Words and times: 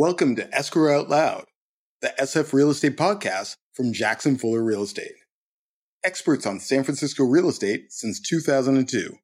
Welcome 0.00 0.36
to 0.36 0.54
Escrow 0.54 0.96
Out 0.96 1.08
Loud, 1.08 1.46
the 2.02 2.14
SF 2.20 2.52
Real 2.52 2.70
Estate 2.70 2.96
podcast 2.96 3.56
from 3.74 3.92
Jackson 3.92 4.38
Fuller 4.38 4.62
Real 4.62 4.84
Estate. 4.84 5.16
Experts 6.04 6.46
on 6.46 6.60
San 6.60 6.84
Francisco 6.84 7.24
real 7.24 7.48
estate 7.48 7.92
since 7.92 8.20
2002. 8.20 9.16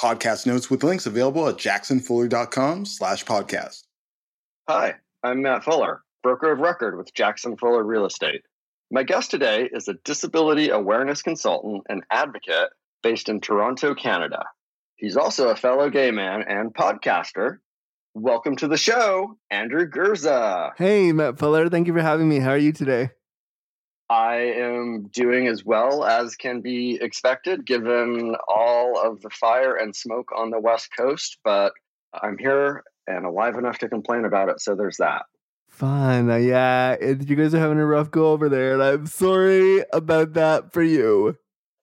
Podcast 0.00 0.46
notes 0.46 0.70
with 0.70 0.82
links 0.82 1.04
available 1.04 1.46
at 1.46 1.56
jacksonfuller.com 1.56 2.86
slash 2.86 3.26
podcast. 3.26 3.82
Hi, 4.66 4.94
I'm 5.22 5.42
Matt 5.42 5.64
Fuller, 5.64 6.02
broker 6.22 6.52
of 6.52 6.60
record 6.60 6.96
with 6.96 7.12
Jackson 7.12 7.58
Fuller 7.58 7.84
Real 7.84 8.06
Estate. 8.06 8.40
My 8.90 9.02
guest 9.02 9.30
today 9.30 9.68
is 9.70 9.88
a 9.88 9.98
disability 10.06 10.70
awareness 10.70 11.20
consultant 11.20 11.82
and 11.90 12.02
advocate 12.10 12.70
based 13.02 13.28
in 13.28 13.42
Toronto, 13.42 13.94
Canada. 13.94 14.46
He's 14.96 15.18
also 15.18 15.50
a 15.50 15.54
fellow 15.54 15.90
gay 15.90 16.12
man 16.12 16.44
and 16.48 16.72
podcaster 16.72 17.58
Welcome 18.14 18.56
to 18.56 18.68
the 18.68 18.76
show, 18.76 19.36
Andrew 19.50 19.88
Gurza. 19.88 20.72
Hey, 20.76 21.12
Matt 21.12 21.38
Fuller. 21.38 21.68
Thank 21.68 21.86
you 21.86 21.92
for 21.92 22.00
having 22.00 22.28
me. 22.28 22.38
How 22.40 22.50
are 22.50 22.58
you 22.58 22.72
today? 22.72 23.10
I 24.10 24.36
am 24.36 25.08
doing 25.12 25.46
as 25.46 25.64
well 25.64 26.04
as 26.04 26.34
can 26.34 26.60
be 26.62 26.98
expected 27.00 27.66
given 27.66 28.34
all 28.48 28.98
of 28.98 29.20
the 29.20 29.30
fire 29.30 29.76
and 29.76 29.94
smoke 29.94 30.30
on 30.34 30.50
the 30.50 30.58
West 30.58 30.88
Coast, 30.96 31.38
but 31.44 31.74
I'm 32.14 32.38
here 32.38 32.82
and 33.06 33.26
alive 33.26 33.56
enough 33.56 33.78
to 33.78 33.88
complain 33.88 34.24
about 34.24 34.48
it, 34.48 34.60
so 34.60 34.74
there's 34.74 34.96
that. 34.96 35.26
Fun. 35.68 36.30
Uh, 36.30 36.36
yeah, 36.36 36.92
it, 36.92 37.28
you 37.28 37.36
guys 37.36 37.54
are 37.54 37.60
having 37.60 37.78
a 37.78 37.86
rough 37.86 38.10
go 38.10 38.32
over 38.32 38.48
there, 38.48 38.72
and 38.72 38.82
I'm 38.82 39.06
sorry 39.06 39.84
about 39.92 40.32
that 40.32 40.72
for 40.72 40.82
you. 40.82 41.36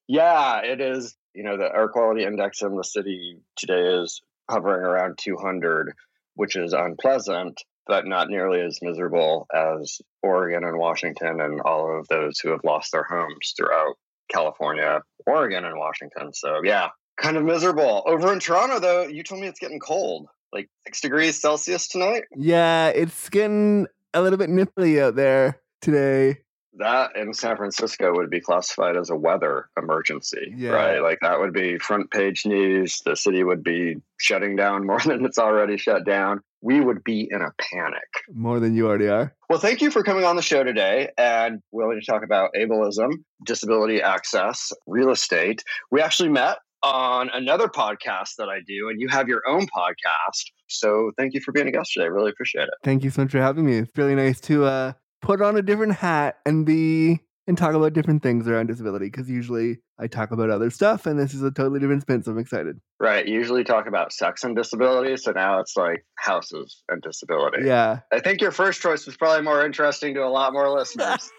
Yeah, 0.08 0.62
it 0.64 0.82
is. 0.82 1.16
You 1.34 1.44
know, 1.44 1.58
the 1.58 1.74
air 1.74 1.88
quality 1.90 2.24
index 2.24 2.62
in 2.62 2.76
the 2.76 2.84
city 2.84 3.38
today 3.56 4.02
is 4.02 4.22
hovering 4.50 4.84
around 4.84 5.18
200 5.18 5.94
which 6.36 6.56
is 6.56 6.74
unpleasant, 6.74 7.62
but 7.88 8.06
not 8.06 8.30
nearly 8.30 8.62
as 8.62 8.80
miserable 8.82 9.48
as 9.54 10.00
Oregon 10.24 10.64
and 10.64 10.78
Washington 10.78 11.40
and 11.42 11.62
all 11.62 12.00
of 12.00 12.08
those 12.08 12.40
who 12.40 12.50
have 12.50 12.64
lost 12.64 12.92
their 12.92 13.04
homes 13.04 13.54
throughout 13.58 13.96
California, 14.32 15.02
Oregon, 15.28 15.66
and 15.66 15.78
Washington. 15.78 16.34
So, 16.34 16.62
yeah, 16.64 16.90
kind 17.18 17.38
of 17.38 17.44
miserable. 17.44 18.04
Over 18.06 18.34
in 18.34 18.40
Toronto, 18.40 18.80
though, 18.80 19.08
you 19.08 19.24
told 19.24 19.42
me 19.42 19.48
it's 19.48 19.60
getting 19.60 19.80
cold, 19.80 20.28
like 20.52 20.70
six 20.86 21.02
degrees 21.02 21.40
Celsius 21.40 21.88
tonight. 21.88 22.24
Yeah, 22.36 22.88
it's 22.88 23.30
getting 23.30 23.88
a 24.14 24.22
little 24.22 24.38
bit 24.38 24.50
nipply 24.50 25.02
out 25.02 25.16
there 25.16 25.62
today 25.82 26.40
that 26.78 27.16
in 27.16 27.34
San 27.34 27.58
Francisco 27.58 28.14
would 28.16 28.30
be 28.30 28.42
classified 28.42 28.98
as 28.98 29.10
a 29.10 29.16
weather 29.16 29.70
emergency, 29.78 30.54
yeah. 30.56 30.72
right? 30.72 31.00
Like 31.00 31.20
that 31.22 31.40
would 31.40 31.54
be 31.54 31.78
front 31.78 32.12
page 32.12 32.46
news. 32.46 33.02
The 33.06 33.16
city 33.16 33.44
would 33.44 33.64
be 33.64 33.98
shutting 34.18 34.56
down 34.56 34.86
more 34.86 35.00
than 35.06 35.26
it's 35.26 35.38
already 35.38 35.78
shut 35.78 36.06
down. 36.06 36.42
We 36.62 36.82
would 36.82 37.04
be 37.04 37.28
in 37.30 37.42
a 37.42 37.52
panic. 37.60 38.10
More 38.34 38.60
than 38.60 38.76
you 38.76 38.88
already 38.88 39.08
are. 39.08 39.34
Well, 39.50 39.60
thank 39.60 39.82
you 39.82 39.92
for 39.92 40.04
coming 40.04 40.26
on 40.26 40.36
the 40.36 40.42
show 40.42 40.64
today 40.64 41.10
and 41.18 41.62
willing 41.72 42.00
to 42.00 42.06
talk 42.06 42.24
about 42.24 42.52
ableism, 42.58 43.12
disability 43.46 44.02
access, 44.02 44.72
real 44.88 45.12
estate. 45.12 45.64
We 45.92 46.02
actually 46.02 46.30
met 46.30 46.58
on 46.82 47.30
another 47.34 47.68
podcast 47.68 48.36
that 48.38 48.48
I 48.50 48.60
do, 48.66 48.90
and 48.90 49.00
you 49.00 49.08
have 49.10 49.28
your 49.28 49.42
own 49.48 49.68
podcast. 49.68 50.46
So 50.68 51.12
thank 51.18 51.34
you 51.34 51.42
for 51.42 51.52
being 51.52 51.68
a 51.68 51.72
guest 51.72 51.94
today. 51.94 52.10
Really 52.10 52.32
appreciate 52.32 52.64
it. 52.64 52.74
Thank 52.84 53.04
you 53.04 53.10
so 53.10 53.24
much 53.24 53.32
for 53.32 53.40
having 53.40 53.66
me. 53.66 53.78
It's 53.78 53.98
really 53.98 54.16
nice 54.16 54.40
to 54.42 54.66
uh, 54.66 54.94
put 55.26 55.42
on 55.42 55.58
a 55.58 55.62
different 55.62 55.96
hat 55.96 56.38
and 56.46 56.66
be 56.66 57.20
and 57.48 57.58
talk 57.58 57.74
about 57.74 57.94
different 57.94 58.24
things 58.24 58.48
around 58.48 58.68
disability 58.68 59.06
because 59.06 59.30
usually 59.30 59.78
I 60.00 60.08
talk 60.08 60.32
about 60.32 60.50
other 60.50 60.70
stuff 60.70 61.06
and 61.06 61.20
this 61.20 61.34
is 61.34 61.42
a 61.42 61.52
totally 61.52 61.80
different 61.80 62.04
spin. 62.04 62.24
So 62.24 62.32
I'm 62.32 62.40
excited. 62.40 62.80
Right. 63.00 63.28
Usually 63.28 63.64
talk 63.64 63.88
about 63.88 64.14
sex 64.14 64.44
and 64.44 64.56
disability. 64.56 65.18
So 65.18 65.32
now 65.32 65.60
it's 65.60 65.76
like 65.76 66.06
houses 66.18 66.84
and 66.90 67.02
disability. 67.02 67.66
Yeah. 67.66 68.00
I 68.12 68.20
think 68.20 68.42
your 68.42 68.52
first 68.52 68.82
choice 68.82 69.06
was 69.06 69.18
probably 69.18 69.44
more 69.44 69.66
interesting 69.66 70.14
to 70.16 70.24
a 70.24 70.30
lot 70.30 70.54
more 70.54 70.70
listeners. 70.70 71.30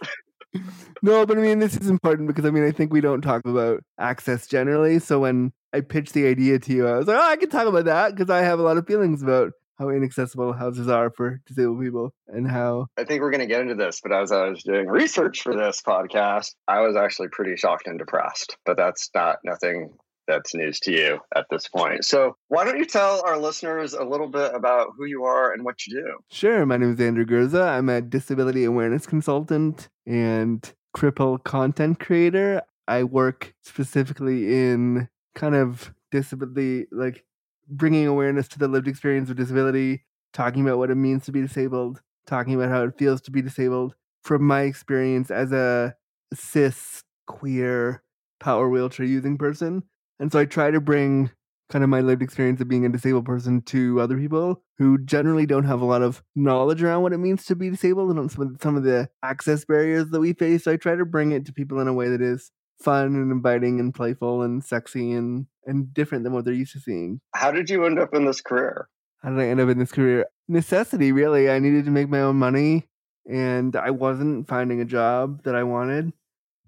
no, 1.02 1.26
but 1.26 1.38
I 1.38 1.40
mean, 1.40 1.58
this 1.58 1.76
is 1.76 1.88
important 1.88 2.28
because 2.28 2.44
I 2.44 2.50
mean, 2.50 2.64
I 2.64 2.70
think 2.70 2.92
we 2.92 3.00
don't 3.00 3.22
talk 3.22 3.42
about 3.44 3.82
access 3.98 4.46
generally. 4.46 4.98
So 5.00 5.20
when 5.20 5.52
I 5.72 5.80
pitched 5.80 6.12
the 6.12 6.26
idea 6.26 6.58
to 6.60 6.72
you, 6.72 6.86
I 6.86 6.98
was 6.98 7.08
like, 7.08 7.18
oh, 7.18 7.30
I 7.30 7.36
can 7.36 7.50
talk 7.50 7.66
about 7.66 7.84
that 7.86 8.14
because 8.14 8.30
I 8.30 8.42
have 8.42 8.58
a 8.58 8.62
lot 8.62 8.76
of 8.76 8.86
feelings 8.86 9.22
about 9.22 9.52
how 9.78 9.90
inaccessible 9.90 10.52
houses 10.52 10.88
are 10.88 11.10
for 11.10 11.40
disabled 11.46 11.80
people 11.80 12.12
and 12.28 12.48
how 12.48 12.86
I 12.96 13.04
think 13.04 13.20
we're 13.20 13.30
going 13.30 13.40
to 13.40 13.46
get 13.46 13.60
into 13.60 13.74
this, 13.74 14.00
but 14.02 14.12
as 14.12 14.32
I 14.32 14.48
was 14.48 14.62
doing 14.62 14.86
research 14.86 15.42
for 15.42 15.54
this 15.54 15.82
podcast, 15.82 16.54
I 16.66 16.80
was 16.80 16.96
actually 16.96 17.28
pretty 17.28 17.56
shocked 17.56 17.86
and 17.86 17.98
depressed. 17.98 18.56
But 18.64 18.76
that's 18.76 19.10
not 19.14 19.38
nothing 19.44 19.90
that's 20.26 20.54
news 20.54 20.80
to 20.80 20.92
you 20.92 21.20
at 21.34 21.46
this 21.50 21.68
point. 21.68 22.04
So, 22.04 22.36
why 22.48 22.64
don't 22.64 22.78
you 22.78 22.84
tell 22.84 23.22
our 23.24 23.38
listeners 23.38 23.94
a 23.94 24.04
little 24.04 24.28
bit 24.28 24.54
about 24.54 24.88
who 24.96 25.04
you 25.04 25.24
are 25.24 25.52
and 25.52 25.64
what 25.64 25.86
you 25.86 26.00
do? 26.02 26.18
Sure. 26.30 26.66
My 26.66 26.76
name 26.76 26.92
is 26.92 27.00
Andrew 27.00 27.24
Gurza. 27.24 27.62
I'm 27.62 27.88
a 27.88 28.00
disability 28.00 28.64
awareness 28.64 29.06
consultant 29.06 29.88
and 30.06 30.72
cripple 30.96 31.42
content 31.44 32.00
creator. 32.00 32.62
I 32.88 33.04
work 33.04 33.54
specifically 33.62 34.54
in 34.54 35.08
kind 35.34 35.54
of 35.54 35.92
disability, 36.10 36.86
like 36.90 37.24
bringing 37.68 38.06
awareness 38.06 38.48
to 38.48 38.58
the 38.58 38.68
lived 38.68 38.88
experience 38.88 39.30
of 39.30 39.36
disability, 39.36 40.04
talking 40.32 40.62
about 40.62 40.78
what 40.78 40.90
it 40.90 40.96
means 40.96 41.24
to 41.24 41.32
be 41.32 41.40
disabled, 41.40 42.00
talking 42.26 42.54
about 42.54 42.70
how 42.70 42.84
it 42.84 42.98
feels 42.98 43.20
to 43.22 43.30
be 43.30 43.42
disabled. 43.42 43.94
From 44.22 44.44
my 44.44 44.62
experience 44.62 45.30
as 45.30 45.52
a 45.52 45.94
cis, 46.34 47.02
queer, 47.26 48.02
power 48.40 48.68
wheelchair 48.68 49.06
using 49.06 49.38
person. 49.38 49.82
And 50.18 50.32
so 50.32 50.38
I 50.38 50.44
try 50.44 50.70
to 50.70 50.80
bring 50.80 51.30
kind 51.68 51.82
of 51.82 51.90
my 51.90 52.00
lived 52.00 52.22
experience 52.22 52.60
of 52.60 52.68
being 52.68 52.86
a 52.86 52.88
disabled 52.88 53.24
person 53.24 53.60
to 53.60 54.00
other 54.00 54.16
people 54.16 54.62
who 54.78 54.98
generally 54.98 55.46
don't 55.46 55.64
have 55.64 55.80
a 55.80 55.84
lot 55.84 56.02
of 56.02 56.22
knowledge 56.36 56.82
around 56.82 57.02
what 57.02 57.12
it 57.12 57.18
means 57.18 57.44
to 57.44 57.56
be 57.56 57.70
disabled 57.70 58.16
and 58.16 58.30
some 58.30 58.46
of, 58.46 58.56
some 58.62 58.76
of 58.76 58.84
the 58.84 59.08
access 59.22 59.64
barriers 59.64 60.10
that 60.10 60.20
we 60.20 60.32
face. 60.32 60.64
So 60.64 60.72
I 60.72 60.76
try 60.76 60.94
to 60.94 61.04
bring 61.04 61.32
it 61.32 61.44
to 61.46 61.52
people 61.52 61.80
in 61.80 61.88
a 61.88 61.92
way 61.92 62.08
that 62.08 62.20
is 62.20 62.50
fun 62.80 63.14
and 63.14 63.32
inviting 63.32 63.80
and 63.80 63.94
playful 63.94 64.42
and 64.42 64.62
sexy 64.62 65.12
and 65.12 65.46
and 65.66 65.92
different 65.92 66.24
than 66.24 66.32
what 66.32 66.44
they're 66.44 66.54
used 66.54 66.72
to 66.72 66.80
seeing. 66.80 67.20
How 67.34 67.50
did 67.50 67.68
you 67.68 67.84
end 67.84 67.98
up 67.98 68.14
in 68.14 68.24
this 68.24 68.40
career? 68.40 68.88
How 69.22 69.30
did 69.30 69.40
I 69.40 69.48
end 69.48 69.60
up 69.60 69.68
in 69.68 69.78
this 69.78 69.90
career? 69.90 70.26
Necessity, 70.48 71.10
really. 71.10 71.50
I 71.50 71.58
needed 71.58 71.84
to 71.86 71.90
make 71.90 72.08
my 72.08 72.20
own 72.20 72.36
money 72.36 72.86
and 73.28 73.74
I 73.74 73.90
wasn't 73.90 74.46
finding 74.46 74.80
a 74.80 74.84
job 74.84 75.42
that 75.42 75.56
I 75.56 75.64
wanted. 75.64 76.12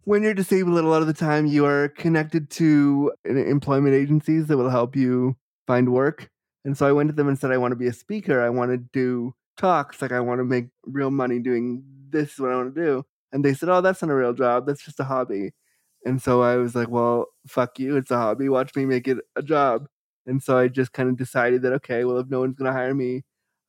When 0.04 0.22
you're 0.22 0.34
disabled, 0.34 0.78
a 0.78 0.88
lot 0.88 1.02
of 1.02 1.06
the 1.06 1.12
time 1.12 1.46
you 1.46 1.66
are 1.66 1.88
connected 1.88 2.50
to 2.50 3.12
uh, 3.28 3.34
employment 3.34 3.94
agencies 3.94 4.46
that 4.46 4.56
will 4.56 4.70
help 4.70 4.96
you 4.96 5.36
find 5.66 5.92
work. 5.92 6.30
And 6.64 6.76
so 6.76 6.86
I 6.86 6.92
went 6.92 7.10
to 7.10 7.14
them 7.14 7.28
and 7.28 7.38
said, 7.38 7.52
I 7.52 7.58
want 7.58 7.72
to 7.72 7.76
be 7.76 7.86
a 7.86 7.92
speaker. 7.92 8.42
I 8.42 8.48
want 8.48 8.70
to 8.72 8.78
do 8.78 9.34
talks. 9.56 10.02
Like, 10.02 10.12
I 10.12 10.20
want 10.20 10.40
to 10.40 10.44
make 10.44 10.68
real 10.84 11.10
money 11.10 11.38
doing 11.38 11.84
this 12.10 12.32
is 12.32 12.38
what 12.40 12.50
I 12.50 12.56
want 12.56 12.74
to 12.74 12.80
do. 12.80 13.04
And 13.32 13.44
they 13.44 13.54
said, 13.54 13.68
Oh, 13.68 13.80
that's 13.80 14.00
not 14.02 14.10
a 14.10 14.14
real 14.14 14.32
job. 14.32 14.66
That's 14.66 14.82
just 14.82 14.98
a 14.98 15.04
hobby. 15.04 15.52
And 16.04 16.22
so 16.22 16.42
I 16.42 16.56
was 16.56 16.74
like, 16.74 16.88
well, 16.88 17.26
fuck 17.46 17.78
you. 17.78 17.96
It's 17.96 18.10
a 18.10 18.16
hobby. 18.16 18.48
Watch 18.48 18.74
me 18.76 18.86
make 18.86 19.08
it 19.08 19.18
a 19.36 19.42
job. 19.42 19.86
And 20.26 20.42
so 20.42 20.58
I 20.58 20.68
just 20.68 20.92
kind 20.92 21.08
of 21.08 21.16
decided 21.16 21.62
that, 21.62 21.72
okay, 21.74 22.04
well, 22.04 22.18
if 22.18 22.28
no 22.28 22.40
one's 22.40 22.56
going 22.56 22.70
to 22.70 22.76
hire 22.76 22.94
me, 22.94 23.22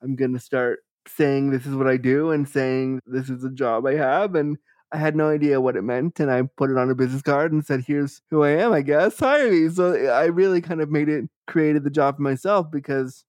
I'm 0.04 0.16
going 0.16 0.34
to 0.34 0.40
start 0.40 0.80
saying 1.08 1.50
this 1.50 1.66
is 1.66 1.76
what 1.76 1.88
I 1.88 1.98
do 1.98 2.32
and 2.32 2.48
saying 2.48 3.02
this 3.06 3.30
is 3.30 3.44
a 3.44 3.50
job 3.50 3.86
I 3.86 3.96
have. 3.96 4.36
And 4.36 4.58
I 4.92 4.98
had 4.98 5.16
no 5.16 5.30
idea 5.30 5.62
what 5.62 5.76
it 5.76 5.84
meant. 5.84 6.20
And 6.20 6.32
I 6.32 6.44
put 6.58 6.72
it 6.72 6.78
on 6.78 6.90
a 6.90 6.96
business 6.96 7.22
card 7.22 7.52
and 7.52 7.66
said, 7.66 7.84
here's 7.86 8.22
who 8.30 8.44
I 8.44 8.50
am, 8.52 8.74
I 8.74 8.82
guess. 8.82 9.20
Hire 9.20 9.52
me. 9.52 9.70
So 9.70 9.94
uh, 9.94 10.12
I 10.12 10.26
really 10.26 10.62
kind 10.62 10.82
of 10.82 10.90
made 10.90 11.10
it, 11.10 11.26
created 11.48 11.84
the 11.84 11.90
job 11.90 12.18
for 12.18 12.24
myself 12.24 12.70
because 12.72 13.24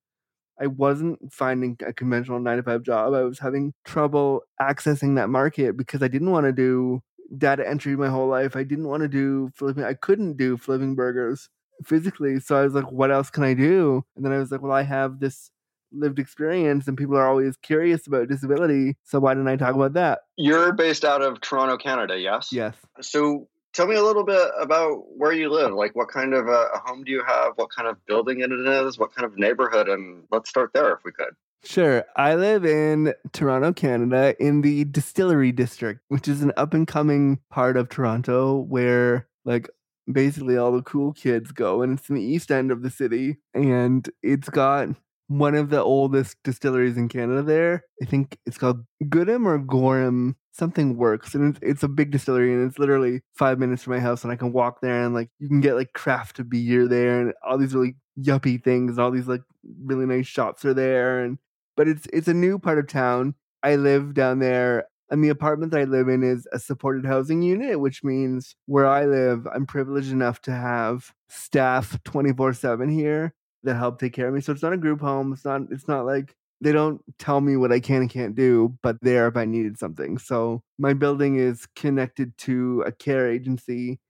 I 0.60 0.66
wasn't 0.66 1.33
finding 1.33 1.77
a 1.87 1.93
conventional 1.93 2.39
nine 2.41 2.59
to 2.59 2.62
five 2.62 2.83
job. 2.83 3.15
I 3.15 3.22
was 3.22 3.39
having 3.39 3.72
trouble 3.84 4.43
accessing 4.60 5.16
that 5.16 5.31
market 5.31 5.77
because 5.77 6.03
I 6.03 6.09
didn't 6.09 6.31
want 6.31 6.47
to 6.47 6.53
do 6.53 7.03
data 7.36 7.68
entry 7.68 7.96
my 7.96 8.08
whole 8.08 8.28
life. 8.28 8.56
I 8.56 8.62
didn't 8.62 8.88
want 8.88 9.02
to 9.02 9.08
do 9.08 9.50
flipping. 9.54 9.84
I 9.84 9.94
couldn't 9.94 10.36
do 10.36 10.56
flipping 10.56 10.94
burgers 10.94 11.48
physically. 11.84 12.41
So 12.41 12.56
I 12.56 12.62
was 12.62 12.74
like, 12.74 12.91
what 12.91 13.10
else 13.10 13.30
can 13.30 13.44
I 13.44 13.54
do? 13.54 14.04
And 14.16 14.24
then 14.24 14.32
I 14.32 14.38
was 14.38 14.50
like, 14.50 14.62
well, 14.62 14.72
I 14.72 14.82
have 14.82 15.20
this 15.20 15.50
lived 15.92 16.18
experience 16.18 16.86
and 16.86 16.96
people 16.96 17.16
are 17.16 17.28
always 17.28 17.56
curious 17.56 18.06
about 18.06 18.28
disability. 18.28 18.97
So 19.03 19.18
why 19.18 19.34
didn't 19.34 19.48
I 19.48 19.56
talk 19.56 19.74
about 19.74 19.94
that? 19.94 20.21
You're 20.36 20.72
based 20.72 21.04
out 21.04 21.22
of 21.22 21.41
Toronto, 21.41 21.77
Canada, 21.77 22.18
yes? 22.18 22.50
Yes. 22.53 22.74
So 23.00 23.48
tell 23.72 23.86
me 23.86 23.97
a 23.97 24.03
little 24.03 24.24
bit 24.24 24.50
about 24.60 25.03
where 25.16 25.33
you 25.33 25.48
live. 25.48 25.72
Like, 25.72 25.94
what 25.97 26.09
kind 26.09 26.34
of 26.34 26.48
a, 26.48 26.68
home 26.84 27.04
do 27.04 27.12
you 27.12 27.22
have? 27.26 27.53
What 27.56 27.71
kind 27.71 27.88
of 27.88 28.04
building 28.06 28.41
it 28.41 28.53
is? 28.53 28.98
What 28.98 29.15
kind 29.15 29.26
of 29.26 29.36
neighborhood? 29.38 29.88
And 29.88 30.24
let's 30.30 30.48
start 30.48 30.71
there 30.74 30.92
if 30.92 31.00
we 31.04 31.12
could. 31.12 31.34
Sure. 31.62 32.04
I 32.16 32.34
live 32.36 32.65
in 32.65 33.12
Toronto, 33.33 33.72
Canada, 33.72 34.34
in 34.42 34.62
the 34.62 34.84
Distillery 34.84 35.53
District, 35.53 36.01
which 36.09 36.27
is 36.27 36.42
an 36.42 36.53
up 36.57 36.72
and 36.72 36.86
coming 36.89 37.39
part 37.51 37.77
of 37.77 37.89
Toronto 37.91 38.57
where, 38.57 39.28
like, 39.45 39.68
basically 40.10 40.57
all 40.57 40.72
the 40.72 40.83
cool 40.83 41.12
kids 41.12 41.53
go. 41.53 41.83
And 41.83 41.98
it's 41.98 42.09
in 42.09 42.15
the 42.16 42.22
east 42.22 42.51
end 42.51 42.71
of 42.71 42.83
the 42.83 42.91
city. 42.91 43.36
And 43.53 44.09
it's 44.22 44.48
got 44.48 44.89
one 45.28 45.54
of 45.54 45.68
the 45.71 45.83
oldest 45.83 46.39
distilleries 46.45 46.97
in 46.97 47.09
Canada 47.09 47.42
there. 47.42 47.84
I 48.03 48.07
think 48.07 48.39
it's 48.47 48.59
called 48.59 48.84
Goodham 49.09 49.47
or 49.47 49.59
Gorham. 49.59 50.36
Something 50.53 50.97
works. 50.97 51.34
And 51.34 51.51
it's, 51.54 51.60
it's 51.62 51.83
a 51.83 51.89
big 51.89 52.10
distillery 52.10 52.53
and 52.54 52.66
it's 52.68 52.78
literally 52.78 53.21
five 53.36 53.59
minutes 53.59 53.83
from 53.83 53.92
my 53.92 54.01
house. 54.01 54.24
And 54.24 54.33
I 54.33 54.36
can 54.36 54.53
walk 54.53 54.80
there 54.80 55.04
and, 55.04 55.15
like, 55.15 55.28
you 55.39 55.47
can 55.48 55.60
get, 55.60 55.74
like, 55.74 55.92
craft 55.92 56.48
beer 56.48 56.89
there 56.89 57.21
and 57.21 57.34
all 57.47 57.59
these 57.59 57.74
really 57.74 57.97
yuppie 58.18 58.62
things. 58.65 58.92
and 58.92 59.01
All 59.01 59.10
these, 59.10 59.28
like, 59.28 59.42
really 59.84 60.07
nice 60.07 60.27
shops 60.27 60.65
are 60.65 60.74
there. 60.74 61.21
And 61.22 61.39
but 61.80 61.88
it's 61.88 62.06
it's 62.12 62.28
a 62.28 62.34
new 62.34 62.59
part 62.59 62.78
of 62.78 62.86
town. 62.88 63.34
I 63.62 63.77
live 63.77 64.12
down 64.12 64.38
there 64.38 64.84
and 65.10 65.24
the 65.24 65.30
apartment 65.30 65.72
that 65.72 65.80
I 65.80 65.84
live 65.84 66.09
in 66.09 66.22
is 66.22 66.47
a 66.53 66.59
supported 66.59 67.06
housing 67.06 67.41
unit, 67.41 67.80
which 67.80 68.04
means 68.04 68.54
where 68.66 68.86
I 68.86 69.06
live, 69.06 69.47
I'm 69.47 69.65
privileged 69.65 70.12
enough 70.12 70.42
to 70.42 70.53
have 70.53 71.15
staff 71.30 71.98
24 72.04 72.53
7 72.53 72.91
here 72.91 73.32
that 73.62 73.77
help 73.77 73.98
take 73.98 74.12
care 74.12 74.28
of 74.28 74.34
me. 74.34 74.42
So 74.42 74.53
it's 74.53 74.62
not 74.62 74.74
a 74.74 74.77
group 74.77 75.00
home. 75.00 75.32
It's 75.32 75.47
not, 75.47 75.62
it's 75.71 75.88
not 75.88 76.04
like 76.04 76.36
they 76.60 76.72
don't 76.72 77.00
tell 77.18 77.41
me 77.41 77.56
what 77.56 77.72
I 77.72 77.80
can 77.80 78.03
and 78.03 78.10
can't 78.10 78.34
do, 78.34 78.76
but 78.83 78.98
there 79.00 79.26
if 79.26 79.38
I 79.38 79.47
needed 79.47 79.78
something. 79.78 80.18
So 80.18 80.62
my 80.78 80.92
building 80.92 81.36
is 81.36 81.66
connected 81.76 82.36
to 82.41 82.84
a 82.84 82.92
care 82.92 83.33
agency 83.33 84.00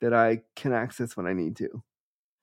that 0.00 0.14
I 0.14 0.40
can 0.56 0.72
access 0.72 1.18
when 1.18 1.26
I 1.26 1.34
need 1.34 1.56
to. 1.56 1.82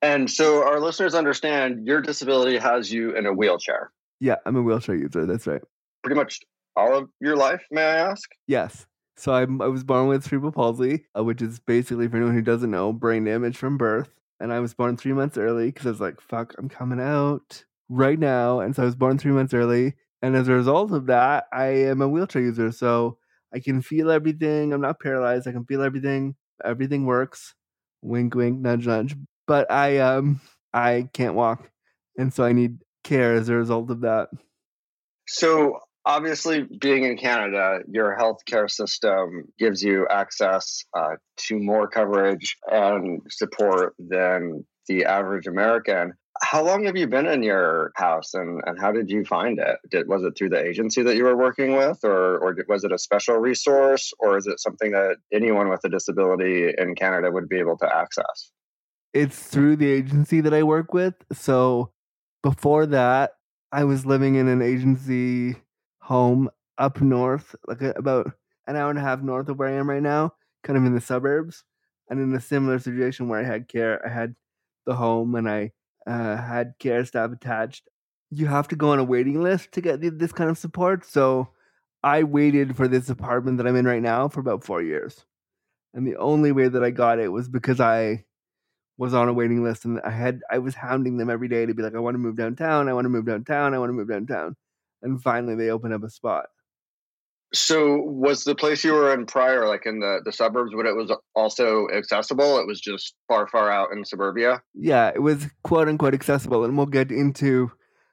And 0.04 0.30
so 0.30 0.64
our 0.64 0.80
listeners 0.80 1.16
understand 1.16 1.88
your 1.88 2.00
disability 2.00 2.60
has 2.60 2.94
you 2.94 3.16
in 3.16 3.26
a 3.26 3.34
wheelchair. 3.34 3.92
Yeah, 4.20 4.36
I'm 4.46 4.56
a 4.56 4.62
wheelchair 4.62 4.96
user. 4.96 5.26
That's 5.26 5.48
right. 5.48 5.62
Pretty 6.04 6.16
much 6.16 6.40
all 6.76 6.96
of 6.96 7.10
your 7.20 7.36
life, 7.36 7.64
may 7.72 7.84
I 7.84 7.98
ask? 7.98 8.30
Yes. 8.48 8.86
So 9.16 9.34
I'm, 9.34 9.62
I 9.62 9.68
was 9.68 9.84
born 9.84 10.08
with 10.08 10.24
cerebral 10.24 10.52
palsy, 10.52 11.06
uh, 11.18 11.24
which 11.24 11.42
is 11.42 11.60
basically, 11.60 12.08
for 12.08 12.18
anyone 12.18 12.36
who 12.36 12.42
doesn't 12.42 12.70
know, 12.70 12.94
brain 12.94 13.26
damage 13.26 13.58
from 13.58 13.78
birth. 13.78 14.10
And 14.40 14.54
I 14.54 14.60
was 14.60 14.76
born 14.76 14.96
three 14.96 15.14
months 15.14 15.38
early 15.38 15.68
because 15.68 15.88
I 15.88 15.90
was 15.90 16.02
like, 16.02 16.22
fuck, 16.22 16.54
I'm 16.58 16.70
coming 16.70 17.00
out 17.00 17.64
right 17.90 18.20
now. 18.20 18.60
And 18.60 18.76
so 18.76 18.84
I 18.84 18.86
was 18.86 18.96
born 18.96 19.18
three 19.18 19.32
months 19.32 19.54
early. 19.54 19.96
And 20.22 20.36
as 20.36 20.48
a 20.48 20.54
result 20.54 20.92
of 20.92 21.08
that, 21.08 21.46
I 21.52 21.66
am 21.66 22.02
a 22.02 22.08
wheelchair 22.08 22.44
user. 22.44 22.72
So 22.72 23.18
I 23.54 23.60
can 23.60 23.82
feel 23.82 24.12
everything. 24.12 24.74
I'm 24.74 24.82
not 24.82 25.00
paralyzed. 25.00 25.48
I 25.48 25.52
can 25.52 25.66
feel 25.66 25.82
everything. 25.82 26.36
Everything 26.64 27.06
works. 27.06 27.56
Wink, 28.02 28.36
wink, 28.36 28.60
nudge, 28.60 28.86
nudge. 28.86 29.16
But 29.48 29.72
I 29.72 30.00
um 30.00 30.42
I 30.74 31.10
can't 31.14 31.34
walk, 31.34 31.72
and 32.18 32.34
so 32.34 32.44
I 32.44 32.52
need 32.52 32.80
care 33.08 33.34
as 33.34 33.50
a 33.50 33.56
result 33.56 33.90
of 33.90 34.02
that. 34.02 34.30
So 35.28 35.80
obviously 36.08 36.66
being 36.80 37.04
in 37.04 37.18
canada 37.18 37.80
your 37.92 38.18
healthcare 38.18 38.72
system 38.72 39.44
gives 39.60 39.84
you 39.84 40.08
access 40.10 40.86
uh, 40.98 41.16
to 41.36 41.60
more 41.60 41.88
coverage 41.88 42.56
and 42.72 43.22
support 43.30 43.94
than 44.00 44.66
the 44.88 45.04
average 45.04 45.48
american. 45.48 46.14
How 46.42 46.64
long 46.64 46.86
have 46.86 46.96
you 46.96 47.08
been 47.08 47.26
in 47.26 47.42
your 47.42 47.92
house 47.96 48.36
and, 48.36 48.62
and 48.66 48.80
how 48.80 48.92
did 48.92 49.10
you 49.10 49.26
find 49.26 49.58
it? 49.58 49.78
Did, 49.90 50.08
was 50.08 50.24
it 50.24 50.38
through 50.38 50.50
the 50.50 50.64
agency 50.64 51.02
that 51.02 51.16
you 51.16 51.24
were 51.24 51.36
working 51.36 51.76
with 51.76 51.98
or, 52.04 52.38
or 52.38 52.56
was 52.70 52.84
it 52.84 52.92
a 52.92 53.00
special 53.00 53.38
resource 53.38 54.14
or 54.20 54.38
is 54.38 54.46
it 54.46 54.60
something 54.60 54.92
that 54.92 55.18
anyone 55.34 55.68
with 55.68 55.84
a 55.84 55.90
disability 55.90 56.72
in 56.78 56.94
canada 56.96 57.32
would 57.32 57.50
be 57.50 57.58
able 57.58 57.78
to 57.80 57.90
access? 57.94 58.52
It's 59.14 59.48
through 59.48 59.78
the 59.78 59.90
agency 59.92 60.42
that 60.42 60.54
i 60.54 60.62
work 60.62 60.94
with. 60.94 61.16
So 61.34 61.92
before 62.50 62.86
that 62.86 63.32
i 63.72 63.84
was 63.84 64.06
living 64.06 64.36
in 64.36 64.48
an 64.48 64.62
agency 64.62 65.56
home 66.08 66.50
up 66.78 67.02
north, 67.02 67.56
like 67.68 67.82
about 67.82 68.32
an 68.68 68.76
hour 68.76 68.90
and 68.90 69.00
a 69.00 69.02
half 69.02 69.22
north 69.22 69.50
of 69.50 69.58
where 69.58 69.70
I 69.70 69.74
am 69.74 69.90
right 69.90 70.02
now, 70.02 70.34
kind 70.64 70.78
of 70.78 70.86
in 70.86 70.94
the 70.94 71.02
suburbs. 71.02 71.64
And 72.10 72.20
in 72.22 72.34
a 72.34 72.40
similar 72.40 72.80
situation 72.80 73.28
where 73.28 73.42
I 73.42 73.44
had 73.44 73.68
care, 73.68 74.06
I 74.06 74.10
had 74.10 74.36
the 74.86 74.96
home 74.96 75.36
and 75.36 75.50
I 75.50 75.72
uh, 76.06 76.38
had 76.38 76.76
care 76.80 77.04
staff 77.04 77.32
attached. 77.32 77.90
You 78.30 78.46
have 78.46 78.70
to 78.70 78.78
go 78.78 78.92
on 78.92 79.00
a 79.00 79.04
waiting 79.04 79.42
list 79.44 79.74
to 79.74 79.82
get 79.82 80.00
this 80.02 80.32
kind 80.32 80.50
of 80.50 80.58
support. 80.58 81.06
So 81.06 81.50
I 82.04 82.24
waited 82.24 82.78
for 82.78 82.88
this 82.88 83.10
apartment 83.10 83.58
that 83.58 83.68
I'm 83.68 83.76
in 83.76 83.86
right 83.86 84.02
now 84.02 84.30
for 84.30 84.40
about 84.40 84.64
four 84.64 84.82
years. 84.82 85.26
And 85.94 86.08
the 86.08 86.16
only 86.16 86.54
way 86.54 86.70
that 86.70 86.84
I 86.84 86.92
got 86.92 87.20
it 87.20 87.30
was 87.30 87.50
because 87.50 87.82
I 87.82 88.24
was 88.98 89.14
on 89.14 89.30
a 89.30 89.34
waiting 89.34 89.64
list 89.64 89.86
and 89.86 90.00
I 90.02 90.12
had 90.12 90.42
I 90.52 90.60
was 90.60 90.76
hounding 90.76 91.18
them 91.18 91.30
every 91.30 91.48
day 91.48 91.66
to 91.66 91.74
be 91.74 91.84
like, 91.84 91.96
I 91.96 92.00
want 92.00 92.16
to 92.16 92.20
move 92.20 92.36
downtown, 92.36 92.90
I 92.90 92.94
want 92.94 93.06
to 93.06 93.10
move 93.10 93.26
downtown, 93.26 93.74
I 93.74 93.80
want 93.80 93.90
to 93.90 93.94
move 93.94 94.10
downtown 94.10 94.56
and 95.02 95.22
finally 95.22 95.56
they 95.56 95.70
opened 95.70 95.94
up 95.94 96.04
a 96.04 96.10
spot. 96.10 96.46
So 97.54 97.96
was 97.98 98.44
the 98.44 98.56
place 98.56 98.84
you 98.84 98.94
were 98.94 99.14
in 99.14 99.26
prior, 99.26 99.68
like 99.68 99.86
in 99.86 100.00
the, 100.00 100.20
the 100.26 100.34
suburbs, 100.34 100.76
when 100.76 100.86
it 100.86 100.96
was 100.96 101.16
also 101.34 101.88
accessible? 101.96 102.60
It 102.60 102.68
was 102.68 102.82
just 102.82 103.14
far, 103.30 103.48
far 103.48 103.72
out 103.72 103.90
in 103.94 104.04
suburbia? 104.04 104.62
Yeah, 104.74 105.12
it 105.16 105.22
was 105.22 105.48
quote 105.64 105.88
unquote 105.88 106.14
accessible. 106.14 106.66
And 106.66 106.76
we'll 106.76 106.88
get 106.88 107.10
into 107.10 107.72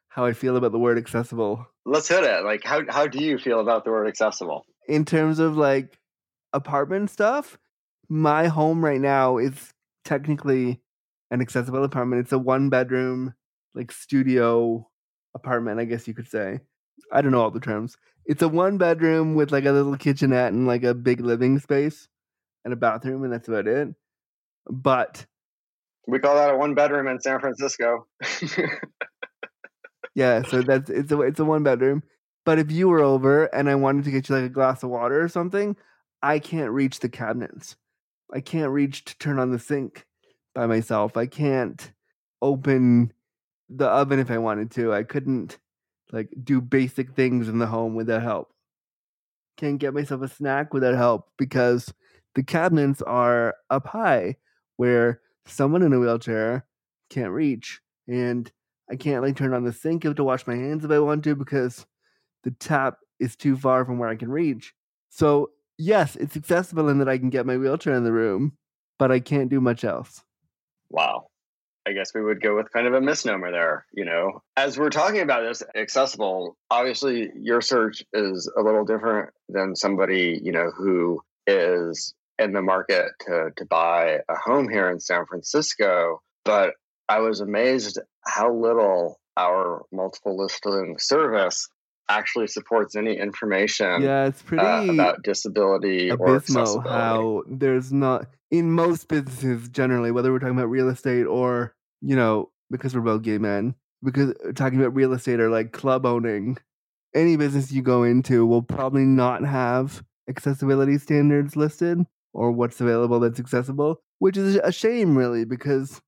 how 0.08 0.25
I 0.25 0.34
feel 0.34 0.56
about 0.56 0.70
the 0.70 0.78
word 0.78 0.98
accessible. 0.98 1.66
Let's 1.84 2.08
hit 2.08 2.22
it. 2.22 2.44
Like 2.44 2.62
how 2.62 2.82
how 2.88 3.08
do 3.08 3.22
you 3.22 3.38
feel 3.38 3.58
about 3.58 3.84
the 3.84 3.90
word 3.90 4.06
accessible? 4.06 4.64
In 4.86 5.04
terms 5.04 5.40
of 5.40 5.56
like 5.56 5.98
apartment 6.52 7.10
stuff, 7.10 7.58
my 8.08 8.46
home 8.46 8.84
right 8.84 9.00
now 9.00 9.38
is 9.38 9.74
technically 10.05 10.81
an 11.31 11.41
accessible 11.41 11.85
apartment. 11.85 12.21
It's 12.23 12.33
a 12.33 12.39
one 12.39 12.69
bedroom, 12.71 13.35
like 13.75 13.93
studio 13.93 14.89
apartment, 15.35 15.81
I 15.81 15.85
guess 15.85 16.06
you 16.06 16.15
could 16.15 16.29
say. 16.29 16.61
I 17.12 17.23
don't 17.23 17.33
know 17.33 17.43
all 17.43 17.51
the 17.51 17.61
terms. 17.61 17.97
It's 18.27 18.43
a 18.43 18.49
one 18.49 18.79
bedroom 18.79 19.35
with 19.35 19.53
like 19.53 19.65
a 19.65 19.73
little 19.73 19.97
kitchenette 19.97 20.53
and 20.53 20.67
like 20.67 20.85
a 20.85 20.95
big 20.95 21.21
living 21.21 21.59
space 21.59 22.09
and 22.65 22.73
a 22.73 22.77
bathroom, 22.77 23.25
and 23.25 23.33
that's 23.33 23.49
about 23.49 23.67
it. 23.67 23.89
But 24.71 25.27
we 26.06 26.19
call 26.19 26.37
that 26.37 26.55
a 26.55 26.56
one 26.56 26.75
bedroom 26.75 27.09
in 27.09 27.21
San 27.21 27.41
Francisco. 27.41 28.06
yeah, 30.15 30.43
so 30.43 30.62
that's 30.62 30.91
it's 30.91 31.12
a 31.12 31.21
it's 31.21 31.41
a 31.41 31.45
one 31.45 31.62
bedroom. 31.62 32.03
But 32.45 32.59
if 32.59 32.71
you 32.71 32.89
were 32.89 33.03
over 33.03 33.47
and 33.47 33.71
I 33.71 33.75
wanted 33.75 34.05
to 34.05 34.11
get 34.11 34.29
you 34.29 34.35
like 34.35 34.45
a 34.45 34.51
glass 34.51 34.83
of 34.83 34.91
water 34.91 35.23
or 35.23 35.29
something, 35.29 35.77
I 36.23 36.39
can't 36.39 36.71
reach 36.71 37.01
the 37.01 37.09
cabinets. 37.09 37.77
I 38.34 38.40
can't 38.40 38.72
reach 38.72 39.04
to 39.04 39.19
turn 39.19 39.38
on 39.38 39.52
the 39.52 39.58
sink 39.58 40.04
by 40.54 40.66
myself. 40.66 41.16
I 41.16 41.26
can't 41.26 41.92
open 42.42 43.12
the 43.69 43.86
oven 43.86 44.19
if 44.19 44.31
I 44.31 44.38
wanted 44.38 44.72
to. 44.72 44.92
I 44.92 45.04
couldn't 45.04 45.58
like 46.12 46.28
do 46.42 46.60
basic 46.60 47.12
things 47.12 47.48
in 47.48 47.58
the 47.58 47.66
home 47.66 47.94
without 47.94 48.22
help. 48.22 48.52
Can't 49.56 49.78
get 49.78 49.94
myself 49.94 50.22
a 50.22 50.28
snack 50.28 50.75
without 50.75 50.96
help 50.96 51.28
because 51.38 51.92
the 52.34 52.42
cabinets 52.42 53.02
are 53.02 53.54
up 53.70 53.86
high 53.86 54.36
where 54.76 55.20
someone 55.46 55.82
in 55.82 55.92
a 55.92 56.00
wheelchair 56.00 56.66
can't 57.10 57.31
reach. 57.31 57.81
And 58.08 58.50
I 58.90 58.96
can't 58.96 59.22
like 59.22 59.36
turn 59.36 59.54
on 59.54 59.64
the 59.64 59.72
sink 59.72 60.02
to 60.02 60.25
wash 60.25 60.46
my 60.46 60.56
hands 60.56 60.84
if 60.84 60.90
I 60.90 60.98
want 60.98 61.22
to 61.25 61.36
because 61.36 61.86
the 62.42 62.50
tap 62.50 62.98
is 63.20 63.36
too 63.36 63.56
far 63.56 63.84
from 63.84 63.98
where 63.98 64.08
I 64.08 64.16
can 64.16 64.31
reach. 64.31 64.75
So, 65.08 65.50
yes, 65.79 66.17
it's 66.17 66.37
accessible 66.37 66.88
in 66.88 66.99
that 66.99 67.09
I 67.09 67.19
can 67.19 67.31
get 67.31 67.47
my 67.47 67.56
wheelchair 67.56 67.94
in 67.94 68.05
the 68.05 68.12
room, 68.12 68.53
but 68.99 69.11
I 69.11 69.21
can't 69.21 69.49
do 69.49 69.61
much 69.61 69.85
else. 69.85 70.23
Wow. 70.91 71.29
I 71.87 71.93
guess 71.93 72.15
we 72.15 72.23
would 72.23 72.41
go 72.41 72.56
with 72.56 72.73
kind 72.73 72.87
of 72.87 72.94
a 72.94 73.00
misnomer 73.00 73.50
there, 73.50 73.85
you 73.93 74.06
know. 74.06 74.43
As 74.56 74.79
we're 74.79 74.91
talking 74.91 75.21
about 75.21 75.43
this 75.43 75.62
accessible, 75.75 76.56
obviously 76.71 77.31
your 77.37 77.61
search 77.61 78.03
is 78.12 78.50
a 78.56 78.62
little 78.62 78.87
different 78.87 79.31
than 79.51 79.77
somebody, 79.77 80.41
you 80.43 80.53
know, 80.53 80.70
who 80.70 81.20
is 81.46 82.15
in 82.39 82.53
the 82.53 82.63
market 82.63 83.06
to 83.20 83.51
to 83.56 83.67
buy 83.67 84.20
a 84.29 84.34
home 84.34 84.69
here 84.69 84.91
in 84.91 84.98
San 84.98 85.27
Francisco, 85.27 86.22
but 86.44 86.75
I 87.08 87.20
was 87.20 87.41
amazed 87.41 87.98
how 88.25 88.53
little 88.53 89.20
our 89.37 89.84
multiple 89.93 90.39
listing 90.39 90.96
service 90.98 91.69
actually 92.08 92.46
supports 92.46 92.96
any 92.96 93.17
information 93.19 94.03
yeah 94.03 94.27
it's 94.27 94.43
pretty 94.43 94.65
uh, 94.65 94.93
about 94.93 95.23
disability 95.23 96.11
or 96.11 96.37
accessibility. 96.37 96.89
how 96.89 97.43
there's 97.49 97.93
not 97.93 98.27
in 98.51 98.70
most 98.70 99.08
businesses 99.08 99.69
generally 99.69 100.11
whether 100.11 100.31
we're 100.31 100.39
talking 100.39 100.56
about 100.56 100.70
real 100.70 100.89
estate 100.89 101.25
or 101.25 101.75
you 102.03 102.15
know 102.15 102.51
because 102.70 102.94
we're 102.94 103.01
both 103.01 103.23
gay 103.23 103.39
men 103.39 103.75
because 104.03 104.31
uh, 104.46 104.53
talking 104.53 104.79
about 104.79 104.94
real 104.94 105.13
estate 105.13 105.41
or 105.41 105.49
like 105.49 105.73
club 105.73 106.05
owning 106.05 106.58
any 107.15 107.37
business 107.37 107.73
you 107.73 107.81
go 107.81 108.03
into 108.03 108.44
will 108.44 108.63
probably 108.63 109.05
not 109.05 109.44
have 109.44 110.03
accessibility 110.29 110.99
standards 110.99 111.56
listed 111.56 112.05
or 112.32 112.53
what's 112.53 112.81
available 112.81 113.20
that's 113.20 113.41
accessible 113.41 114.03
which 114.19 114.37
is 114.37 114.56
a 114.56 114.73
shame 114.73 115.17
really 115.17 115.44
because 115.44 116.03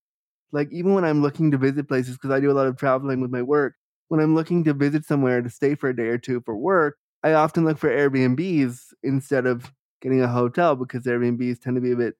like 0.52 0.68
even 0.72 0.94
when 0.94 1.04
i'm 1.04 1.22
looking 1.22 1.50
to 1.50 1.58
visit 1.58 1.88
places 1.88 2.16
because 2.16 2.30
i 2.30 2.40
do 2.40 2.50
a 2.50 2.52
lot 2.52 2.66
of 2.66 2.76
traveling 2.76 3.20
with 3.20 3.30
my 3.30 3.42
work 3.42 3.74
when 4.08 4.20
I'm 4.20 4.34
looking 4.34 4.64
to 4.64 4.74
visit 4.74 5.04
somewhere 5.04 5.42
to 5.42 5.50
stay 5.50 5.74
for 5.74 5.88
a 5.88 5.96
day 5.96 6.08
or 6.08 6.18
two 6.18 6.40
for 6.40 6.56
work, 6.56 6.98
I 7.22 7.32
often 7.32 7.64
look 7.64 7.78
for 7.78 7.88
Airbnbs 7.88 8.92
instead 9.02 9.46
of 9.46 9.72
getting 10.00 10.20
a 10.20 10.28
hotel 10.28 10.76
because 10.76 11.04
Airbnbs 11.04 11.60
tend 11.60 11.76
to 11.76 11.80
be 11.80 11.92
a 11.92 11.96
bit 11.96 12.14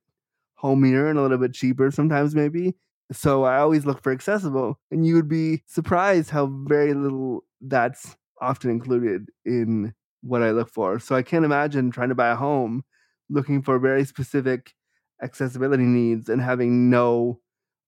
homier 0.57 1.09
and 1.09 1.19
a 1.19 1.23
little 1.23 1.39
bit 1.39 1.55
cheaper 1.55 1.91
sometimes, 1.91 2.35
maybe. 2.35 2.75
So 3.13 3.45
I 3.45 3.59
always 3.59 3.87
look 3.87 4.03
for 4.03 4.13
accessible. 4.13 4.81
And 4.91 5.07
you 5.07 5.15
would 5.15 5.29
be 5.29 5.63
surprised 5.67 6.31
how 6.31 6.47
very 6.47 6.95
little 6.95 7.45
that's 7.61 8.17
often 8.41 8.71
included 8.71 9.27
in 9.45 9.95
what 10.23 10.43
I 10.43 10.51
look 10.51 10.71
for. 10.71 10.99
So 10.99 11.15
I 11.15 11.23
can't 11.23 11.45
imagine 11.45 11.91
trying 11.91 12.09
to 12.09 12.15
buy 12.15 12.31
a 12.31 12.37
home 12.37 12.83
looking 13.31 13.63
for 13.63 13.79
very 13.79 14.05
specific 14.05 14.73
accessibility 15.23 15.85
needs 15.85 16.29
and 16.29 16.41
having 16.41 16.91
no 16.91 17.41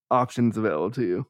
options 0.09 0.57
available 0.57 0.91
to 0.91 1.03
you. 1.03 1.27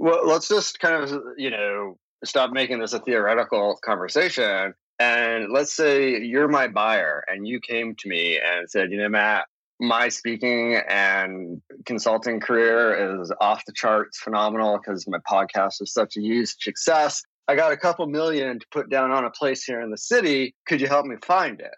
Well, 0.00 0.26
let's 0.28 0.48
just 0.48 0.78
kind 0.78 1.02
of, 1.02 1.22
you 1.36 1.50
know, 1.50 1.98
stop 2.24 2.52
making 2.52 2.78
this 2.78 2.92
a 2.92 3.00
theoretical 3.00 3.78
conversation. 3.84 4.74
And 5.00 5.52
let's 5.52 5.74
say 5.74 6.20
you're 6.20 6.46
my 6.46 6.68
buyer 6.68 7.24
and 7.26 7.46
you 7.46 7.58
came 7.60 7.96
to 7.96 8.08
me 8.08 8.38
and 8.38 8.70
said, 8.70 8.92
you 8.92 8.98
know, 8.98 9.08
Matt, 9.08 9.46
my 9.80 10.08
speaking 10.08 10.76
and 10.88 11.60
consulting 11.84 12.38
career 12.38 13.20
is 13.20 13.32
off 13.40 13.64
the 13.64 13.72
charts 13.72 14.18
phenomenal 14.18 14.78
because 14.78 15.06
my 15.08 15.18
podcast 15.18 15.82
is 15.82 15.92
such 15.92 16.16
a 16.16 16.20
huge 16.20 16.54
success. 16.60 17.22
I 17.48 17.56
got 17.56 17.72
a 17.72 17.76
couple 17.76 18.06
million 18.06 18.60
to 18.60 18.66
put 18.70 18.90
down 18.90 19.10
on 19.10 19.24
a 19.24 19.30
place 19.30 19.64
here 19.64 19.80
in 19.80 19.90
the 19.90 19.98
city. 19.98 20.54
Could 20.66 20.80
you 20.80 20.86
help 20.86 21.06
me 21.06 21.16
find 21.24 21.60
it? 21.60 21.74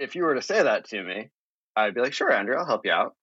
If 0.00 0.16
you 0.16 0.24
were 0.24 0.34
to 0.34 0.42
say 0.42 0.60
that 0.62 0.88
to 0.88 1.00
me, 1.00 1.30
I'd 1.76 1.94
be 1.94 2.00
like, 2.00 2.12
sure, 2.12 2.32
Andrew, 2.32 2.56
I'll 2.56 2.66
help 2.66 2.84
you 2.84 2.92
out. 2.92 3.14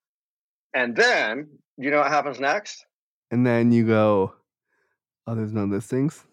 And 0.74 0.96
then, 0.96 1.50
you 1.78 1.92
know 1.92 2.00
what 2.00 2.08
happens 2.08 2.40
next? 2.40 2.86
And 3.32 3.46
then 3.46 3.72
you 3.72 3.86
go, 3.86 4.34
oh, 5.28 5.36
there's 5.36 5.54
no 5.54 5.66
listings. 5.66 6.24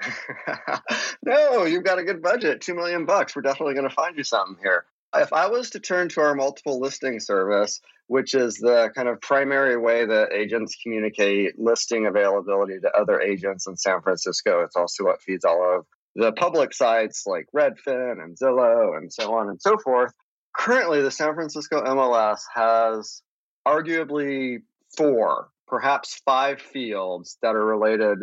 no, 1.24 1.64
you've 1.64 1.84
got 1.84 1.98
a 1.98 2.04
good 2.04 2.22
budget, 2.22 2.60
two 2.60 2.74
million 2.74 3.06
bucks. 3.06 3.34
We're 3.34 3.42
definitely 3.42 3.74
going 3.74 3.88
to 3.88 3.94
find 3.94 4.16
you 4.16 4.24
something 4.24 4.56
here. 4.62 4.84
If 5.14 5.32
I 5.32 5.48
was 5.48 5.70
to 5.70 5.80
turn 5.80 6.08
to 6.10 6.20
our 6.20 6.34
multiple 6.34 6.78
listing 6.78 7.20
service, 7.20 7.80
which 8.06 8.34
is 8.34 8.56
the 8.56 8.90
kind 8.94 9.08
of 9.08 9.20
primary 9.20 9.76
way 9.76 10.04
that 10.04 10.32
agents 10.32 10.76
communicate 10.82 11.58
listing 11.58 12.06
availability 12.06 12.78
to 12.80 12.90
other 12.96 13.20
agents 13.20 13.66
in 13.66 13.76
San 13.76 14.02
Francisco, 14.02 14.62
it's 14.62 14.76
also 14.76 15.04
what 15.04 15.22
feeds 15.22 15.44
all 15.44 15.78
of 15.78 15.86
the 16.14 16.32
public 16.32 16.72
sites 16.72 17.24
like 17.26 17.46
Redfin 17.54 18.22
and 18.22 18.36
Zillow 18.38 18.96
and 18.96 19.12
so 19.12 19.34
on 19.34 19.48
and 19.48 19.60
so 19.60 19.76
forth. 19.78 20.12
Currently, 20.54 21.02
the 21.02 21.10
San 21.10 21.34
Francisco 21.34 21.82
MLS 21.82 22.40
has 22.54 23.22
arguably 23.66 24.62
four, 24.96 25.48
perhaps 25.66 26.20
five 26.24 26.60
fields 26.60 27.38
that 27.42 27.54
are 27.54 27.64
related 27.64 28.18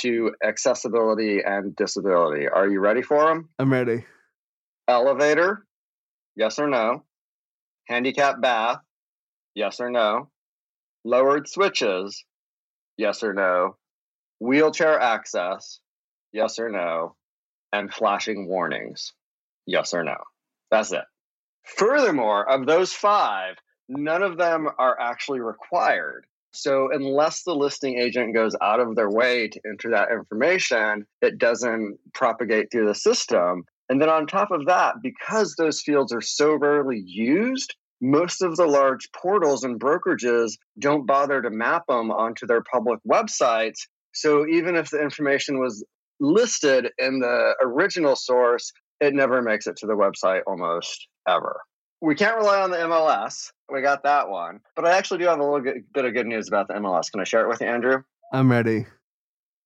to 0.00 0.34
accessibility 0.42 1.40
and 1.44 1.76
disability. 1.76 2.48
Are 2.48 2.68
you 2.68 2.80
ready 2.80 3.02
for 3.02 3.26
them? 3.26 3.48
I'm 3.58 3.72
ready. 3.72 4.04
Elevator, 4.88 5.66
yes 6.34 6.58
or 6.58 6.68
no? 6.68 7.04
Handicap 7.88 8.40
bath, 8.40 8.78
yes 9.54 9.80
or 9.80 9.90
no? 9.90 10.30
Lowered 11.04 11.48
switches, 11.48 12.24
yes 12.96 13.22
or 13.22 13.34
no? 13.34 13.76
Wheelchair 14.38 14.98
access, 14.98 15.80
yes 16.32 16.58
or 16.58 16.70
no? 16.70 17.16
And 17.72 17.92
flashing 17.92 18.48
warnings, 18.48 19.12
yes 19.66 19.94
or 19.94 20.04
no? 20.04 20.16
That's 20.70 20.92
it. 20.92 21.04
Furthermore, 21.64 22.48
of 22.48 22.66
those 22.66 22.92
five, 22.92 23.56
none 23.88 24.22
of 24.22 24.36
them 24.36 24.68
are 24.78 24.98
actually 24.98 25.40
required. 25.40 26.26
So, 26.54 26.90
unless 26.92 27.42
the 27.42 27.54
listing 27.54 27.98
agent 27.98 28.34
goes 28.34 28.54
out 28.60 28.78
of 28.78 28.94
their 28.94 29.10
way 29.10 29.48
to 29.48 29.60
enter 29.66 29.90
that 29.90 30.10
information, 30.12 31.06
it 31.22 31.38
doesn't 31.38 31.98
propagate 32.12 32.70
through 32.70 32.86
the 32.86 32.94
system. 32.94 33.64
And 33.88 34.00
then, 34.00 34.10
on 34.10 34.26
top 34.26 34.50
of 34.50 34.66
that, 34.66 34.96
because 35.02 35.54
those 35.56 35.80
fields 35.80 36.12
are 36.12 36.20
so 36.20 36.54
rarely 36.54 37.02
used, 37.06 37.74
most 38.02 38.42
of 38.42 38.56
the 38.56 38.66
large 38.66 39.10
portals 39.12 39.64
and 39.64 39.80
brokerages 39.80 40.52
don't 40.78 41.06
bother 41.06 41.40
to 41.40 41.50
map 41.50 41.86
them 41.88 42.10
onto 42.10 42.46
their 42.46 42.62
public 42.62 43.00
websites. 43.08 43.86
So, 44.12 44.46
even 44.46 44.76
if 44.76 44.90
the 44.90 45.00
information 45.00 45.58
was 45.58 45.82
listed 46.20 46.90
in 46.98 47.20
the 47.20 47.54
original 47.62 48.14
source, 48.14 48.72
it 49.00 49.14
never 49.14 49.40
makes 49.40 49.66
it 49.66 49.76
to 49.78 49.86
the 49.86 49.94
website 49.94 50.42
almost 50.46 51.08
ever 51.26 51.62
we 52.02 52.16
can't 52.16 52.36
rely 52.36 52.60
on 52.60 52.72
the 52.72 52.78
MLS. 52.78 53.52
We 53.72 53.80
got 53.80 54.02
that 54.02 54.28
one. 54.28 54.60
But 54.74 54.86
I 54.86 54.98
actually 54.98 55.18
do 55.18 55.26
have 55.26 55.38
a 55.38 55.44
little 55.44 55.60
bit 55.94 56.04
of 56.04 56.12
good 56.12 56.26
news 56.26 56.48
about 56.48 56.66
the 56.66 56.74
MLS. 56.74 57.10
Can 57.10 57.20
I 57.20 57.24
share 57.24 57.44
it 57.44 57.48
with 57.48 57.60
you, 57.60 57.68
Andrew? 57.68 58.02
I'm 58.32 58.50
ready. 58.50 58.86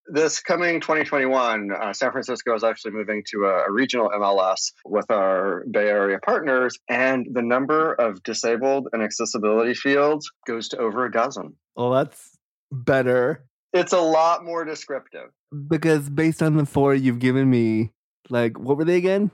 This 0.09 0.40
coming 0.40 0.81
2021, 0.81 1.71
uh, 1.73 1.93
San 1.93 2.12
Francisco 2.12 2.55
is 2.55 2.62
actually 2.62 2.93
moving 2.93 3.25
to 3.33 3.47
a, 3.47 3.64
a, 3.64 3.73
regional 3.73 4.11
MLS 4.11 4.71
with 4.85 5.11
our 5.11 5.64
Bay 5.69 5.88
Area 5.88 6.19
partners, 6.25 6.78
and 6.88 7.26
the 7.33 7.43
number 7.43 7.93
of 7.95 8.23
disabled 8.23 8.87
and 8.93 9.02
accessibility 9.02 9.75
fields 9.75 10.31
goes 10.47 10.69
to 10.69 10.78
over 10.78 11.07
a 11.07 11.11
dozen. 11.11 11.55
Well, 11.75 11.90
that's 11.90 12.38
better. 12.71 13.47
It's 13.73 13.93
a 13.93 14.00
lot 14.00 14.45
more 14.45 14.64
descriptive. 14.64 15.31
Because 15.66 16.09
based 16.09 16.40
on 16.40 16.57
the 16.57 16.66
four 16.66 16.95
you've 16.95 17.19
given 17.19 17.50
me, 17.50 17.90
like, 18.31 18.61
what 18.61 18.76
were 18.76 18.85
they 18.85 18.99
again? 18.99 19.33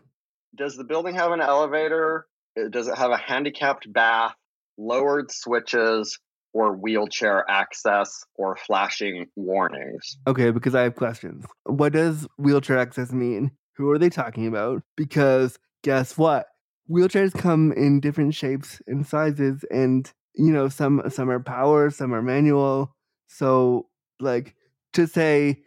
Does 0.56 0.76
the 0.76 0.84
building 0.84 1.16
have 1.16 1.32
an 1.32 1.42
elevator? 1.42 2.26
Uh, 2.58 2.68
does 2.68 2.88
it 2.88 2.96
have 2.96 3.10
a 3.10 3.16
handicapped 3.16 3.90
bath, 3.92 4.34
lowered 4.76 5.30
switches, 5.30 6.18
or 6.54 6.76
wheelchair 6.76 7.44
access 7.48 8.24
or 8.34 8.56
flashing 8.56 9.26
warnings? 9.36 10.18
Okay, 10.26 10.50
because 10.50 10.74
I 10.74 10.82
have 10.82 10.96
questions. 10.96 11.46
What 11.64 11.92
does 11.92 12.26
wheelchair 12.38 12.78
access 12.78 13.12
mean? 13.12 13.52
Who 13.76 13.90
are 13.90 13.98
they 13.98 14.10
talking 14.10 14.46
about? 14.46 14.82
Because 14.96 15.58
guess 15.82 16.18
what? 16.18 16.46
Wheelchairs 16.90 17.32
come 17.32 17.72
in 17.72 18.00
different 18.00 18.34
shapes 18.34 18.82
and 18.86 19.06
sizes 19.06 19.64
and 19.70 20.12
you 20.34 20.52
know 20.52 20.68
some 20.68 21.02
some 21.08 21.30
are 21.30 21.40
power, 21.40 21.90
some 21.90 22.12
are 22.14 22.22
manual. 22.22 22.94
So 23.28 23.86
like 24.20 24.54
to 24.92 25.06
say 25.06 25.62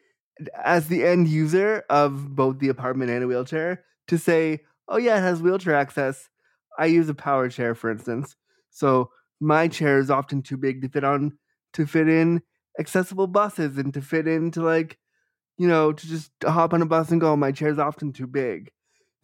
as 0.63 0.87
the 0.87 1.03
end 1.03 1.27
user 1.27 1.83
of 1.89 2.35
both 2.35 2.59
the 2.59 2.69
apartment 2.69 3.09
and 3.09 3.23
a 3.23 3.27
wheelchair 3.27 3.83
to 4.07 4.17
say, 4.17 4.61
"Oh 4.87 4.97
yeah, 4.97 5.17
it 5.17 5.21
has 5.21 5.41
wheelchair 5.41 5.75
access." 5.75 6.29
I 6.77 6.85
use 6.85 7.09
a 7.09 7.13
power 7.13 7.49
chair, 7.49 7.75
for 7.75 7.89
instance. 7.89 8.35
So 8.69 9.09
my 9.39 9.67
chair 9.67 9.99
is 9.99 10.09
often 10.09 10.41
too 10.41 10.57
big 10.57 10.81
to 10.81 10.89
fit 10.89 11.03
on 11.03 11.37
to 11.73 11.85
fit 11.85 12.07
in 12.07 12.41
accessible 12.79 13.27
buses 13.27 13.77
and 13.77 13.93
to 13.93 14.01
fit 14.01 14.27
into 14.27 14.61
like, 14.61 14.97
you 15.57 15.67
know, 15.67 15.91
to 15.91 16.07
just 16.07 16.31
hop 16.43 16.73
on 16.73 16.81
a 16.81 16.85
bus 16.85 17.11
and 17.11 17.21
go. 17.21 17.35
My 17.35 17.51
chair 17.51 17.69
is 17.69 17.79
often 17.79 18.13
too 18.13 18.27
big. 18.27 18.71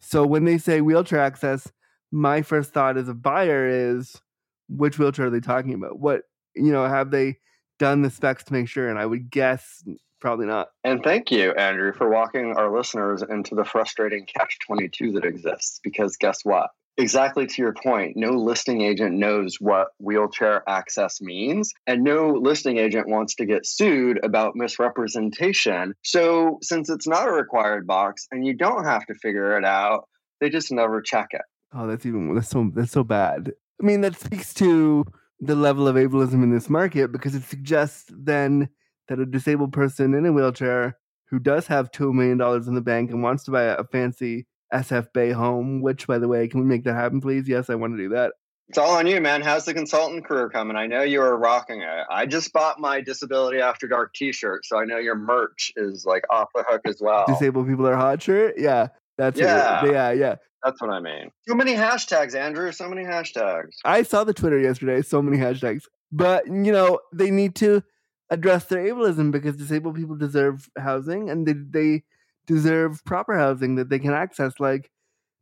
So 0.00 0.26
when 0.26 0.44
they 0.44 0.58
say 0.58 0.80
wheelchair 0.80 1.20
access, 1.20 1.70
my 2.10 2.42
first 2.42 2.72
thought 2.72 2.96
as 2.96 3.08
a 3.08 3.14
buyer 3.14 3.66
is 3.66 4.20
which 4.68 4.98
wheelchair 4.98 5.26
are 5.26 5.30
they 5.30 5.40
talking 5.40 5.74
about? 5.74 5.98
What 5.98 6.22
you 6.54 6.72
know, 6.72 6.86
have 6.86 7.10
they 7.10 7.38
done 7.78 8.02
the 8.02 8.10
specs 8.10 8.44
to 8.44 8.52
make 8.52 8.68
sure? 8.68 8.88
And 8.88 8.98
I 8.98 9.06
would 9.06 9.30
guess 9.30 9.82
probably 10.20 10.46
not. 10.46 10.68
And 10.84 11.02
thank 11.02 11.30
you, 11.30 11.52
Andrew, 11.52 11.92
for 11.92 12.08
walking 12.08 12.54
our 12.56 12.74
listeners 12.74 13.22
into 13.22 13.54
the 13.54 13.64
frustrating 13.64 14.24
catch 14.24 14.58
22 14.60 15.12
that 15.12 15.24
exists. 15.24 15.80
Because 15.82 16.16
guess 16.16 16.44
what? 16.44 16.70
Exactly 16.98 17.46
to 17.46 17.62
your 17.62 17.72
point, 17.72 18.16
no 18.16 18.32
listing 18.32 18.82
agent 18.82 19.14
knows 19.14 19.56
what 19.58 19.88
wheelchair 19.98 20.62
access 20.68 21.22
means, 21.22 21.72
and 21.86 22.04
no 22.04 22.32
listing 22.32 22.76
agent 22.76 23.08
wants 23.08 23.34
to 23.36 23.46
get 23.46 23.64
sued 23.64 24.20
about 24.22 24.56
misrepresentation. 24.56 25.94
So, 26.02 26.58
since 26.60 26.90
it's 26.90 27.08
not 27.08 27.28
a 27.28 27.32
required 27.32 27.86
box 27.86 28.26
and 28.30 28.46
you 28.46 28.54
don't 28.54 28.84
have 28.84 29.06
to 29.06 29.14
figure 29.14 29.56
it 29.56 29.64
out, 29.64 30.06
they 30.40 30.50
just 30.50 30.70
never 30.70 31.00
check 31.00 31.28
it. 31.30 31.42
Oh, 31.74 31.86
that's 31.86 32.04
even 32.04 32.34
that's 32.34 32.50
so 32.50 32.70
that's 32.74 32.92
so 32.92 33.04
bad. 33.04 33.52
I 33.80 33.86
mean, 33.86 34.02
that 34.02 34.20
speaks 34.20 34.52
to 34.54 35.06
the 35.40 35.56
level 35.56 35.88
of 35.88 35.96
ableism 35.96 36.42
in 36.42 36.52
this 36.52 36.68
market 36.68 37.10
because 37.10 37.34
it 37.34 37.42
suggests 37.42 38.04
then 38.10 38.68
that 39.08 39.18
a 39.18 39.26
disabled 39.26 39.72
person 39.72 40.14
in 40.14 40.26
a 40.26 40.32
wheelchair 40.32 40.98
who 41.30 41.38
does 41.38 41.66
have 41.66 41.90
two 41.90 42.12
million 42.12 42.36
dollars 42.36 42.68
in 42.68 42.74
the 42.74 42.80
bank 42.82 43.10
and 43.10 43.22
wants 43.22 43.44
to 43.44 43.50
buy 43.50 43.62
a 43.62 43.84
fancy 43.84 44.46
SF 44.72 45.12
Bay 45.12 45.30
home, 45.30 45.80
which, 45.82 46.06
by 46.06 46.18
the 46.18 46.28
way, 46.28 46.48
can 46.48 46.60
we 46.60 46.66
make 46.66 46.84
that 46.84 46.94
happen, 46.94 47.20
please? 47.20 47.48
Yes, 47.48 47.70
I 47.70 47.74
want 47.74 47.94
to 47.94 47.96
do 47.96 48.10
that. 48.10 48.32
It's 48.68 48.78
all 48.78 48.92
on 48.92 49.06
you, 49.06 49.20
man. 49.20 49.42
How's 49.42 49.66
the 49.66 49.74
consultant 49.74 50.24
career 50.24 50.48
coming? 50.48 50.76
I 50.76 50.86
know 50.86 51.02
you 51.02 51.20
are 51.20 51.36
rocking 51.36 51.82
it. 51.82 52.06
I 52.10 52.24
just 52.24 52.52
bought 52.54 52.80
my 52.80 53.02
Disability 53.02 53.60
After 53.60 53.86
Dark 53.86 54.14
t 54.14 54.32
shirt, 54.32 54.64
so 54.64 54.78
I 54.78 54.84
know 54.84 54.96
your 54.96 55.14
merch 55.14 55.72
is 55.76 56.06
like 56.06 56.24
off 56.30 56.48
the 56.54 56.64
hook 56.66 56.80
as 56.86 56.98
well. 57.00 57.26
Disabled 57.26 57.68
People 57.68 57.86
Are 57.86 57.96
Hot 57.96 58.22
shirt? 58.22 58.54
Yeah. 58.56 58.88
That's 59.18 59.38
yeah. 59.38 59.84
It. 59.84 59.92
Yeah, 59.92 60.12
yeah. 60.12 60.36
That's 60.64 60.80
what 60.80 60.90
I 60.90 61.00
mean. 61.00 61.30
So 61.46 61.54
many 61.54 61.74
hashtags, 61.74 62.34
Andrew. 62.34 62.72
So 62.72 62.88
many 62.88 63.02
hashtags. 63.02 63.72
I 63.84 64.04
saw 64.04 64.24
the 64.24 64.32
Twitter 64.32 64.58
yesterday. 64.58 65.02
So 65.02 65.20
many 65.20 65.36
hashtags. 65.36 65.82
But, 66.10 66.46
you 66.46 66.72
know, 66.72 67.00
they 67.12 67.30
need 67.30 67.54
to 67.56 67.82
address 68.30 68.64
their 68.66 68.84
ableism 68.84 69.32
because 69.32 69.56
disabled 69.56 69.96
people 69.96 70.16
deserve 70.16 70.68
housing 70.78 71.28
and 71.28 71.46
they, 71.46 71.52
they 71.52 72.04
deserve 72.46 73.04
proper 73.04 73.36
housing 73.36 73.76
that 73.76 73.88
they 73.88 73.98
can 73.98 74.12
access. 74.12 74.54
Like 74.58 74.90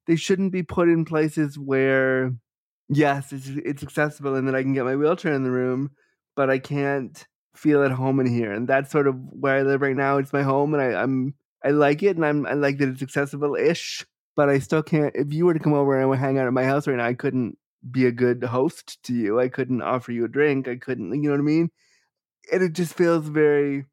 they 0.06 0.16
shouldn't 0.16 0.52
be 0.52 0.62
put 0.62 0.88
in 0.88 1.04
places 1.04 1.58
where 1.58 2.32
yes, 2.88 3.32
it's 3.32 3.48
it's 3.48 3.82
accessible 3.82 4.34
and 4.34 4.46
that 4.48 4.54
I 4.54 4.62
can 4.62 4.72
get 4.72 4.84
my 4.84 4.96
wheelchair 4.96 5.32
in 5.32 5.44
the 5.44 5.50
room, 5.50 5.90
but 6.36 6.50
I 6.50 6.58
can't 6.58 7.26
feel 7.54 7.82
at 7.82 7.90
home 7.92 8.20
in 8.20 8.26
here. 8.26 8.52
And 8.52 8.68
that's 8.68 8.90
sort 8.90 9.06
of 9.06 9.16
where 9.32 9.56
I 9.56 9.62
live 9.62 9.82
right 9.82 9.96
now. 9.96 10.18
It's 10.18 10.32
my 10.32 10.42
home 10.42 10.74
and 10.74 10.82
I, 10.82 11.00
I'm 11.00 11.34
I 11.64 11.70
like 11.70 12.02
it 12.02 12.16
and 12.16 12.24
I'm 12.24 12.46
I 12.46 12.54
like 12.54 12.78
that 12.78 12.88
it's 12.88 13.02
accessible 13.02 13.54
ish. 13.54 14.06
But 14.36 14.48
I 14.48 14.58
still 14.58 14.82
can't 14.82 15.14
if 15.14 15.32
you 15.32 15.46
were 15.46 15.54
to 15.54 15.60
come 15.60 15.74
over 15.74 15.94
and 15.94 16.02
I 16.02 16.06
would 16.06 16.18
hang 16.18 16.38
out 16.38 16.46
at 16.46 16.52
my 16.52 16.64
house 16.64 16.86
right 16.86 16.96
now, 16.96 17.06
I 17.06 17.14
couldn't 17.14 17.56
be 17.90 18.06
a 18.06 18.12
good 18.12 18.44
host 18.44 19.02
to 19.04 19.14
you. 19.14 19.40
I 19.40 19.48
couldn't 19.48 19.82
offer 19.82 20.12
you 20.12 20.24
a 20.24 20.28
drink. 20.28 20.68
I 20.68 20.76
couldn't 20.76 21.14
you 21.14 21.28
know 21.28 21.30
what 21.30 21.40
I 21.40 21.44
mean? 21.44 21.70
And 22.52 22.62
it 22.62 22.72
just 22.72 22.94
feels 22.94 23.28
very 23.28 23.86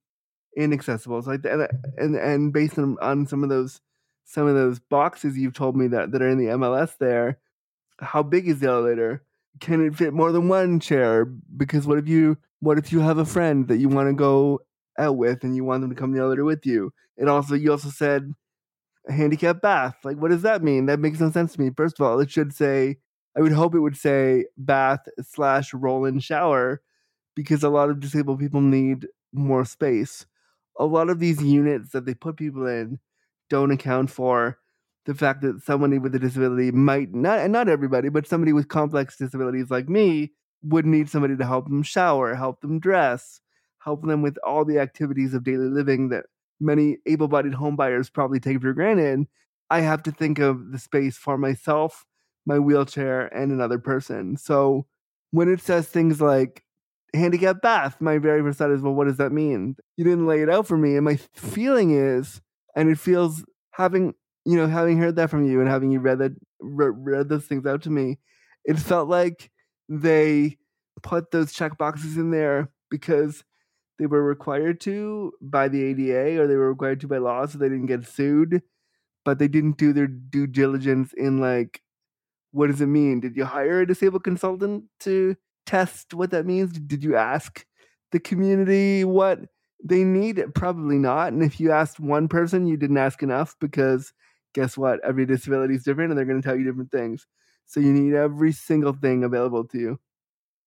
inaccessible. 0.58 1.22
So 1.22 1.32
like 1.32 1.46
and 1.46 1.68
and 1.98 2.16
and 2.16 2.52
based 2.52 2.78
on 2.78 2.98
on 3.02 3.28
some 3.28 3.44
of 3.44 3.50
those 3.50 3.80
some 4.26 4.48
of 4.48 4.56
those 4.56 4.80
boxes 4.80 5.38
you've 5.38 5.54
told 5.54 5.78
me 5.78 5.88
that 5.88 6.12
that 6.12 6.22
are 6.22 6.30
in 6.30 6.38
the 6.38 6.48
MLS 6.48 6.98
there, 6.98 7.38
how 8.00 8.24
big 8.24 8.48
is 8.48 8.60
the 8.60 8.68
elevator? 8.68 9.24
Can 9.60 9.86
it 9.86 9.96
fit 9.96 10.14
more 10.14 10.32
than 10.32 10.50
one 10.50 10.80
chair? 10.80 11.26
Because 11.26 11.88
what 11.88 12.00
if 12.00 12.08
you 12.08 12.38
what 12.60 12.78
if 12.78 12.92
you 12.92 13.00
have 13.00 13.20
a 13.20 13.26
friend 13.26 13.68
that 13.70 13.78
you 13.78 13.88
want 13.88 14.10
to 14.10 14.14
go 14.14 14.60
out 14.98 15.16
with 15.16 15.44
and 15.44 15.56
you 15.56 15.64
want 15.64 15.82
them 15.82 15.92
to 15.92 15.96
come 15.96 16.10
in 16.10 16.18
the 16.18 16.22
elevator 16.22 16.44
with 16.44 16.66
you? 16.66 16.92
And 17.18 17.30
also 17.30 17.56
you 17.56 17.72
also 17.72 17.90
said 17.90 18.34
a 19.08 19.14
handicap 19.14 19.62
bath. 19.62 19.96
Like 20.04 20.18
what 20.18 20.32
does 20.32 20.42
that 20.42 20.64
mean? 20.64 20.88
That 20.88 21.00
makes 21.00 21.20
no 21.20 21.32
sense 21.32 21.54
to 21.54 21.62
me. 21.62 21.72
First 21.76 22.00
of 22.00 22.06
all, 22.06 22.20
it 22.20 22.32
should 22.32 22.54
say 22.54 22.98
I 23.38 23.42
would 23.42 23.52
hope 23.52 23.76
it 23.76 23.80
would 23.80 23.98
say 23.98 24.46
bath 24.58 25.08
slash 25.22 25.74
roll 25.74 26.06
in 26.06 26.20
shower 26.20 26.82
because 27.36 27.64
a 27.64 27.70
lot 27.70 27.92
of 27.92 28.00
disabled 28.00 28.40
people 28.40 28.62
need 28.62 29.08
more 29.32 29.64
space. 29.64 30.26
A 30.80 30.86
lot 30.86 31.10
of 31.10 31.20
these 31.20 31.42
units 31.42 31.92
that 31.92 32.06
they 32.06 32.14
put 32.14 32.38
people 32.38 32.68
in 32.68 33.00
don't 33.50 33.72
account 33.72 34.10
for 34.10 34.60
the 35.06 35.16
fact 35.16 35.42
that 35.42 35.64
somebody 35.64 35.98
with 35.98 36.14
a 36.16 36.20
disability 36.20 36.72
might 36.72 37.14
not 37.14 37.40
and 37.40 37.54
not 37.54 37.70
everybody, 37.70 38.10
but 38.10 38.28
somebody 38.28 38.54
with 38.54 38.68
complex 38.68 39.18
disabilities 39.18 39.72
like 39.72 39.88
me 39.88 40.34
would 40.64 40.86
need 40.86 41.10
somebody 41.10 41.38
to 41.38 41.46
help 41.46 41.66
them 41.70 41.84
shower, 41.84 42.36
help 42.36 42.62
them 42.62 42.80
dress, 42.80 43.40
help 43.80 44.04
them 44.06 44.22
with 44.22 44.38
all 44.46 44.66
the 44.66 44.80
activities 44.80 45.34
of 45.34 45.44
daily 45.44 45.70
living 45.70 46.10
that 46.10 46.26
many 46.60 46.98
able-bodied 47.06 47.54
homebuyers 47.54 48.12
probably 48.12 48.40
take 48.40 48.60
for 48.60 48.74
granted. 48.74 49.26
I 49.70 49.82
have 49.82 50.04
to 50.04 50.12
think 50.12 50.40
of 50.40 50.72
the 50.72 50.80
space 50.80 51.18
for 51.18 51.38
myself, 51.38 52.06
my 52.46 52.60
wheelchair, 52.60 53.28
and 53.28 53.52
another 53.52 53.80
person. 53.80 54.36
So 54.36 54.88
when 55.32 55.48
it 55.48 55.62
says 55.62 55.88
things 55.88 56.20
like 56.20 56.64
handicap 57.14 57.62
bath, 57.62 58.00
my 58.02 58.18
very 58.18 58.42
first 58.42 58.60
thought 58.60 58.72
is, 58.72 58.82
well, 58.82 58.94
what 58.94 59.08
does 59.08 59.18
that 59.18 59.32
mean? 59.32 59.76
You 59.96 60.04
didn't 60.04 60.28
lay 60.28 60.42
it 60.42 60.50
out 60.50 60.68
for 60.68 60.78
me. 60.78 60.96
And 60.96 61.06
my 61.06 61.18
feeling 61.36 61.92
is, 61.92 62.42
and 62.76 62.90
it 62.90 63.00
feels 63.00 63.44
having 63.72 64.14
you 64.48 64.56
know, 64.56 64.66
having 64.66 64.98
heard 64.98 65.18
that 65.18 65.30
from 65.30 65.46
you 65.46 65.60
and 65.60 65.70
having 65.70 65.92
you 65.92 66.00
read 66.00 66.20
that 66.20 66.32
re- 66.62 66.94
read 66.96 67.28
those 67.28 67.46
things 67.46 67.66
out 67.66 67.82
to 67.82 67.90
me, 67.90 68.18
it 68.64 68.80
felt 68.80 69.10
like 69.10 69.52
they 69.90 70.58
put 71.04 71.32
those 71.32 71.52
check 71.52 71.78
boxes 71.78 72.16
in 72.16 72.32
there 72.32 72.72
because 72.90 73.44
they 74.00 74.06
were 74.06 74.24
required 74.24 74.80
to 74.80 75.34
by 75.42 75.68
the 75.68 75.84
ADA 75.84 76.42
or 76.42 76.48
they 76.48 76.56
were 76.56 76.70
required 76.70 77.02
to 77.02 77.10
by 77.10 77.18
law 77.18 77.46
so 77.46 77.58
they 77.58 77.68
didn't 77.68 77.88
get 77.88 78.08
sued, 78.08 78.62
but 79.26 79.38
they 79.38 79.50
didn't 79.50 79.78
do 79.78 79.92
their 79.92 80.08
due 80.08 80.48
diligence 80.48 81.12
in 81.12 81.40
like 81.40 81.82
what 82.52 82.68
does 82.68 82.80
it 82.82 82.88
mean? 82.88 83.20
Did 83.20 83.36
you 83.36 83.44
hire 83.46 83.82
a 83.82 83.88
disabled 83.88 84.24
consultant 84.24 84.86
to 85.02 85.36
test 85.68 86.14
what 86.14 86.32
that 86.32 86.46
means? 86.46 86.72
Did 86.72 87.04
you 87.04 87.16
ask 87.16 87.66
the 88.12 88.20
community 88.20 89.04
what 89.04 89.40
they 89.84 90.04
need? 90.04 90.44
Probably 90.56 90.98
not. 90.98 91.34
And 91.34 91.44
if 91.44 91.60
you 91.60 91.72
asked 91.72 92.00
one 92.00 92.28
person, 92.28 92.66
you 92.66 92.78
didn't 92.78 92.98
ask 92.98 93.22
enough 93.22 93.56
because 93.60 94.14
guess 94.56 94.78
what? 94.78 95.00
Every 95.04 95.26
disability 95.26 95.76
is 95.76 95.84
different 95.84 96.10
and 96.10 96.18
they're 96.18 96.26
going 96.26 96.42
to 96.42 96.48
tell 96.48 96.58
you 96.58 96.66
different 96.66 96.92
things. 96.92 97.28
So 97.68 97.80
you 97.80 97.94
need 97.94 98.16
every 98.16 98.54
single 98.54 98.94
thing 98.94 99.24
available 99.24 99.66
to 99.66 99.78
you. 99.78 100.00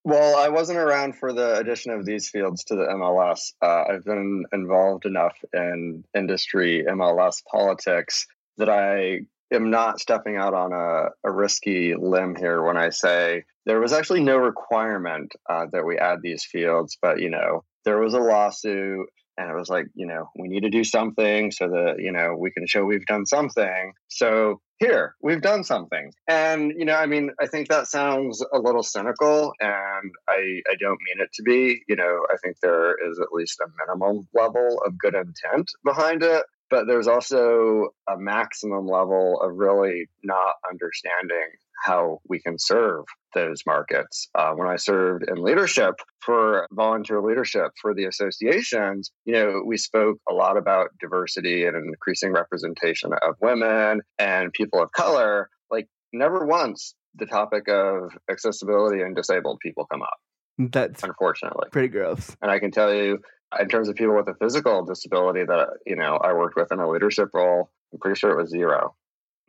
Well, 0.04 0.36
I 0.36 0.48
wasn't 0.48 0.78
around 0.78 1.16
for 1.16 1.32
the 1.32 1.58
addition 1.58 1.92
of 1.92 2.06
these 2.06 2.30
fields 2.30 2.64
to 2.64 2.76
the 2.76 2.84
MLS. 2.84 3.52
Uh, 3.60 3.84
I've 3.90 4.04
been 4.04 4.44
involved 4.52 5.04
enough 5.04 5.36
in 5.52 6.04
industry, 6.14 6.84
MLS 6.88 7.42
politics, 7.50 8.26
that 8.56 8.70
I 8.70 9.20
am 9.52 9.70
not 9.70 10.00
stepping 10.00 10.36
out 10.36 10.54
on 10.54 10.72
a, 10.72 11.28
a 11.28 11.32
risky 11.32 11.94
limb 11.94 12.36
here 12.36 12.62
when 12.62 12.76
I 12.76 12.90
say 12.90 13.44
there 13.66 13.80
was 13.80 13.92
actually 13.92 14.22
no 14.22 14.36
requirement 14.36 15.32
uh, 15.48 15.66
that 15.72 15.84
we 15.84 15.98
add 15.98 16.20
these 16.22 16.44
fields, 16.44 16.96
but 17.00 17.20
you 17.20 17.30
know, 17.30 17.64
there 17.84 17.98
was 17.98 18.14
a 18.14 18.18
lawsuit 18.18 19.06
and 19.40 19.50
it 19.50 19.56
was 19.56 19.68
like 19.68 19.86
you 19.94 20.06
know 20.06 20.28
we 20.36 20.48
need 20.48 20.62
to 20.62 20.70
do 20.70 20.84
something 20.84 21.50
so 21.50 21.68
that 21.68 21.96
you 21.98 22.12
know 22.12 22.36
we 22.38 22.50
can 22.50 22.66
show 22.66 22.84
we've 22.84 23.06
done 23.06 23.26
something. 23.26 23.92
So 24.08 24.60
here 24.78 25.14
we've 25.22 25.42
done 25.42 25.64
something. 25.64 26.12
And 26.28 26.72
you 26.76 26.84
know 26.84 26.94
i 26.94 27.06
mean 27.06 27.30
i 27.40 27.46
think 27.46 27.68
that 27.68 27.86
sounds 27.86 28.44
a 28.52 28.58
little 28.58 28.82
cynical 28.82 29.52
and 29.60 30.12
i 30.28 30.60
i 30.70 30.74
don't 30.78 30.98
mean 31.06 31.20
it 31.20 31.30
to 31.34 31.42
be. 31.42 31.82
You 31.88 31.96
know 31.96 32.26
i 32.30 32.36
think 32.42 32.56
there 32.62 32.94
is 33.10 33.18
at 33.18 33.32
least 33.32 33.60
a 33.60 33.66
minimum 33.86 34.28
level 34.34 34.82
of 34.86 34.98
good 34.98 35.14
intent 35.14 35.70
behind 35.84 36.22
it 36.22 36.44
but 36.70 36.86
there's 36.86 37.08
also 37.08 37.88
a 38.08 38.16
maximum 38.16 38.86
level 38.86 39.40
of 39.40 39.56
really 39.56 40.08
not 40.22 40.54
understanding 40.70 41.50
how 41.82 42.20
we 42.28 42.40
can 42.40 42.58
serve 42.58 43.04
those 43.34 43.62
markets. 43.66 44.28
Uh, 44.34 44.52
when 44.52 44.68
I 44.68 44.76
served 44.76 45.24
in 45.28 45.42
leadership 45.42 45.94
for 46.20 46.66
volunteer 46.72 47.22
leadership 47.22 47.72
for 47.80 47.94
the 47.94 48.04
associations, 48.04 49.10
you 49.24 49.32
know, 49.32 49.62
we 49.64 49.76
spoke 49.76 50.18
a 50.28 50.34
lot 50.34 50.56
about 50.56 50.90
diversity 51.00 51.64
and 51.64 51.76
increasing 51.76 52.32
representation 52.32 53.12
of 53.22 53.34
women 53.40 54.02
and 54.18 54.52
people 54.52 54.82
of 54.82 54.92
color. 54.92 55.48
Like, 55.70 55.88
never 56.12 56.44
once 56.44 56.94
the 57.14 57.26
topic 57.26 57.68
of 57.68 58.12
accessibility 58.30 59.02
and 59.02 59.16
disabled 59.16 59.58
people 59.60 59.86
come 59.90 60.02
up. 60.02 60.18
That's 60.58 61.02
unfortunately 61.02 61.68
pretty 61.72 61.88
gross. 61.88 62.36
And 62.42 62.50
I 62.50 62.58
can 62.58 62.70
tell 62.70 62.92
you, 62.92 63.20
in 63.58 63.68
terms 63.68 63.88
of 63.88 63.96
people 63.96 64.16
with 64.16 64.28
a 64.28 64.34
physical 64.34 64.84
disability 64.84 65.44
that 65.44 65.68
you 65.86 65.96
know 65.96 66.16
I 66.16 66.32
worked 66.32 66.56
with 66.56 66.70
in 66.70 66.78
a 66.78 66.88
leadership 66.88 67.30
role, 67.34 67.70
I'm 67.92 67.98
pretty 67.98 68.18
sure 68.18 68.30
it 68.30 68.40
was 68.40 68.50
zero. 68.50 68.94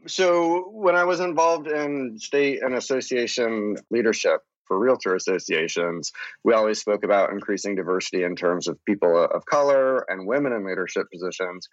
So 0.07 0.69
when 0.71 0.95
I 0.95 1.03
was 1.03 1.19
involved 1.19 1.67
in 1.67 2.17
state 2.17 2.63
and 2.63 2.73
association 2.73 3.77
leadership 3.91 4.41
for 4.65 4.79
realtor 4.79 5.15
associations, 5.15 6.11
we 6.43 6.53
always 6.53 6.79
spoke 6.79 7.03
about 7.03 7.29
increasing 7.29 7.75
diversity 7.75 8.23
in 8.23 8.35
terms 8.35 8.67
of 8.67 8.83
people 8.85 9.23
of 9.23 9.45
color 9.45 10.09
and 10.09 10.25
women 10.25 10.53
in 10.53 10.65
leadership 10.65 11.07
positions. 11.11 11.69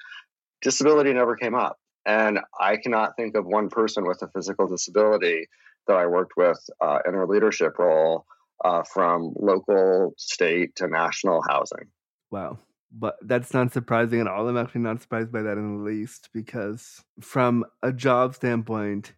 Disability 0.60 1.12
never 1.14 1.36
came 1.36 1.54
up. 1.54 1.78
And 2.04 2.40
I 2.60 2.76
cannot 2.76 3.16
think 3.16 3.36
of 3.36 3.46
one 3.46 3.68
person 3.68 4.06
with 4.06 4.20
a 4.22 4.28
physical 4.28 4.66
disability 4.66 5.46
that 5.86 5.96
I 5.96 6.06
worked 6.06 6.32
with 6.36 6.58
uh, 6.80 6.98
in 7.06 7.14
a 7.14 7.24
leadership 7.24 7.78
role 7.78 8.26
uh, 8.64 8.82
from 8.82 9.32
local, 9.36 10.14
state 10.16 10.76
to 10.76 10.88
national 10.88 11.42
housing. 11.48 11.88
Wow 12.30 12.58
but 12.90 13.16
that's 13.20 13.52
not 13.52 13.70
surprising 13.70 14.18
at 14.18 14.26
all. 14.26 14.48
I'm 14.48 14.56
actually 14.56 14.80
not 14.80 15.02
surprised 15.02 15.30
by 15.30 15.42
that 15.42 15.58
in 15.58 15.76
the 15.76 15.82
least 15.84 16.30
because, 16.32 17.04
from 17.20 17.66
a 17.82 17.92
job 17.92 18.34
standpoint, 18.34 19.12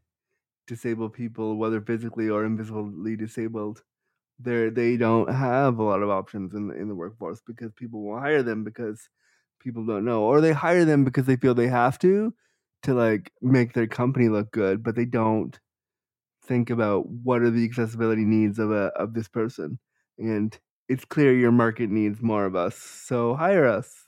disabled 0.66 1.14
people, 1.14 1.56
whether 1.56 1.80
physically 1.80 2.28
or 2.30 2.44
invisibly 2.44 3.16
disabled, 3.16 3.82
they 4.38 4.70
they 4.70 4.96
don't 4.96 5.30
have 5.32 5.78
a 5.78 5.84
lot 5.84 6.02
of 6.02 6.10
options 6.10 6.54
in 6.54 6.68
the, 6.68 6.74
in 6.76 6.88
the 6.88 6.94
workforce 6.94 7.42
because 7.46 7.72
people 7.74 8.02
won't 8.02 8.22
hire 8.22 8.42
them 8.42 8.64
because 8.64 9.08
people 9.60 9.86
don't 9.86 10.04
know, 10.04 10.22
or 10.24 10.40
they 10.40 10.52
hire 10.52 10.84
them 10.84 11.04
because 11.04 11.26
they 11.26 11.36
feel 11.36 11.54
they 11.54 11.68
have 11.68 11.98
to 12.00 12.34
to 12.84 12.94
like 12.94 13.32
make 13.42 13.74
their 13.74 13.86
company 13.88 14.28
look 14.28 14.52
good, 14.52 14.82
but 14.82 14.96
they 14.96 15.06
don't 15.06 15.60
think 16.42 16.70
about 16.70 17.08
what 17.08 17.42
are 17.42 17.50
the 17.50 17.64
accessibility 17.64 18.24
needs 18.24 18.58
of 18.58 18.70
a 18.70 18.86
of 18.96 19.14
this 19.14 19.28
person 19.28 19.78
and 20.18 20.58
it's 20.90 21.04
clear 21.04 21.32
your 21.32 21.52
market 21.52 21.88
needs 21.88 22.20
more 22.20 22.44
of 22.44 22.56
us. 22.56 22.76
So 22.76 23.34
hire 23.36 23.64
us. 23.64 24.06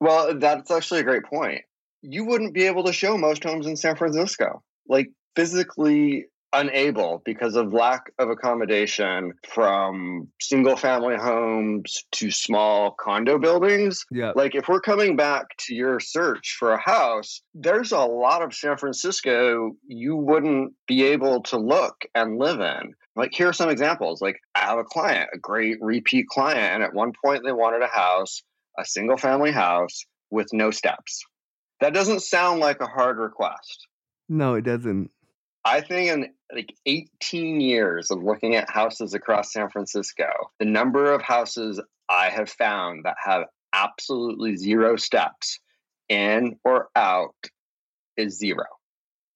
Well, 0.00 0.38
that's 0.38 0.70
actually 0.70 1.00
a 1.00 1.04
great 1.04 1.24
point. 1.24 1.60
You 2.00 2.24
wouldn't 2.24 2.54
be 2.54 2.64
able 2.64 2.84
to 2.84 2.94
show 2.94 3.18
most 3.18 3.44
homes 3.44 3.66
in 3.66 3.76
San 3.76 3.94
Francisco. 3.94 4.62
Like 4.88 5.10
physically 5.36 6.24
unable 6.52 7.22
because 7.24 7.56
of 7.56 7.72
lack 7.72 8.10
of 8.18 8.30
accommodation 8.30 9.32
from 9.52 10.28
single 10.40 10.76
family 10.76 11.16
homes 11.16 12.04
to 12.12 12.30
small 12.30 12.92
condo 12.98 13.38
buildings. 13.38 14.04
Yeah. 14.10 14.32
Like 14.34 14.54
if 14.54 14.68
we're 14.68 14.80
coming 14.80 15.16
back 15.16 15.46
to 15.66 15.74
your 15.74 16.00
search 16.00 16.56
for 16.58 16.72
a 16.72 16.80
house, 16.80 17.42
there's 17.54 17.92
a 17.92 17.98
lot 17.98 18.42
of 18.42 18.54
San 18.54 18.76
Francisco 18.76 19.72
you 19.86 20.16
wouldn't 20.16 20.72
be 20.86 21.04
able 21.04 21.42
to 21.44 21.58
look 21.58 22.04
and 22.14 22.38
live 22.38 22.60
in. 22.60 22.94
Like 23.14 23.32
here 23.34 23.48
are 23.48 23.52
some 23.52 23.70
examples. 23.70 24.22
Like 24.22 24.38
I 24.54 24.60
have 24.60 24.78
a 24.78 24.84
client, 24.84 25.30
a 25.34 25.38
great 25.38 25.78
repeat 25.80 26.28
client, 26.28 26.74
and 26.74 26.82
at 26.82 26.94
one 26.94 27.12
point 27.24 27.42
they 27.44 27.52
wanted 27.52 27.82
a 27.82 27.88
house, 27.88 28.42
a 28.78 28.84
single 28.84 29.16
family 29.16 29.50
house 29.50 30.04
with 30.30 30.48
no 30.52 30.70
steps. 30.70 31.24
That 31.80 31.94
doesn't 31.94 32.22
sound 32.22 32.60
like 32.60 32.80
a 32.80 32.86
hard 32.86 33.18
request. 33.18 33.86
No, 34.28 34.54
it 34.54 34.62
doesn't. 34.62 35.10
I 35.68 35.82
think 35.82 36.08
in 36.08 36.30
like 36.54 36.74
18 36.86 37.60
years 37.60 38.10
of 38.10 38.22
looking 38.22 38.56
at 38.56 38.70
houses 38.70 39.12
across 39.12 39.52
San 39.52 39.68
Francisco, 39.68 40.26
the 40.58 40.64
number 40.64 41.12
of 41.12 41.20
houses 41.20 41.78
I 42.08 42.30
have 42.30 42.48
found 42.48 43.04
that 43.04 43.16
have 43.22 43.44
absolutely 43.74 44.56
zero 44.56 44.96
steps 44.96 45.60
in 46.08 46.56
or 46.64 46.88
out 46.96 47.34
is 48.16 48.38
zero. 48.38 48.64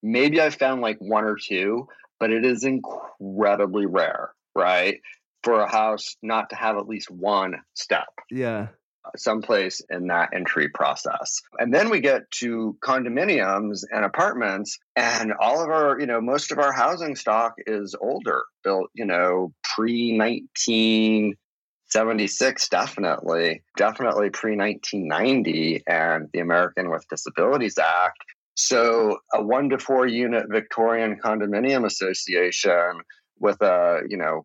Maybe 0.03 0.41
I've 0.41 0.55
found 0.55 0.81
like 0.81 0.97
one 1.01 1.25
or 1.25 1.37
two, 1.37 1.87
but 2.19 2.31
it 2.31 2.47
is 2.47 2.65
incredibly 2.65 3.85
rare, 3.85 4.31
right? 4.55 5.01
For 5.43 5.61
a 5.61 5.71
house 5.71 6.17
not 6.23 6.49
to 6.51 6.57
have 6.57 6.79
at 6.79 6.89
least 6.89 7.11
one 7.11 7.57
step. 7.75 8.09
Yeah 8.31 8.69
someplace 9.17 9.81
in 9.91 10.07
that 10.09 10.31
entry 10.35 10.69
process. 10.69 11.41
And 11.59 11.73
then 11.75 11.91
we 11.91 12.01
get 12.01 12.31
to 12.39 12.77
condominiums 12.85 13.85
and 13.91 14.05
apartments 14.05 14.79
and 14.97 15.33
all 15.39 15.63
of 15.63 15.71
our, 15.71 16.01
you 16.01 16.07
know, 16.07 16.21
most 16.21 16.51
of 16.53 16.59
our 16.59 16.73
housing 16.73 17.15
stock 17.17 17.55
is 17.67 17.95
older, 18.01 18.45
built, 18.65 18.91
you 18.95 19.05
know, 19.05 19.53
pre 19.75 20.17
1976 20.17 22.69
definitely, 22.69 23.63
definitely 23.77 24.31
pre 24.31 24.57
1990 24.57 25.83
and 25.87 26.29
the 26.33 26.39
American 26.41 26.91
with 26.91 27.07
Disabilities 27.09 27.79
Act. 27.79 28.19
So 28.55 29.19
a 29.33 29.43
1 29.43 29.71
to 29.71 29.79
4 29.79 30.07
unit 30.07 30.45
Victorian 30.51 31.19
condominium 31.19 31.87
association 31.87 33.01
with 33.39 33.63
a, 33.63 34.03
you 34.09 34.19
know, 34.19 34.45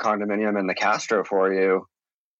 condominium 0.00 0.58
in 0.58 0.66
the 0.66 0.74
Castro 0.74 1.22
for 1.24 1.52
you, 1.52 1.86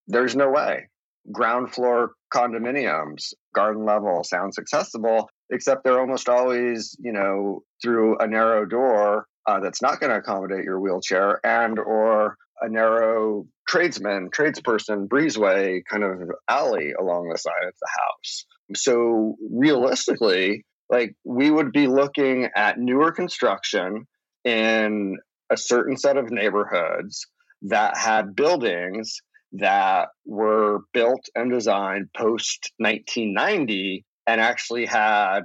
there's 0.09 0.35
no 0.37 0.51
way 0.51 0.89
ground 1.33 1.73
floor 1.73 2.13
condominiums, 2.33 3.33
garden 3.55 3.85
level 3.85 4.25
sounds 4.25 4.59
accessible, 4.59 5.29
except 5.51 5.85
they're 5.85 6.01
almost 6.01 6.29
always, 6.29 6.97
you 6.99 7.13
know, 7.13 7.63
through 7.83 8.19
a 8.19 8.27
narrow 8.27 8.65
door 8.65 9.27
uh, 9.47 9.61
that's 9.61 9.83
not 9.83 10.01
going 10.01 10.11
to 10.11 10.19
accommodate 10.19 10.65
your 10.65 10.81
wheelchair 10.81 11.41
and 11.45 11.79
or 11.79 12.37
a 12.61 12.69
narrow 12.69 13.45
tradesman, 13.69 14.31
tradesperson, 14.31 15.09
breezeway 15.09 15.81
kind 15.91 16.05
of 16.05 16.19
alley 16.49 16.93
along 16.99 17.29
the 17.29 17.39
side 17.39 17.67
of 17.67 17.75
the 17.81 17.89
house. 17.91 18.45
So 18.77 19.37
realistically, 19.51 20.65
like 20.91 21.15
we 21.25 21.51
would 21.51 21.73
be 21.73 21.87
looking 21.87 22.49
at 22.55 22.79
newer 22.79 23.13
construction 23.13 24.07
in 24.45 25.17
a 25.51 25.57
certain 25.57 25.97
set 25.97 26.17
of 26.17 26.31
neighborhoods 26.31 27.27
that 27.63 27.97
had 27.97 28.37
buildings 28.37 29.21
that 29.55 30.09
were 30.25 30.81
built 30.93 31.29
and 31.35 31.51
designed 31.51 32.09
post 32.17 32.73
1990 32.79 34.05
and 34.27 34.41
actually 34.41 34.87
had 34.87 35.43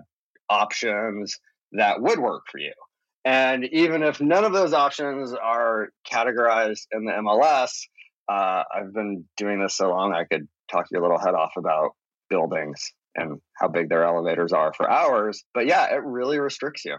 options 0.50 1.38
that 1.74 2.02
would 2.02 2.20
work 2.20 2.44
for 2.52 2.60
you. 2.60 2.74
And 3.26 3.66
even 3.66 4.02
if 4.02 4.20
none 4.20 4.44
of 4.44 4.54
those 4.54 4.74
options 4.74 5.34
are 5.34 5.90
categorized 6.12 6.88
in 6.92 7.06
the 7.06 7.12
MLS, 7.12 7.72
uh, 8.28 8.64
I've 8.74 8.94
been 8.94 9.26
doing 9.38 9.62
this 9.62 9.76
so 9.76 9.90
long 9.90 10.14
I 10.14 10.24
could 10.24 10.48
talk 10.72 10.88
your 10.92 11.02
little 11.02 11.20
head 11.20 11.36
off 11.36 11.52
about 11.58 11.92
buildings 12.30 12.92
and 13.16 13.40
how 13.56 13.68
big 13.68 13.90
their 13.90 14.04
elevators 14.04 14.54
are 14.54 14.74
for 14.74 14.90
hours. 14.90 15.44
But 15.54 15.68
yeah, 15.68 15.94
it 15.94 16.04
really 16.04 16.40
restricts 16.40 16.86
you. 16.86 16.98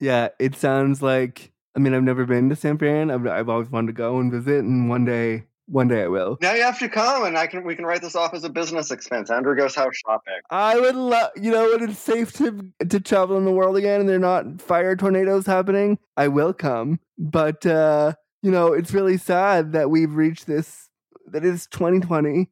Yeah, 0.00 0.28
it 0.38 0.54
sounds 0.54 1.02
like. 1.02 1.52
I 1.74 1.80
mean, 1.80 1.94
I've 1.94 2.02
never 2.02 2.24
been 2.24 2.48
to 2.48 2.56
San 2.56 2.76
Fran. 2.76 3.10
I've, 3.10 3.26
I've 3.26 3.48
always 3.48 3.70
wanted 3.70 3.88
to 3.88 3.92
go 3.92 4.18
and 4.18 4.32
visit, 4.32 4.64
and 4.64 4.88
one 4.88 5.04
day, 5.04 5.44
one 5.68 5.88
day 5.88 6.02
I 6.04 6.08
will. 6.08 6.38
Now 6.40 6.54
you 6.54 6.62
have 6.62 6.78
to 6.78 6.88
come, 6.88 7.24
and 7.24 7.36
I 7.36 7.46
can 7.46 7.64
we 7.64 7.76
can 7.76 7.84
write 7.84 8.00
this 8.00 8.16
off 8.16 8.34
as 8.34 8.44
a 8.44 8.48
business 8.48 8.90
expense. 8.90 9.30
Andrew 9.30 9.54
goes 9.54 9.74
house 9.74 9.96
shopping. 9.96 10.40
I 10.50 10.78
would 10.80 10.96
love, 10.96 11.30
you 11.36 11.50
know, 11.50 11.70
when 11.70 11.88
it's 11.88 11.98
safe 11.98 12.32
to 12.34 12.72
to 12.88 13.00
travel 13.00 13.36
in 13.36 13.44
the 13.44 13.52
world 13.52 13.76
again, 13.76 14.00
and 14.00 14.08
they're 14.08 14.18
not 14.18 14.60
fire 14.60 14.96
tornadoes 14.96 15.46
happening. 15.46 15.98
I 16.16 16.28
will 16.28 16.52
come, 16.52 17.00
but 17.18 17.64
uh, 17.66 18.14
you 18.42 18.50
know, 18.50 18.72
it's 18.72 18.94
really 18.94 19.18
sad 19.18 19.72
that 19.72 19.90
we've 19.90 20.12
reached 20.12 20.46
this. 20.46 20.88
That 21.26 21.44
it's 21.44 21.66
2020. 21.66 22.50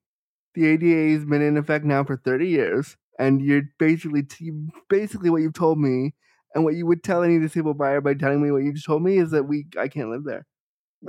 The 0.54 0.66
ADA 0.66 1.12
has 1.14 1.24
been 1.24 1.42
in 1.42 1.56
effect 1.56 1.84
now 1.84 2.04
for 2.04 2.16
30 2.16 2.48
years, 2.48 2.96
and 3.18 3.42
you're 3.42 3.62
basically 3.78 4.22
t- 4.22 4.52
basically 4.88 5.30
what 5.30 5.42
you've 5.42 5.54
told 5.54 5.78
me, 5.78 6.14
and 6.54 6.64
what 6.64 6.74
you 6.74 6.86
would 6.86 7.02
tell 7.02 7.22
any 7.22 7.38
disabled 7.38 7.78
buyer 7.78 8.00
by 8.00 8.14
telling 8.14 8.42
me 8.42 8.50
what 8.50 8.62
you 8.62 8.72
just 8.72 8.86
told 8.86 9.02
me 9.02 9.18
is 9.18 9.30
that 9.30 9.44
we 9.44 9.66
I 9.78 9.88
can't 9.88 10.10
live 10.10 10.24
there. 10.24 10.46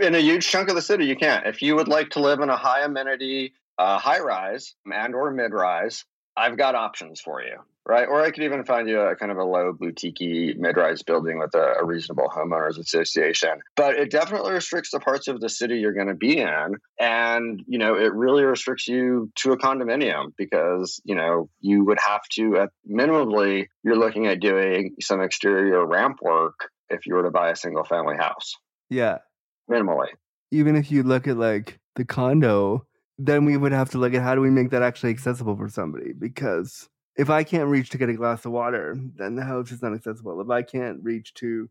In 0.02 0.16
a 0.16 0.20
huge 0.20 0.48
chunk 0.48 0.70
of 0.70 0.76
the 0.76 0.82
city, 0.82 1.06
you 1.06 1.16
can't. 1.16 1.46
If 1.46 1.62
you 1.62 1.76
would 1.76 1.88
like 1.88 2.12
to 2.12 2.20
live 2.20 2.40
in 2.40 2.50
a 2.50 2.58
high 2.58 2.84
amenity, 2.84 3.54
uh, 3.78 3.98
high 3.98 4.20
rise 4.20 4.76
and 4.86 5.16
or 5.16 5.32
mid 5.32 5.54
rise, 5.54 6.06
I've 6.36 6.58
got 6.58 6.76
options 6.76 7.20
for 7.22 7.42
you 7.42 7.58
right? 7.88 8.08
Or 8.08 8.22
I 8.22 8.32
could 8.32 8.44
even 8.44 8.66
find 8.66 8.90
you 8.90 9.00
a 9.00 9.16
kind 9.16 9.32
of 9.32 9.38
a 9.38 9.44
low 9.44 9.72
boutique 9.72 10.58
mid-rise 10.58 11.04
building 11.04 11.40
with 11.40 11.56
a, 11.56 11.76
a, 11.80 11.86
reasonable 11.86 12.28
homeowners 12.28 12.78
association. 12.78 13.62
But 13.76 13.96
it 13.96 14.12
definitely 14.12 14.52
restricts 14.52 14.92
the 14.92 15.00
parts 15.00 15.30
of 15.30 15.40
the 15.40 15.50
city 15.50 15.80
you're 15.80 15.94
going 15.94 16.10
to 16.10 16.14
be 16.14 16.38
in, 16.38 16.76
and 17.00 17.64
you 17.66 17.80
know 17.80 17.96
it 17.96 18.14
really 18.14 18.44
restricts 18.44 18.88
you 18.88 19.32
to 19.36 19.54
a 19.54 19.58
condominium 19.58 20.34
because 20.38 21.02
you 21.06 21.16
know 21.16 21.50
you 21.62 21.86
would 21.86 22.00
have 22.00 22.22
to 22.34 22.58
at 22.58 22.70
minimally 22.90 23.68
you're 23.84 23.98
looking 23.98 24.28
at 24.28 24.42
doing 24.42 24.96
some 25.00 25.22
exterior 25.22 25.86
ramp 25.86 26.20
work 26.22 26.70
if 26.90 27.06
you 27.06 27.16
were 27.16 27.24
to 27.24 27.32
buy 27.32 27.52
a 27.52 27.56
single 27.56 27.86
family 27.86 28.18
house. 28.18 28.56
Yeah, 28.90 29.20
minimally. 29.70 30.08
Even 30.52 30.76
if 30.76 30.92
you 30.92 31.04
look 31.04 31.28
at 31.28 31.38
like 31.38 31.80
the 31.98 32.06
condo. 32.06 32.86
Then 33.20 33.46
we 33.46 33.58
would 33.58 33.72
have 33.72 33.90
to 33.90 33.98
look 33.98 34.14
at 34.14 34.22
how 34.22 34.36
do 34.36 34.42
we 34.42 34.52
make 34.52 34.70
that 34.70 34.84
actually 34.84 35.10
accessible 35.10 35.58
for 35.58 35.68
somebody 35.68 36.14
because 36.14 36.88
if 37.18 37.32
I 37.32 37.44
can't 37.44 37.68
reach 37.68 37.90
to 37.90 37.98
get 37.98 38.10
a 38.10 38.14
glass 38.14 38.46
of 38.46 38.52
water, 38.52 38.96
then 39.16 39.36
the 39.36 39.44
house 39.44 39.72
is 39.72 39.82
not 39.82 39.94
accessible. 39.94 40.40
If 40.40 40.50
I 40.52 40.62
can't 40.62 41.04
reach 41.04 41.34
to 41.36 41.68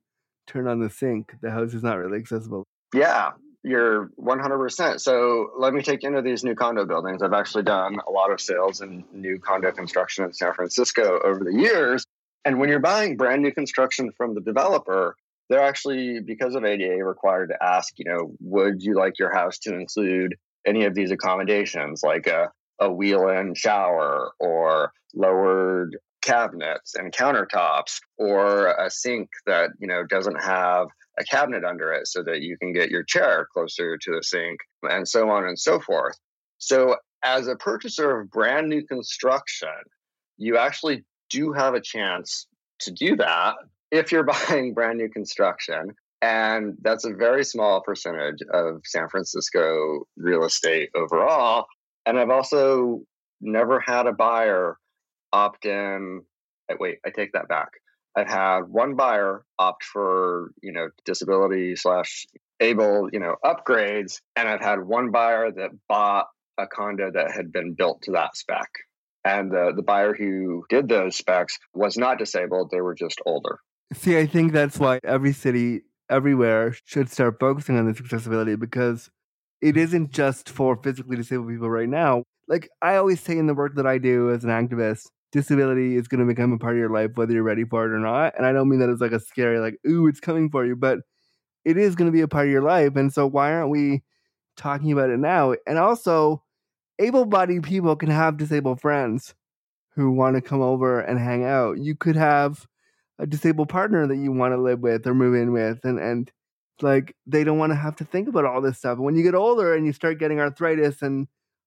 turn 0.48 0.66
on 0.66 0.80
the 0.80 0.90
sink, 0.90 1.34
the 1.40 1.52
house 1.52 1.72
is 1.72 1.84
not 1.84 1.98
really 1.98 2.18
accessible. 2.18 2.64
Yeah, 2.92 3.30
you're 3.62 4.10
100%. 4.20 5.00
So 5.00 5.52
let 5.56 5.72
me 5.72 5.82
take 5.82 6.02
you 6.02 6.08
into 6.08 6.22
these 6.22 6.42
new 6.42 6.56
condo 6.56 6.84
buildings. 6.84 7.22
I've 7.22 7.32
actually 7.32 7.62
done 7.62 8.00
a 8.06 8.10
lot 8.10 8.32
of 8.32 8.40
sales 8.40 8.80
in 8.80 9.04
new 9.12 9.38
condo 9.38 9.70
construction 9.70 10.24
in 10.24 10.32
San 10.32 10.52
Francisco 10.52 11.20
over 11.24 11.44
the 11.44 11.54
years. 11.54 12.04
And 12.44 12.58
when 12.58 12.68
you're 12.68 12.80
buying 12.80 13.16
brand 13.16 13.42
new 13.42 13.52
construction 13.52 14.10
from 14.16 14.34
the 14.34 14.40
developer, 14.40 15.14
they're 15.48 15.62
actually, 15.62 16.20
because 16.20 16.54
of 16.54 16.64
ADA, 16.64 17.04
required 17.04 17.50
to 17.50 17.64
ask, 17.64 17.92
you 17.98 18.04
know, 18.04 18.34
would 18.40 18.82
you 18.82 18.94
like 18.94 19.18
your 19.18 19.32
house 19.32 19.58
to 19.60 19.74
include 19.74 20.34
any 20.66 20.84
of 20.84 20.94
these 20.94 21.10
accommodations 21.10 22.02
like 22.02 22.26
a 22.26 22.50
a 22.78 22.92
wheel-in 22.92 23.54
shower 23.54 24.32
or 24.38 24.92
lowered 25.14 25.96
cabinets 26.22 26.94
and 26.94 27.12
countertops 27.12 28.00
or 28.18 28.66
a 28.66 28.90
sink 28.90 29.28
that 29.46 29.70
you 29.78 29.86
know 29.86 30.04
doesn't 30.04 30.42
have 30.42 30.88
a 31.18 31.24
cabinet 31.24 31.64
under 31.64 31.92
it 31.92 32.06
so 32.06 32.22
that 32.22 32.42
you 32.42 32.58
can 32.58 32.72
get 32.72 32.90
your 32.90 33.04
chair 33.04 33.46
closer 33.52 33.96
to 33.96 34.10
the 34.14 34.22
sink 34.22 34.58
and 34.82 35.08
so 35.08 35.30
on 35.30 35.46
and 35.46 35.58
so 35.58 35.80
forth. 35.80 36.18
So 36.58 36.96
as 37.22 37.46
a 37.46 37.56
purchaser 37.56 38.20
of 38.20 38.30
brand 38.30 38.68
new 38.68 38.84
construction 38.84 39.68
you 40.36 40.58
actually 40.58 41.04
do 41.30 41.52
have 41.52 41.74
a 41.74 41.80
chance 41.80 42.46
to 42.80 42.90
do 42.90 43.16
that 43.16 43.54
if 43.90 44.12
you're 44.12 44.24
buying 44.48 44.74
brand 44.74 44.98
new 44.98 45.08
construction 45.08 45.94
and 46.22 46.76
that's 46.80 47.04
a 47.04 47.12
very 47.12 47.44
small 47.44 47.82
percentage 47.82 48.38
of 48.52 48.80
San 48.84 49.08
Francisco 49.08 50.06
real 50.16 50.44
estate 50.44 50.90
overall 50.94 51.66
and 52.06 52.18
I've 52.18 52.30
also 52.30 53.02
never 53.40 53.80
had 53.80 54.06
a 54.06 54.12
buyer 54.12 54.78
opt 55.32 55.66
in. 55.66 56.22
Uh, 56.70 56.76
wait, 56.78 56.98
I 57.04 57.10
take 57.10 57.32
that 57.32 57.48
back. 57.48 57.68
I've 58.16 58.28
had 58.28 58.60
one 58.68 58.94
buyer 58.94 59.44
opt 59.58 59.84
for, 59.84 60.52
you 60.62 60.72
know, 60.72 60.88
disability 61.04 61.76
slash 61.76 62.26
able, 62.60 63.10
you 63.12 63.20
know, 63.20 63.36
upgrades. 63.44 64.20
And 64.36 64.48
I've 64.48 64.62
had 64.62 64.80
one 64.80 65.10
buyer 65.10 65.50
that 65.50 65.70
bought 65.88 66.28
a 66.56 66.66
condo 66.66 67.10
that 67.12 67.32
had 67.32 67.52
been 67.52 67.74
built 67.74 68.02
to 68.02 68.12
that 68.12 68.36
spec. 68.36 68.70
And 69.24 69.50
the, 69.50 69.72
the 69.74 69.82
buyer 69.82 70.14
who 70.14 70.64
did 70.70 70.88
those 70.88 71.16
specs 71.16 71.58
was 71.74 71.98
not 71.98 72.18
disabled, 72.18 72.70
they 72.70 72.80
were 72.80 72.94
just 72.94 73.20
older. 73.26 73.58
See, 73.92 74.18
I 74.18 74.26
think 74.26 74.52
that's 74.52 74.78
why 74.78 75.00
every 75.04 75.32
city 75.32 75.82
everywhere 76.10 76.74
should 76.84 77.10
start 77.10 77.38
focusing 77.40 77.76
on 77.78 77.86
this 77.86 78.00
accessibility 78.00 78.56
because 78.56 79.10
it 79.62 79.76
isn't 79.76 80.10
just 80.12 80.50
for 80.50 80.76
physically 80.76 81.16
disabled 81.16 81.48
people 81.48 81.70
right 81.70 81.88
now. 81.88 82.24
Like 82.48 82.68
I 82.82 82.96
always 82.96 83.20
say 83.20 83.38
in 83.38 83.46
the 83.46 83.54
work 83.54 83.74
that 83.76 83.86
I 83.86 83.98
do 83.98 84.30
as 84.32 84.44
an 84.44 84.50
activist, 84.50 85.06
disability 85.32 85.96
is 85.96 86.08
going 86.08 86.20
to 86.20 86.26
become 86.26 86.52
a 86.52 86.58
part 86.58 86.74
of 86.74 86.78
your 86.78 86.90
life 86.90 87.12
whether 87.16 87.32
you're 87.32 87.42
ready 87.42 87.64
for 87.64 87.84
it 87.84 87.94
or 87.94 87.98
not. 87.98 88.34
And 88.36 88.46
I 88.46 88.52
don't 88.52 88.68
mean 88.68 88.80
that 88.80 88.90
as 88.90 89.00
like 89.00 89.12
a 89.12 89.20
scary, 89.20 89.58
like, 89.60 89.78
ooh, 89.88 90.06
it's 90.08 90.20
coming 90.20 90.50
for 90.50 90.64
you, 90.66 90.76
but 90.76 91.00
it 91.64 91.76
is 91.76 91.94
going 91.96 92.06
to 92.06 92.12
be 92.12 92.22
a 92.22 92.28
part 92.28 92.46
of 92.46 92.52
your 92.52 92.62
life. 92.62 92.96
And 92.96 93.12
so 93.12 93.26
why 93.26 93.52
aren't 93.52 93.70
we 93.70 94.02
talking 94.56 94.92
about 94.92 95.10
it 95.10 95.18
now? 95.18 95.54
And 95.66 95.78
also, 95.78 96.42
able 96.98 97.26
bodied 97.26 97.64
people 97.64 97.96
can 97.96 98.10
have 98.10 98.36
disabled 98.38 98.80
friends 98.80 99.34
who 99.94 100.10
want 100.12 100.36
to 100.36 100.42
come 100.42 100.62
over 100.62 101.00
and 101.00 101.18
hang 101.18 101.44
out. 101.44 101.78
You 101.78 101.96
could 101.96 102.16
have 102.16 102.66
a 103.18 103.26
disabled 103.26 103.68
partner 103.68 104.06
that 104.06 104.16
you 104.16 104.32
want 104.32 104.52
to 104.52 104.60
live 104.60 104.80
with 104.80 105.06
or 105.06 105.14
move 105.14 105.34
in 105.34 105.52
with 105.52 105.84
and 105.84 105.98
and 105.98 106.30
like 106.82 107.16
they 107.26 107.44
don't 107.44 107.58
want 107.58 107.70
to 107.70 107.76
have 107.76 107.96
to 107.96 108.04
think 108.04 108.28
about 108.28 108.44
all 108.44 108.60
this 108.60 108.78
stuff. 108.78 108.98
when 108.98 109.16
you 109.16 109.22
get 109.22 109.34
older 109.34 109.74
and 109.74 109.86
you 109.86 109.92
start 109.92 110.18
getting 110.18 110.40
arthritis 110.40 111.02
and 111.02 111.26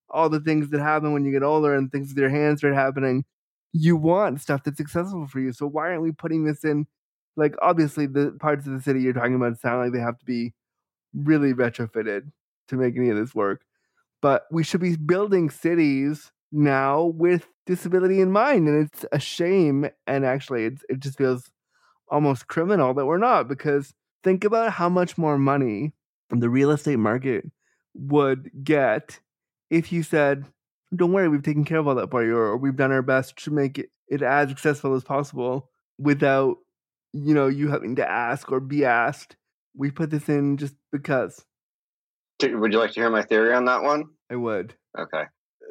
all 0.09 0.29
the 0.29 0.39
things 0.39 0.69
that 0.69 0.79
happen 0.79 1.13
when 1.13 1.25
you 1.25 1.31
get 1.31 1.43
older 1.43 1.73
and 1.73 1.91
things 1.91 2.09
with 2.09 2.17
your 2.17 2.29
hands 2.29 2.59
start 2.59 2.73
happening, 2.73 3.25
you 3.73 3.95
want 3.95 4.41
stuff 4.41 4.63
that's 4.63 4.79
accessible 4.79 5.27
for 5.27 5.39
you. 5.39 5.51
So 5.51 5.67
why 5.67 5.89
aren't 5.89 6.01
we 6.01 6.11
putting 6.11 6.45
this 6.45 6.63
in? 6.63 6.87
Like 7.35 7.55
obviously 7.61 8.05
the 8.05 8.35
parts 8.39 8.67
of 8.67 8.73
the 8.73 8.81
city 8.81 9.01
you're 9.01 9.13
talking 9.13 9.35
about 9.35 9.59
sound 9.59 9.81
like 9.81 9.93
they 9.93 9.99
have 9.99 10.17
to 10.19 10.25
be 10.25 10.53
really 11.13 11.53
retrofitted 11.53 12.31
to 12.67 12.75
make 12.75 12.95
any 12.95 13.09
of 13.09 13.17
this 13.17 13.33
work. 13.33 13.61
But 14.21 14.45
we 14.51 14.63
should 14.63 14.81
be 14.81 14.95
building 14.95 15.49
cities 15.49 16.31
now 16.51 17.03
with 17.03 17.47
disability 17.65 18.21
in 18.21 18.31
mind. 18.31 18.67
And 18.67 18.85
it's 18.85 19.05
a 19.11 19.19
shame. 19.19 19.89
And 20.07 20.25
actually, 20.25 20.65
it's, 20.65 20.83
it 20.89 20.99
just 20.99 21.17
feels 21.17 21.49
almost 22.09 22.47
criminal 22.47 22.93
that 22.95 23.05
we're 23.05 23.17
not 23.17 23.47
because 23.47 23.93
think 24.23 24.43
about 24.43 24.73
how 24.73 24.89
much 24.89 25.17
more 25.17 25.37
money 25.37 25.93
the 26.29 26.49
real 26.49 26.71
estate 26.71 26.99
market 26.99 27.45
would 27.93 28.51
get 28.63 29.19
if 29.69 29.91
you 29.91 30.03
said, 30.03 30.45
Don't 30.95 31.13
worry, 31.13 31.29
we've 31.29 31.43
taken 31.43 31.65
care 31.65 31.77
of 31.77 31.87
all 31.87 31.95
that 31.95 32.11
for 32.11 32.25
you, 32.25 32.35
or 32.35 32.57
we've 32.57 32.75
done 32.75 32.91
our 32.91 33.01
best 33.01 33.37
to 33.43 33.51
make 33.51 33.77
it, 33.77 33.89
it 34.07 34.21
as 34.21 34.49
accessible 34.49 34.95
as 34.95 35.03
possible 35.03 35.69
without, 35.97 36.57
you 37.13 37.33
know, 37.33 37.47
you 37.47 37.69
having 37.69 37.95
to 37.97 38.09
ask 38.09 38.51
or 38.51 38.59
be 38.59 38.85
asked. 38.85 39.35
We 39.75 39.91
put 39.91 40.09
this 40.09 40.29
in 40.29 40.57
just 40.57 40.75
because. 40.91 41.45
Would 42.41 42.73
you 42.73 42.79
like 42.79 42.91
to 42.91 42.99
hear 42.99 43.09
my 43.09 43.23
theory 43.23 43.53
on 43.53 43.65
that 43.65 43.83
one? 43.83 44.05
I 44.31 44.35
would. 44.35 44.73
Okay. 44.97 45.23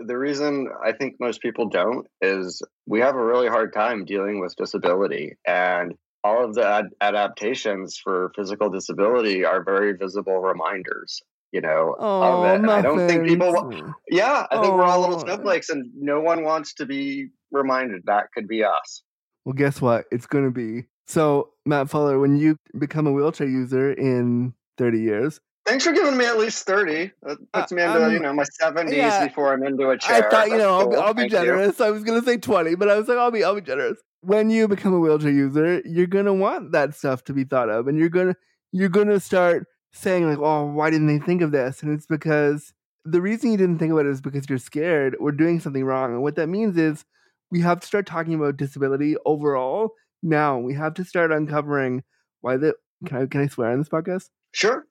The 0.06 0.16
reason 0.16 0.68
I 0.84 0.92
think 0.92 1.16
most 1.20 1.40
people 1.40 1.68
don't 1.68 2.06
is 2.20 2.62
we 2.86 3.00
have 3.00 3.16
a 3.16 3.24
really 3.24 3.48
hard 3.48 3.72
time 3.72 4.04
dealing 4.04 4.40
with 4.40 4.54
disability. 4.56 5.36
And 5.46 5.94
all 6.24 6.44
of 6.44 6.54
the 6.54 6.66
ad- 6.66 6.94
adaptations 7.00 7.98
for 7.98 8.32
physical 8.34 8.70
disability 8.70 9.44
are 9.44 9.62
very 9.62 9.92
visible 9.92 10.40
reminders 10.40 11.22
you 11.52 11.60
know 11.60 11.96
oh, 11.98 12.44
of 12.44 12.64
it. 12.64 12.68
i 12.68 12.82
don't 12.82 13.08
think 13.08 13.26
people 13.26 13.52
hmm. 13.52 13.90
yeah 14.10 14.46
i 14.50 14.60
think 14.60 14.72
oh. 14.72 14.76
we're 14.76 14.84
all 14.84 15.00
little 15.00 15.20
snowflakes 15.20 15.70
and 15.70 15.90
no 15.94 16.20
one 16.20 16.44
wants 16.44 16.74
to 16.74 16.84
be 16.84 17.28
reminded 17.50 18.02
that 18.06 18.26
could 18.34 18.46
be 18.46 18.62
us 18.62 19.02
well 19.44 19.54
guess 19.54 19.80
what 19.80 20.04
it's 20.10 20.26
going 20.26 20.44
to 20.44 20.50
be 20.50 20.84
so 21.06 21.50
matt 21.64 21.88
fuller 21.88 22.18
when 22.18 22.36
you 22.36 22.56
become 22.78 23.06
a 23.06 23.12
wheelchair 23.12 23.48
user 23.48 23.92
in 23.92 24.52
30 24.76 25.00
years 25.00 25.40
Thanks 25.68 25.84
for 25.84 25.92
giving 25.92 26.16
me 26.16 26.24
at 26.24 26.38
least 26.38 26.66
30. 26.66 27.10
That 27.22 27.52
puts 27.52 27.72
me 27.72 27.82
into, 27.82 28.06
um, 28.06 28.12
you 28.12 28.20
know, 28.20 28.32
my 28.32 28.44
70s 28.44 28.92
yeah. 28.92 29.26
before 29.26 29.52
I'm 29.52 29.62
into 29.62 29.90
a 29.90 29.98
chair. 29.98 30.26
I 30.26 30.30
thought, 30.30 30.46
you 30.46 30.52
That's 30.56 30.62
know, 30.62 30.78
I'll 30.78 30.88
be. 30.88 30.96
I'll 30.96 31.14
be 31.14 31.22
Thank 31.22 31.32
you. 31.32 31.38
generous. 31.38 31.80
I 31.80 31.90
was 31.90 32.04
gonna 32.04 32.22
say 32.22 32.38
twenty, 32.38 32.74
but 32.74 32.88
I 32.88 32.96
was 32.96 33.06
like, 33.06 33.18
I'll 33.18 33.30
be, 33.30 33.44
I'll 33.44 33.54
be 33.54 33.60
generous. 33.60 33.98
When 34.22 34.50
you 34.50 34.66
become 34.66 34.94
a 34.94 34.98
wheelchair 34.98 35.30
user, 35.30 35.82
you're 35.84 36.06
gonna 36.06 36.32
want 36.32 36.72
that 36.72 36.94
stuff 36.94 37.24
to 37.24 37.32
be 37.34 37.44
thought 37.44 37.68
of, 37.68 37.86
and 37.86 37.98
you're 37.98 38.08
gonna, 38.08 38.34
you're 38.72 38.88
gonna 38.88 39.20
start 39.20 39.66
saying 39.92 40.28
like, 40.28 40.38
oh, 40.38 40.66
why 40.66 40.90
didn't 40.90 41.06
they 41.06 41.18
think 41.18 41.42
of 41.42 41.52
this? 41.52 41.82
And 41.82 41.92
it's 41.92 42.06
because 42.06 42.72
the 43.04 43.20
reason 43.20 43.50
you 43.50 43.56
didn't 43.56 43.78
think 43.78 43.92
about 43.92 44.06
it 44.06 44.10
is 44.10 44.20
because 44.20 44.48
you're 44.48 44.58
scared 44.58 45.16
or 45.20 45.32
doing 45.32 45.60
something 45.60 45.84
wrong. 45.84 46.12
And 46.12 46.22
what 46.22 46.36
that 46.36 46.48
means 46.48 46.76
is 46.76 47.04
we 47.50 47.60
have 47.60 47.80
to 47.80 47.86
start 47.86 48.06
talking 48.06 48.34
about 48.34 48.56
disability 48.56 49.16
overall. 49.24 49.90
Now 50.22 50.58
we 50.58 50.74
have 50.74 50.94
to 50.94 51.04
start 51.04 51.32
uncovering 51.32 52.02
why 52.40 52.56
the 52.56 52.74
can 53.06 53.16
I 53.16 53.26
can 53.26 53.42
I 53.42 53.46
swear 53.46 53.70
on 53.70 53.78
this 53.78 53.88
podcast? 53.88 54.30
Sure. 54.52 54.86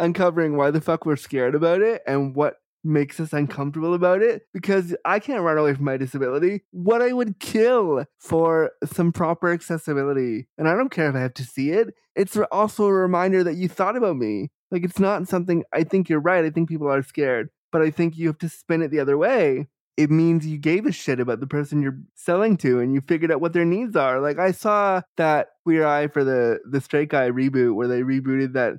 Uncovering 0.00 0.56
why 0.56 0.70
the 0.70 0.80
fuck 0.80 1.06
we're 1.06 1.16
scared 1.16 1.54
about 1.54 1.82
it 1.82 2.02
and 2.06 2.34
what 2.34 2.56
makes 2.82 3.20
us 3.20 3.32
uncomfortable 3.32 3.94
about 3.94 4.22
it 4.22 4.42
because 4.52 4.96
I 5.04 5.18
can't 5.18 5.42
run 5.42 5.58
away 5.58 5.74
from 5.74 5.84
my 5.84 5.96
disability. 5.96 6.62
What 6.70 7.02
I 7.02 7.12
would 7.12 7.38
kill 7.38 8.06
for 8.18 8.72
some 8.84 9.12
proper 9.12 9.52
accessibility. 9.52 10.48
And 10.56 10.68
I 10.68 10.74
don't 10.74 10.90
care 10.90 11.08
if 11.08 11.14
I 11.14 11.20
have 11.20 11.34
to 11.34 11.44
see 11.44 11.70
it. 11.70 11.94
It's 12.16 12.36
also 12.50 12.86
a 12.86 12.92
reminder 12.92 13.44
that 13.44 13.56
you 13.56 13.68
thought 13.68 13.96
about 13.96 14.16
me. 14.16 14.50
Like 14.70 14.84
it's 14.84 14.98
not 14.98 15.28
something 15.28 15.64
I 15.72 15.84
think 15.84 16.08
you're 16.08 16.20
right. 16.20 16.44
I 16.44 16.50
think 16.50 16.68
people 16.68 16.90
are 16.90 17.02
scared, 17.02 17.50
but 17.72 17.82
I 17.82 17.90
think 17.90 18.16
you 18.16 18.28
have 18.28 18.38
to 18.38 18.48
spin 18.48 18.82
it 18.82 18.90
the 18.90 19.00
other 19.00 19.18
way. 19.18 19.68
It 19.96 20.10
means 20.10 20.46
you 20.46 20.56
gave 20.56 20.86
a 20.86 20.92
shit 20.92 21.20
about 21.20 21.40
the 21.40 21.46
person 21.46 21.82
you're 21.82 21.98
selling 22.14 22.56
to 22.58 22.80
and 22.80 22.94
you 22.94 23.02
figured 23.02 23.30
out 23.30 23.40
what 23.40 23.52
their 23.52 23.66
needs 23.66 23.96
are. 23.96 24.20
Like 24.20 24.38
I 24.38 24.52
saw 24.52 25.02
that 25.18 25.48
Queer 25.64 25.84
Eye 25.84 26.06
for 26.06 26.24
the 26.24 26.60
the 26.64 26.80
Straight 26.80 27.10
Guy 27.10 27.28
reboot 27.28 27.74
where 27.74 27.88
they 27.88 28.00
rebooted 28.00 28.54
that 28.54 28.74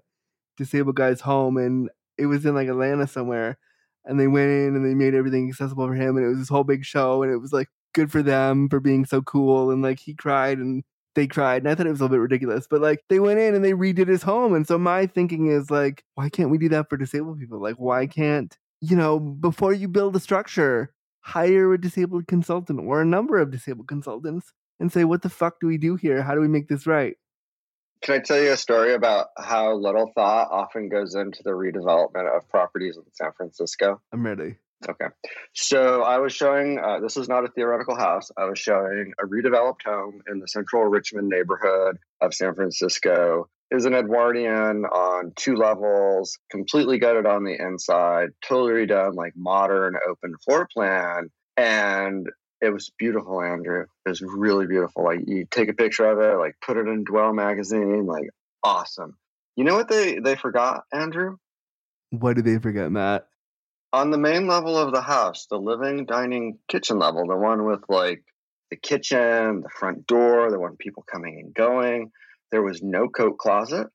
disabled 0.58 0.96
guy's 0.96 1.22
home 1.22 1.58
and 1.58 1.90
it 2.18 2.26
was 2.26 2.46
in 2.46 2.56
like 2.56 2.68
Atlanta 2.68 3.08
somewhere 3.08 3.58
and 4.06 4.20
they 4.20 4.28
went 4.28 4.50
in 4.50 4.76
and 4.76 4.86
they 4.86 4.94
made 4.94 5.14
everything 5.14 5.50
accessible 5.50 5.88
for 5.88 5.94
him 5.94 6.18
and 6.18 6.26
it 6.26 6.30
was 6.30 6.40
this 6.40 6.50
whole 6.50 6.64
big 6.64 6.84
show 6.84 7.24
and 7.24 7.32
it 7.32 7.38
was 7.38 7.54
like 7.54 7.68
good 7.94 8.12
for 8.12 8.24
them 8.24 8.70
for 8.70 8.80
being 8.80 9.06
so 9.06 9.22
cool 9.22 9.72
and 9.72 9.82
like 9.82 10.00
he 10.00 10.14
cried 10.14 10.58
and 10.58 10.84
they 11.14 11.28
cried 11.28 11.62
and 11.62 11.70
I 11.70 11.76
thought 11.76 11.88
it 11.88 11.92
was 11.92 12.00
a 12.00 12.04
little 12.04 12.16
bit 12.16 12.22
ridiculous 12.22 12.68
but 12.70 12.82
like 12.82 13.04
they 13.10 13.20
went 13.20 13.40
in 13.40 13.54
and 13.54 13.64
they 13.66 13.74
redid 13.74 14.08
his 14.08 14.24
home 14.24 14.54
and 14.54 14.66
so 14.66 14.78
my 14.78 15.08
thinking 15.08 15.48
is 15.48 15.70
like 15.70 16.04
why 16.16 16.30
can't 16.30 16.50
we 16.50 16.58
do 16.58 16.70
that 16.70 16.90
for 16.90 16.98
disabled 16.98 17.40
people? 17.40 17.62
Like 17.62 17.76
why 17.76 18.08
can't 18.08 18.56
you 18.80 18.96
know 18.96 19.20
before 19.20 19.74
you 19.74 19.88
build 19.88 20.16
a 20.16 20.20
structure 20.20 20.94
hire 21.20 21.74
a 21.74 21.80
disabled 21.80 22.28
consultant 22.28 22.80
or 22.80 23.02
a 23.02 23.06
number 23.06 23.38
of 23.40 23.52
disabled 23.52 23.88
consultants 23.88 24.54
and 24.80 24.92
say 24.92 25.04
what 25.04 25.22
the 25.22 25.30
fuck 25.30 25.60
do 25.60 25.68
we 25.68 25.78
do 25.78 25.96
here? 25.96 26.22
How 26.24 26.34
do 26.34 26.42
we 26.42 26.48
make 26.48 26.68
this 26.68 26.88
right 26.88 27.16
Can 28.02 28.16
I 28.16 28.20
tell 28.20 28.42
you 28.42 28.52
a 28.52 28.58
story 28.58 28.94
about 28.94 29.28
how 29.38 29.76
little 29.76 30.12
thought 30.16 30.50
often 30.52 30.90
goes 30.90 31.16
into 31.16 31.44
the 31.44 31.52
redevelopment 31.52 32.36
of 32.36 32.50
properties 32.50 32.98
in 32.98 33.04
San 33.14 33.32
Francisco? 33.38 34.02
I'm 34.12 34.26
ready 34.26 34.56
Okay. 34.90 35.06
So 35.54 36.02
I 36.02 36.18
was 36.18 36.34
showing, 36.34 36.80
uh, 36.80 37.00
this 37.00 37.18
is 37.18 37.30
not 37.30 37.46
a 37.46 37.50
theoretical 37.50 37.96
house. 37.96 38.32
I 38.38 38.46
was 38.46 38.58
showing 38.58 39.14
a 39.22 39.28
redeveloped 39.28 39.84
home 39.86 40.22
in 40.28 40.40
the 40.40 40.48
central 40.48 40.84
Richmond 40.86 41.30
neighborhood 41.30 41.98
of 42.20 42.34
San 42.34 42.56
Francisco. 42.56 43.48
It 43.70 43.76
was 43.76 43.86
an 43.86 43.94
Edwardian 43.94 44.86
on 44.86 45.34
two 45.36 45.56
levels, 45.56 46.38
completely 46.50 46.98
gutted 46.98 47.26
on 47.26 47.44
the 47.44 47.56
inside, 47.58 48.30
totally 48.46 48.86
redone, 48.86 49.16
like 49.16 49.34
modern 49.36 49.96
open 50.10 50.34
floor 50.44 50.68
plan. 50.74 51.30
And 51.58 52.28
it 52.62 52.72
was 52.72 52.92
beautiful, 52.98 53.42
Andrew. 53.42 53.86
It 54.06 54.10
was 54.10 54.22
really 54.22 54.68
beautiful. 54.68 55.04
Like 55.04 55.22
you 55.28 55.46
take 55.50 55.70
a 55.70 55.74
picture 55.74 56.06
of 56.06 56.20
it, 56.20 56.38
like 56.38 56.56
put 56.66 56.78
it 56.78 56.88
in 56.88 57.04
Dwell 57.04 57.34
magazine, 57.34 58.06
like 58.06 58.30
awesome. 58.64 59.18
You 59.56 59.64
know 59.64 59.76
what 59.76 59.90
they, 59.90 60.20
they 60.20 60.36
forgot, 60.36 60.84
Andrew? 60.94 61.38
what 62.12 62.36
did 62.36 62.44
they 62.44 62.60
forget 62.60 62.92
matt 62.92 63.26
on 63.94 64.12
the 64.12 64.18
main 64.18 64.48
level 64.48 64.78
of 64.78 64.94
the 64.94 65.02
house, 65.02 65.48
the 65.48 65.58
living, 65.58 66.06
dining, 66.06 66.58
kitchen 66.70 66.98
level, 66.98 67.28
the 67.28 67.36
one 67.36 67.66
with 67.66 67.84
like 67.90 68.24
the 68.70 68.78
kitchen, 68.78 69.62
the 69.62 69.70
front 69.70 70.08
door, 70.08 70.50
the 70.50 70.60
one 70.60 70.78
people 70.78 71.04
coming 71.04 71.40
and 71.40 71.54
going, 71.54 72.12
there 72.52 72.62
was 72.62 72.82
no 72.82 73.10
coat 73.10 73.38
closet. 73.38 73.88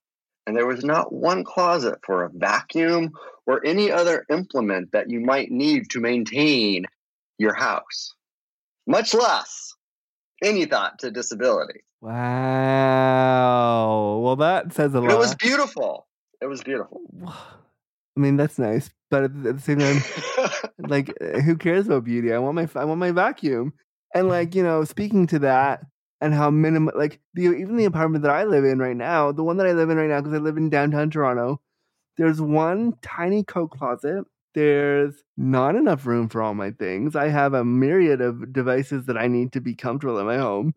And 0.46 0.54
there 0.54 0.66
was 0.66 0.84
not 0.84 1.12
one 1.12 1.44
closet 1.44 1.98
for 2.04 2.24
a 2.24 2.30
vacuum 2.32 3.12
or 3.46 3.64
any 3.66 3.90
other 3.90 4.24
implement 4.30 4.92
that 4.92 5.10
you 5.10 5.20
might 5.20 5.50
need 5.50 5.90
to 5.90 6.00
maintain 6.00 6.84
your 7.38 7.54
house, 7.54 8.14
much 8.86 9.14
less 9.14 9.74
any 10.42 10.66
thought 10.66 10.98
to 11.00 11.10
disability. 11.10 11.80
Wow. 12.00 12.20
Well, 14.22 14.36
that 14.36 14.72
says 14.72 14.94
a 14.94 15.00
lot. 15.00 15.10
it 15.10 15.18
was 15.18 15.34
beautiful. 15.34 16.06
It 16.40 16.46
was 16.46 16.62
beautiful. 16.62 17.00
I 17.26 18.20
mean, 18.20 18.36
that's 18.36 18.58
nice, 18.58 18.90
but 19.10 19.24
at 19.24 19.42
the, 19.42 19.58
same 19.60 19.78
time, 19.78 20.02
like, 20.78 21.12
uh, 21.20 21.40
who 21.40 21.56
cares 21.56 21.86
about 21.86 22.04
beauty? 22.04 22.32
I 22.32 22.38
want 22.38 22.54
my 22.54 22.68
I 22.74 22.84
want 22.84 23.00
my 23.00 23.10
vacuum, 23.10 23.74
and 24.14 24.28
like 24.28 24.54
you 24.54 24.62
know, 24.62 24.84
speaking 24.84 25.26
to 25.28 25.40
that 25.40 25.80
and 26.20 26.32
how 26.32 26.50
minimal, 26.50 26.94
like 26.96 27.20
the 27.34 27.42
even 27.52 27.76
the 27.76 27.84
apartment 27.84 28.22
that 28.22 28.30
I 28.30 28.44
live 28.44 28.64
in 28.64 28.78
right 28.78 28.96
now, 28.96 29.32
the 29.32 29.44
one 29.44 29.58
that 29.58 29.66
I 29.66 29.72
live 29.72 29.90
in 29.90 29.98
right 29.98 30.08
now, 30.08 30.20
because 30.20 30.34
I 30.34 30.38
live 30.38 30.56
in 30.56 30.70
downtown 30.70 31.10
Toronto, 31.10 31.60
there's 32.16 32.40
one 32.40 32.94
tiny 33.02 33.44
coat 33.44 33.70
closet. 33.70 34.24
There's 34.56 35.22
not 35.36 35.76
enough 35.76 36.06
room 36.06 36.28
for 36.28 36.42
all 36.42 36.54
my 36.54 36.72
things. 36.72 37.14
I 37.14 37.28
have 37.28 37.54
a 37.54 37.64
myriad 37.64 38.20
of 38.20 38.52
devices 38.52 39.06
that 39.06 39.16
I 39.18 39.28
need 39.28 39.52
to 39.52 39.60
be 39.60 39.76
comfortable 39.76 40.18
in 40.18 40.26
my 40.26 40.38
home, 40.38 40.74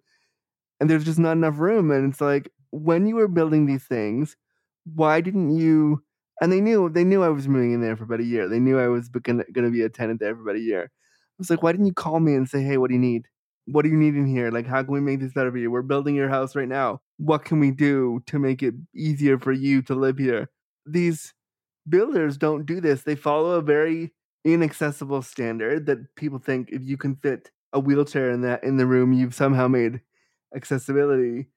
and 0.79 0.89
there's 0.89 1.05
just 1.05 1.17
not 1.17 1.31
enough 1.31 1.57
room. 1.59 1.89
And 1.89 2.11
it's 2.11 2.21
like 2.21 2.51
when 2.71 3.07
you 3.07 3.15
were 3.15 3.29
building 3.29 3.65
these 3.65 3.85
things, 3.85 4.35
why 4.93 5.21
didn't 5.21 5.55
you? 5.55 6.03
And 6.41 6.51
they 6.51 6.61
knew 6.61 6.89
they 6.89 7.03
knew 7.05 7.23
I 7.23 7.29
was 7.29 7.47
moving 7.47 7.71
in 7.71 7.81
there 7.81 7.95
for 7.97 8.03
about 8.03 8.19
a 8.19 8.25
year. 8.25 8.47
They 8.49 8.59
knew 8.59 8.77
I 8.77 8.87
was 8.87 9.09
going 9.09 9.43
to 9.55 9.71
be 9.71 9.81
a 9.81 9.89
tenant 9.89 10.19
there 10.19 10.35
for 10.35 10.41
about 10.41 10.55
a 10.57 10.59
year. 10.59 10.83
I 10.83 11.35
was 11.37 11.49
like, 11.49 11.63
why 11.63 11.71
didn't 11.71 11.87
you 11.87 11.93
call 11.93 12.19
me 12.19 12.35
and 12.35 12.49
say, 12.49 12.61
hey, 12.61 12.77
what 12.77 12.89
do 12.89 12.95
you 12.95 12.99
need? 12.99 13.27
What 13.65 13.83
do 13.83 13.89
you 13.89 13.97
need 13.97 14.15
in 14.15 14.27
here? 14.27 14.51
Like, 14.51 14.67
how 14.67 14.83
can 14.83 14.93
we 14.93 14.99
make 14.99 15.21
this 15.21 15.33
better 15.33 15.51
for 15.51 15.57
you? 15.57 15.71
We're 15.71 15.83
building 15.83 16.15
your 16.15 16.27
house 16.27 16.53
right 16.53 16.67
now. 16.67 17.01
What 17.17 17.45
can 17.45 17.61
we 17.61 17.71
do 17.71 18.21
to 18.27 18.39
make 18.39 18.61
it 18.61 18.73
easier 18.93 19.39
for 19.39 19.53
you 19.53 19.81
to 19.83 19.95
live 19.95 20.17
here? 20.17 20.49
These 20.85 21.33
builders 21.87 22.37
don't 22.37 22.65
do 22.65 22.81
this. 22.81 23.03
They 23.03 23.15
follow 23.15 23.51
a 23.51 23.61
very 23.61 24.13
inaccessible 24.45 25.21
standard 25.21 25.85
that 25.85 26.15
people 26.15 26.39
think 26.39 26.69
if 26.71 26.83
you 26.83 26.97
can 26.97 27.15
fit 27.15 27.51
a 27.73 27.79
wheelchair 27.79 28.31
in 28.31 28.41
that 28.41 28.63
in 28.63 28.77
the 28.77 28.85
room, 28.85 29.13
you've 29.13 29.35
somehow 29.35 29.67
made 29.67 30.01
accessibility. 30.55 31.47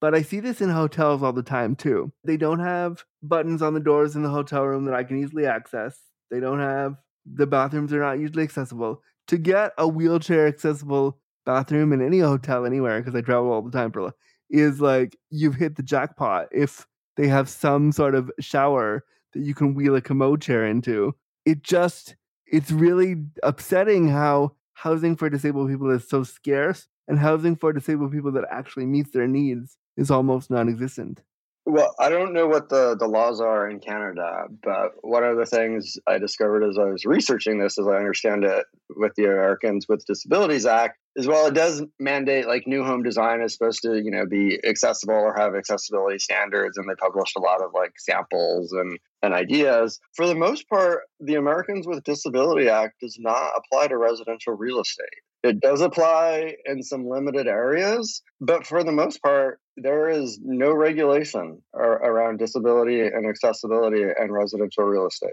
But 0.00 0.14
I 0.14 0.22
see 0.22 0.40
this 0.40 0.60
in 0.60 0.70
hotels 0.70 1.22
all 1.22 1.32
the 1.32 1.42
time 1.42 1.74
too. 1.74 2.12
They 2.24 2.36
don't 2.36 2.60
have 2.60 3.04
buttons 3.22 3.62
on 3.62 3.74
the 3.74 3.80
doors 3.80 4.14
in 4.14 4.22
the 4.22 4.30
hotel 4.30 4.64
room 4.64 4.84
that 4.84 4.94
I 4.94 5.04
can 5.04 5.20
easily 5.20 5.46
access. 5.46 5.98
They 6.30 6.40
don't 6.40 6.60
have 6.60 6.96
the 7.26 7.46
bathrooms 7.46 7.92
are 7.92 8.00
not 8.00 8.18
usually 8.18 8.44
accessible. 8.44 9.02
To 9.26 9.36
get 9.36 9.72
a 9.76 9.86
wheelchair 9.86 10.46
accessible 10.46 11.18
bathroom 11.44 11.92
in 11.92 12.00
any 12.00 12.20
hotel 12.20 12.64
anywhere, 12.64 13.00
because 13.00 13.14
I 13.14 13.20
travel 13.20 13.52
all 13.52 13.62
the 13.62 13.70
time 13.70 13.92
for 13.92 14.14
is 14.50 14.80
like 14.80 15.16
you've 15.30 15.56
hit 15.56 15.76
the 15.76 15.82
jackpot. 15.82 16.48
If 16.52 16.86
they 17.16 17.26
have 17.26 17.48
some 17.48 17.92
sort 17.92 18.14
of 18.14 18.30
shower 18.40 19.04
that 19.38 19.46
you 19.46 19.54
can 19.54 19.74
wheel 19.74 19.94
a 19.94 20.00
commode 20.00 20.42
chair 20.42 20.66
into, 20.66 21.14
it 21.44 21.62
just 21.62 22.16
it's 22.46 22.70
really 22.70 23.16
upsetting 23.42 24.08
how 24.08 24.52
housing 24.72 25.16
for 25.16 25.30
disabled 25.30 25.68
people 25.68 25.90
is 25.90 26.08
so 26.08 26.24
scarce 26.24 26.86
and 27.06 27.18
housing 27.18 27.56
for 27.56 27.72
disabled 27.72 28.12
people 28.12 28.32
that 28.32 28.44
actually 28.50 28.86
meets 28.86 29.10
their 29.10 29.26
needs 29.26 29.76
is 29.96 30.10
almost 30.10 30.50
non-existent. 30.50 31.22
Well, 31.70 31.94
I 32.00 32.08
don't 32.08 32.32
know 32.32 32.46
what 32.46 32.70
the, 32.70 32.96
the 32.98 33.06
laws 33.06 33.42
are 33.42 33.68
in 33.68 33.80
Canada, 33.80 34.46
but 34.62 34.92
one 35.02 35.22
of 35.22 35.36
the 35.36 35.44
things 35.44 35.98
I 36.06 36.16
discovered 36.16 36.66
as 36.66 36.78
I 36.78 36.84
was 36.84 37.04
researching 37.04 37.58
this, 37.58 37.78
as 37.78 37.86
I 37.86 37.96
understand 37.96 38.44
it, 38.44 38.64
with 38.96 39.12
the 39.18 39.24
Americans 39.24 39.84
with 39.86 40.02
Disabilities 40.06 40.64
Act, 40.64 40.96
is 41.14 41.28
while 41.28 41.44
it 41.44 41.52
does 41.52 41.82
mandate 42.00 42.48
like 42.48 42.66
new 42.66 42.84
home 42.84 43.02
design 43.02 43.42
is 43.42 43.52
supposed 43.52 43.82
to, 43.82 44.00
you 44.02 44.10
know, 44.10 44.24
be 44.24 44.58
accessible 44.66 45.12
or 45.12 45.34
have 45.34 45.54
accessibility 45.54 46.18
standards, 46.18 46.78
and 46.78 46.88
they 46.88 46.94
published 46.94 47.36
a 47.36 47.42
lot 47.42 47.62
of 47.62 47.72
like 47.74 47.92
samples 47.98 48.72
and, 48.72 48.98
and 49.22 49.34
ideas. 49.34 50.00
For 50.16 50.26
the 50.26 50.34
most 50.34 50.70
part, 50.70 51.02
the 51.20 51.34
Americans 51.34 51.86
with 51.86 52.02
Disability 52.02 52.70
Act 52.70 52.94
does 53.02 53.18
not 53.20 53.50
apply 53.58 53.88
to 53.88 53.98
residential 53.98 54.54
real 54.54 54.80
estate. 54.80 55.04
It 55.42 55.60
does 55.60 55.82
apply 55.82 56.56
in 56.64 56.82
some 56.82 57.06
limited 57.06 57.46
areas, 57.46 58.22
but 58.40 58.66
for 58.66 58.82
the 58.82 58.90
most 58.90 59.22
part, 59.22 59.60
there 59.82 60.08
is 60.08 60.38
no 60.42 60.72
regulation 60.72 61.62
ar- 61.74 62.02
around 62.02 62.38
disability 62.38 63.00
and 63.00 63.26
accessibility 63.26 64.02
and 64.02 64.32
residential 64.32 64.84
real 64.84 65.06
estate. 65.06 65.30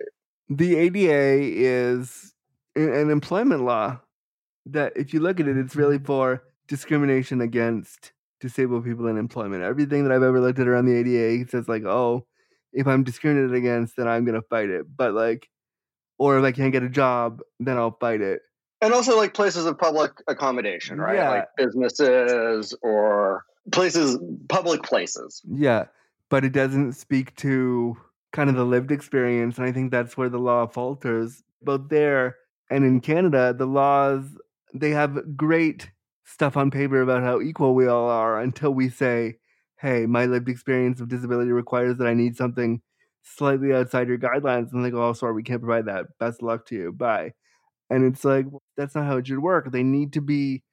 The 0.49 0.75
ADA 0.75 1.39
is 1.41 2.34
an 2.75 3.10
employment 3.10 3.63
law 3.63 3.99
that, 4.67 4.93
if 4.95 5.13
you 5.13 5.19
look 5.19 5.39
at 5.39 5.47
it, 5.47 5.58
it's 5.58 5.71
mm-hmm. 5.73 5.79
really 5.79 5.99
for 5.99 6.43
discrimination 6.67 7.41
against 7.41 8.12
disabled 8.39 8.84
people 8.84 9.08
in 9.08 9.17
employment. 9.17 9.63
Everything 9.63 10.03
that 10.03 10.12
I've 10.12 10.23
ever 10.23 10.39
looked 10.39 10.60
at 10.60 10.67
around 10.67 10.86
the 10.86 10.95
ADA 10.95 11.49
says, 11.49 11.67
like, 11.67 11.84
oh, 11.84 12.25
if 12.73 12.88
I'm 12.88 13.03
discriminated 13.03 13.55
against, 13.55 13.95
then 13.95 14.08
I'm 14.08 14.25
going 14.25 14.39
to 14.39 14.47
fight 14.47 14.69
it. 14.69 14.86
But, 14.95 15.13
like, 15.13 15.49
or 16.17 16.38
if 16.38 16.43
I 16.43 16.51
can't 16.51 16.71
get 16.71 16.84
a 16.84 16.89
job, 16.89 17.41
then 17.60 17.77
I'll 17.77 17.97
fight 17.99 18.21
it. 18.21 18.41
And 18.81 18.93
also, 18.93 19.17
like 19.17 19.34
places 19.34 19.65
of 19.65 19.79
public 19.79 20.12
accommodation, 20.27 20.99
right? 20.99 21.15
Yeah. 21.15 21.29
Like 21.29 21.47
businesses 21.58 22.75
or 22.81 23.45
places, 23.71 24.17
public 24.49 24.84
places. 24.84 25.41
Yeah, 25.45 25.86
but 26.30 26.45
it 26.45 26.51
doesn't 26.51 26.93
speak 26.93 27.36
to 27.38 27.97
kind 28.34 28.49
of 28.49 28.56
the 28.56 28.65
lived 28.65 28.91
experience. 28.91 29.58
And 29.58 29.65
I 29.65 29.71
think 29.71 29.91
that's 29.91 30.17
where 30.17 30.30
the 30.30 30.39
law 30.39 30.67
falters. 30.67 31.43
Both 31.62 31.89
there 31.89 32.36
and 32.69 32.84
in 32.84 33.01
Canada, 33.01 33.56
the 33.58 33.65
laws, 33.65 34.25
they 34.73 34.91
have 34.91 35.38
great 35.38 35.89
stuff 36.25 36.58
on 36.58 36.71
paper 36.71 37.01
about 37.01 37.23
how 37.23 37.39
equal 37.39 37.75
we 37.75 37.88
all 37.88 38.10
are 38.10 38.39
until 38.39 38.71
we 38.71 38.89
say, 38.89 39.38
hey, 39.80 40.06
my 40.06 40.25
lived 40.25 40.49
experience 40.49 40.99
of 40.99 41.10
disability 41.10 41.51
requires 41.51 41.97
that 41.97 42.08
I 42.08 42.13
need 42.13 42.36
something 42.36 42.82
slightly 43.23 43.73
outside 43.73 44.08
your 44.08 44.17
guidelines. 44.17 44.73
And 44.73 44.84
they 44.84 44.89
go, 44.89 45.08
oh, 45.08 45.13
sorry, 45.13 45.34
we 45.34 45.43
can't 45.43 45.62
provide 45.62 45.86
that. 45.86 46.06
Best 46.19 46.41
luck 46.41 46.65
to 46.67 46.75
you. 46.75 46.91
Bye. 46.91 47.34
And 47.89 48.04
it's 48.04 48.25
like, 48.25 48.45
well, 48.49 48.63
that's 48.75 48.95
not 48.95 49.06
how 49.06 49.17
it 49.17 49.28
should 49.28 49.39
work. 49.39 49.71
They 49.71 49.84
need 49.84 50.13
to 50.13 50.21
be 50.21 50.63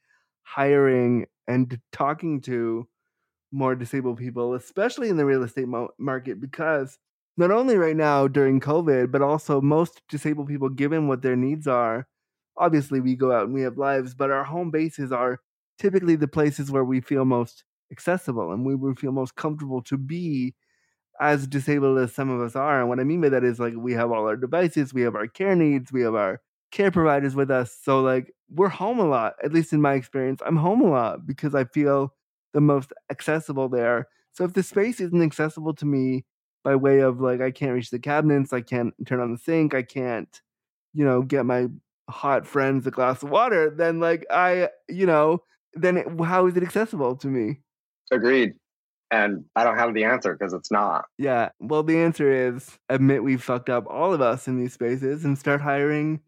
hiring 0.43 1.27
and 1.49 1.81
talking 1.93 2.41
to 2.43 2.89
more 3.53 3.75
disabled 3.75 4.19
people, 4.19 4.55
especially 4.55 5.09
in 5.09 5.17
the 5.17 5.27
real 5.27 5.43
estate 5.43 5.69
mo- 5.69 5.91
market, 5.99 6.41
because 6.41 6.99
not 7.37 7.51
only 7.51 7.77
right 7.77 7.97
now 7.97 8.29
during 8.29 8.61
COVID, 8.61 9.11
but 9.11 9.23
also 9.23 9.61
most 9.61 10.03
disabled 10.09 10.49
people, 10.49 10.69
given 10.69 11.09
what 11.09 11.23
their 11.23 11.37
needs 11.37 11.67
are, 11.67 12.07
obviously 12.57 13.01
we 13.01 13.15
go 13.17 13.33
out 13.33 13.45
and 13.45 13.55
we 13.55 13.63
have 13.63 13.79
lives, 13.79 14.15
but 14.15 14.31
our 14.31 14.45
home 14.45 14.71
bases 14.71 15.13
are 15.13 15.41
typically 15.79 16.17
the 16.17 16.29
places 16.29 16.71
where 16.71 16.85
we 16.85 17.01
feel 17.01 17.25
most 17.25 17.65
accessible 17.91 18.53
and 18.53 18.65
we 18.65 18.75
would 18.75 18.99
feel 18.99 19.13
most 19.13 19.35
comfortable 19.37 19.83
to 19.83 19.97
be 19.99 20.55
as 21.21 21.47
disabled 21.47 21.99
as 21.99 22.13
some 22.15 22.31
of 22.31 22.41
us 22.41 22.57
are. 22.57 22.81
And 22.81 22.89
what 22.89 23.01
I 23.01 23.05
mean 23.05 23.21
by 23.21 23.29
that 23.31 23.45
is 23.45 23.61
like 23.61 23.75
we 23.77 23.93
have 23.93 24.11
all 24.11 24.27
our 24.27 24.37
devices, 24.37 24.95
we 24.95 25.03
have 25.03 25.15
our 25.15 25.27
care 25.29 25.55
needs, 25.55 25.93
we 25.93 26.03
have 26.03 26.15
our 26.15 26.41
care 26.71 26.91
providers 26.91 27.35
with 27.35 27.51
us. 27.51 27.77
So 27.83 28.01
like 28.01 28.33
we're 28.55 28.69
home 28.69 28.99
a 28.99 29.07
lot, 29.07 29.35
at 29.43 29.53
least 29.53 29.73
in 29.73 29.81
my 29.81 29.95
experience. 29.95 30.41
I'm 30.45 30.57
home 30.57 30.81
a 30.81 30.91
lot 30.91 31.27
because 31.27 31.55
I 31.55 31.65
feel 31.65 32.15
the 32.53 32.61
most 32.61 32.93
accessible 33.11 33.69
there. 33.69 34.09
So 34.33 34.45
if 34.45 34.53
the 34.53 34.63
space 34.63 35.01
isn't 35.01 35.23
accessible 35.23 35.75
to 35.75 35.87
me 35.87 36.25
by 36.65 36.77
way 36.77 37.01
of 37.01 37.21
like 37.21 37.41
I 37.41 37.51
can't 37.51 37.73
reach 37.73 37.91
the 37.91 37.99
cabinets, 37.99 38.53
I 38.53 38.61
can't 38.61 38.95
turn 39.07 39.21
on 39.21 39.33
the 39.33 39.39
sink, 39.39 39.75
I 39.75 39.83
can't, 39.83 40.41
you 40.93 41.05
know, 41.05 41.23
get 41.23 41.47
my 41.47 41.69
hot 42.09 42.47
friends 42.47 42.87
a 42.87 42.91
glass 42.91 43.23
of 43.23 43.31
water, 43.31 43.71
then 43.71 44.01
like 44.01 44.27
I, 44.31 44.69
you 44.89 45.07
know, 45.07 45.43
then 45.75 45.97
it, 45.99 46.07
how 46.23 46.47
is 46.47 46.57
it 46.57 46.63
accessible 46.63 47.17
to 47.17 47.29
me? 47.29 47.61
Agreed. 48.11 48.55
And 49.11 49.45
I 49.57 49.65
don't 49.65 49.77
have 49.77 49.93
the 49.93 50.05
answer 50.05 50.33
because 50.33 50.55
it's 50.55 50.71
not. 50.71 51.05
Yeah. 51.19 51.51
Well, 51.61 51.83
the 51.83 51.99
answer 51.99 52.31
is 52.31 52.79
admit 52.89 53.25
we've 53.25 53.43
fucked 53.43 53.69
up 53.69 53.87
all 53.89 54.15
of 54.15 54.21
us 54.21 54.49
in 54.49 54.59
these 54.59 54.73
spaces 54.73 55.25
and 55.25 55.39
start 55.39 55.61
hiring 55.61 56.21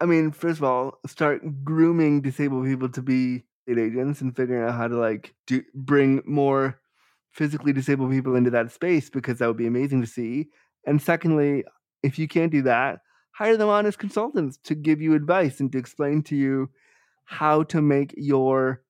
I 0.00 0.06
mean, 0.06 0.32
first 0.32 0.58
of 0.58 0.64
all, 0.64 0.98
start 1.06 1.64
grooming 1.64 2.22
disabled 2.22 2.64
people 2.64 2.88
to 2.90 3.02
be 3.02 3.44
state 3.62 3.78
agents 3.78 4.20
and 4.20 4.34
figuring 4.34 4.62
out 4.62 4.74
how 4.74 4.88
to 4.88 4.96
like 4.96 5.34
do 5.46 5.62
bring 5.74 6.22
more 6.26 6.80
physically 7.30 7.72
disabled 7.72 8.10
people 8.10 8.34
into 8.34 8.50
that 8.50 8.72
space 8.72 9.08
because 9.10 9.38
that 9.38 9.46
would 9.46 9.56
be 9.56 9.66
amazing 9.66 10.00
to 10.00 10.06
see. 10.06 10.48
And 10.86 11.00
secondly, 11.00 11.64
if 12.02 12.18
you 12.18 12.26
can't 12.26 12.50
do 12.50 12.62
that, 12.62 13.00
hire 13.32 13.56
them 13.56 13.68
on 13.68 13.86
as 13.86 13.96
consultants 13.96 14.58
to 14.64 14.74
give 14.74 15.00
you 15.00 15.14
advice 15.14 15.60
and 15.60 15.70
to 15.72 15.78
explain 15.78 16.22
to 16.24 16.36
you 16.36 16.70
how 17.24 17.62
to 17.64 17.80
make 17.80 18.14
your 18.16 18.82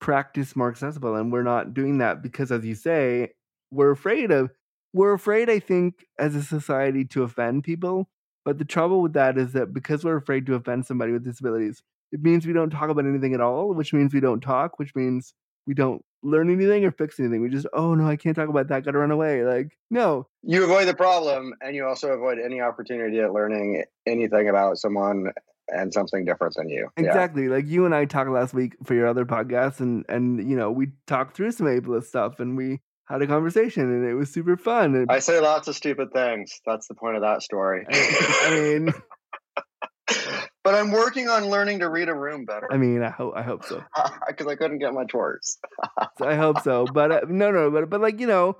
practice 0.00 0.56
more 0.56 0.70
accessible. 0.70 1.14
And 1.16 1.30
we're 1.30 1.42
not 1.42 1.74
doing 1.74 1.98
that 1.98 2.22
because, 2.22 2.50
as 2.50 2.64
you 2.64 2.74
say, 2.74 3.32
we're 3.70 3.90
afraid 3.90 4.30
of, 4.30 4.50
we're 4.92 5.12
afraid, 5.12 5.50
I 5.50 5.58
think, 5.58 6.06
as 6.18 6.34
a 6.34 6.42
society 6.42 7.04
to 7.06 7.22
offend 7.22 7.64
people. 7.64 8.08
But 8.44 8.58
the 8.58 8.64
trouble 8.64 9.00
with 9.00 9.12
that 9.12 9.38
is 9.38 9.52
that 9.52 9.72
because 9.72 10.04
we're 10.04 10.16
afraid 10.16 10.46
to 10.46 10.54
offend 10.54 10.86
somebody 10.86 11.12
with 11.12 11.24
disabilities, 11.24 11.82
it 12.10 12.22
means 12.22 12.46
we 12.46 12.52
don't 12.52 12.70
talk 12.70 12.90
about 12.90 13.06
anything 13.06 13.34
at 13.34 13.40
all, 13.40 13.72
which 13.72 13.92
means 13.92 14.12
we 14.12 14.20
don't 14.20 14.40
talk, 14.40 14.78
which 14.78 14.94
means 14.94 15.34
we 15.66 15.74
don't 15.74 16.04
learn 16.22 16.50
anything 16.50 16.84
or 16.84 16.90
fix 16.90 17.18
anything. 17.20 17.40
We 17.40 17.48
just, 17.48 17.66
oh 17.72 17.94
no, 17.94 18.06
I 18.06 18.16
can't 18.16 18.36
talk 18.36 18.48
about 18.48 18.68
that. 18.68 18.84
Got 18.84 18.92
to 18.92 18.98
run 18.98 19.10
away. 19.10 19.44
Like, 19.44 19.76
no. 19.90 20.26
You 20.42 20.64
avoid 20.64 20.88
the 20.88 20.94
problem 20.94 21.54
and 21.60 21.74
you 21.74 21.86
also 21.86 22.08
avoid 22.08 22.38
any 22.38 22.60
opportunity 22.60 23.20
at 23.20 23.32
learning 23.32 23.84
anything 24.06 24.48
about 24.48 24.78
someone 24.78 25.32
and 25.68 25.92
something 25.92 26.24
different 26.24 26.54
than 26.54 26.68
you. 26.68 26.88
Exactly. 26.96 27.44
Yeah. 27.44 27.50
Like 27.50 27.66
you 27.66 27.86
and 27.86 27.94
I 27.94 28.04
talked 28.04 28.30
last 28.30 28.52
week 28.52 28.76
for 28.84 28.94
your 28.94 29.06
other 29.06 29.24
podcast 29.24 29.80
and 29.80 30.04
and 30.08 30.48
you 30.48 30.56
know, 30.56 30.70
we 30.70 30.88
talked 31.06 31.36
through 31.36 31.52
some 31.52 31.66
ableist 31.66 32.04
stuff 32.04 32.40
and 32.40 32.56
we 32.56 32.80
had 33.06 33.22
a 33.22 33.26
conversation 33.26 33.84
and 33.84 34.08
it 34.08 34.14
was 34.14 34.32
super 34.32 34.56
fun. 34.56 34.94
And, 34.94 35.10
I 35.10 35.18
say 35.18 35.40
lots 35.40 35.68
of 35.68 35.76
stupid 35.76 36.12
things. 36.12 36.60
That's 36.64 36.86
the 36.88 36.94
point 36.94 37.16
of 37.16 37.22
that 37.22 37.42
story. 37.42 37.84
I, 37.88 38.50
mean 38.54 38.94
but 40.64 40.74
I'm 40.74 40.90
working 40.90 41.28
on 41.28 41.48
learning 41.48 41.80
to 41.80 41.88
read 41.88 42.08
a 42.08 42.14
room 42.14 42.44
better. 42.44 42.68
I 42.72 42.76
mean, 42.76 43.02
I 43.02 43.10
hope 43.10 43.34
I 43.36 43.42
hope 43.42 43.64
so 43.64 43.82
because 44.26 44.46
I 44.46 44.56
couldn't 44.56 44.78
get 44.78 44.92
my 44.92 45.04
chores. 45.04 45.58
so 46.18 46.26
I 46.26 46.34
hope 46.34 46.60
so, 46.60 46.86
but 46.92 47.12
uh, 47.12 47.20
no, 47.28 47.50
no, 47.50 47.70
but 47.70 47.90
but 47.90 48.00
like 48.00 48.20
you 48.20 48.26
know, 48.26 48.56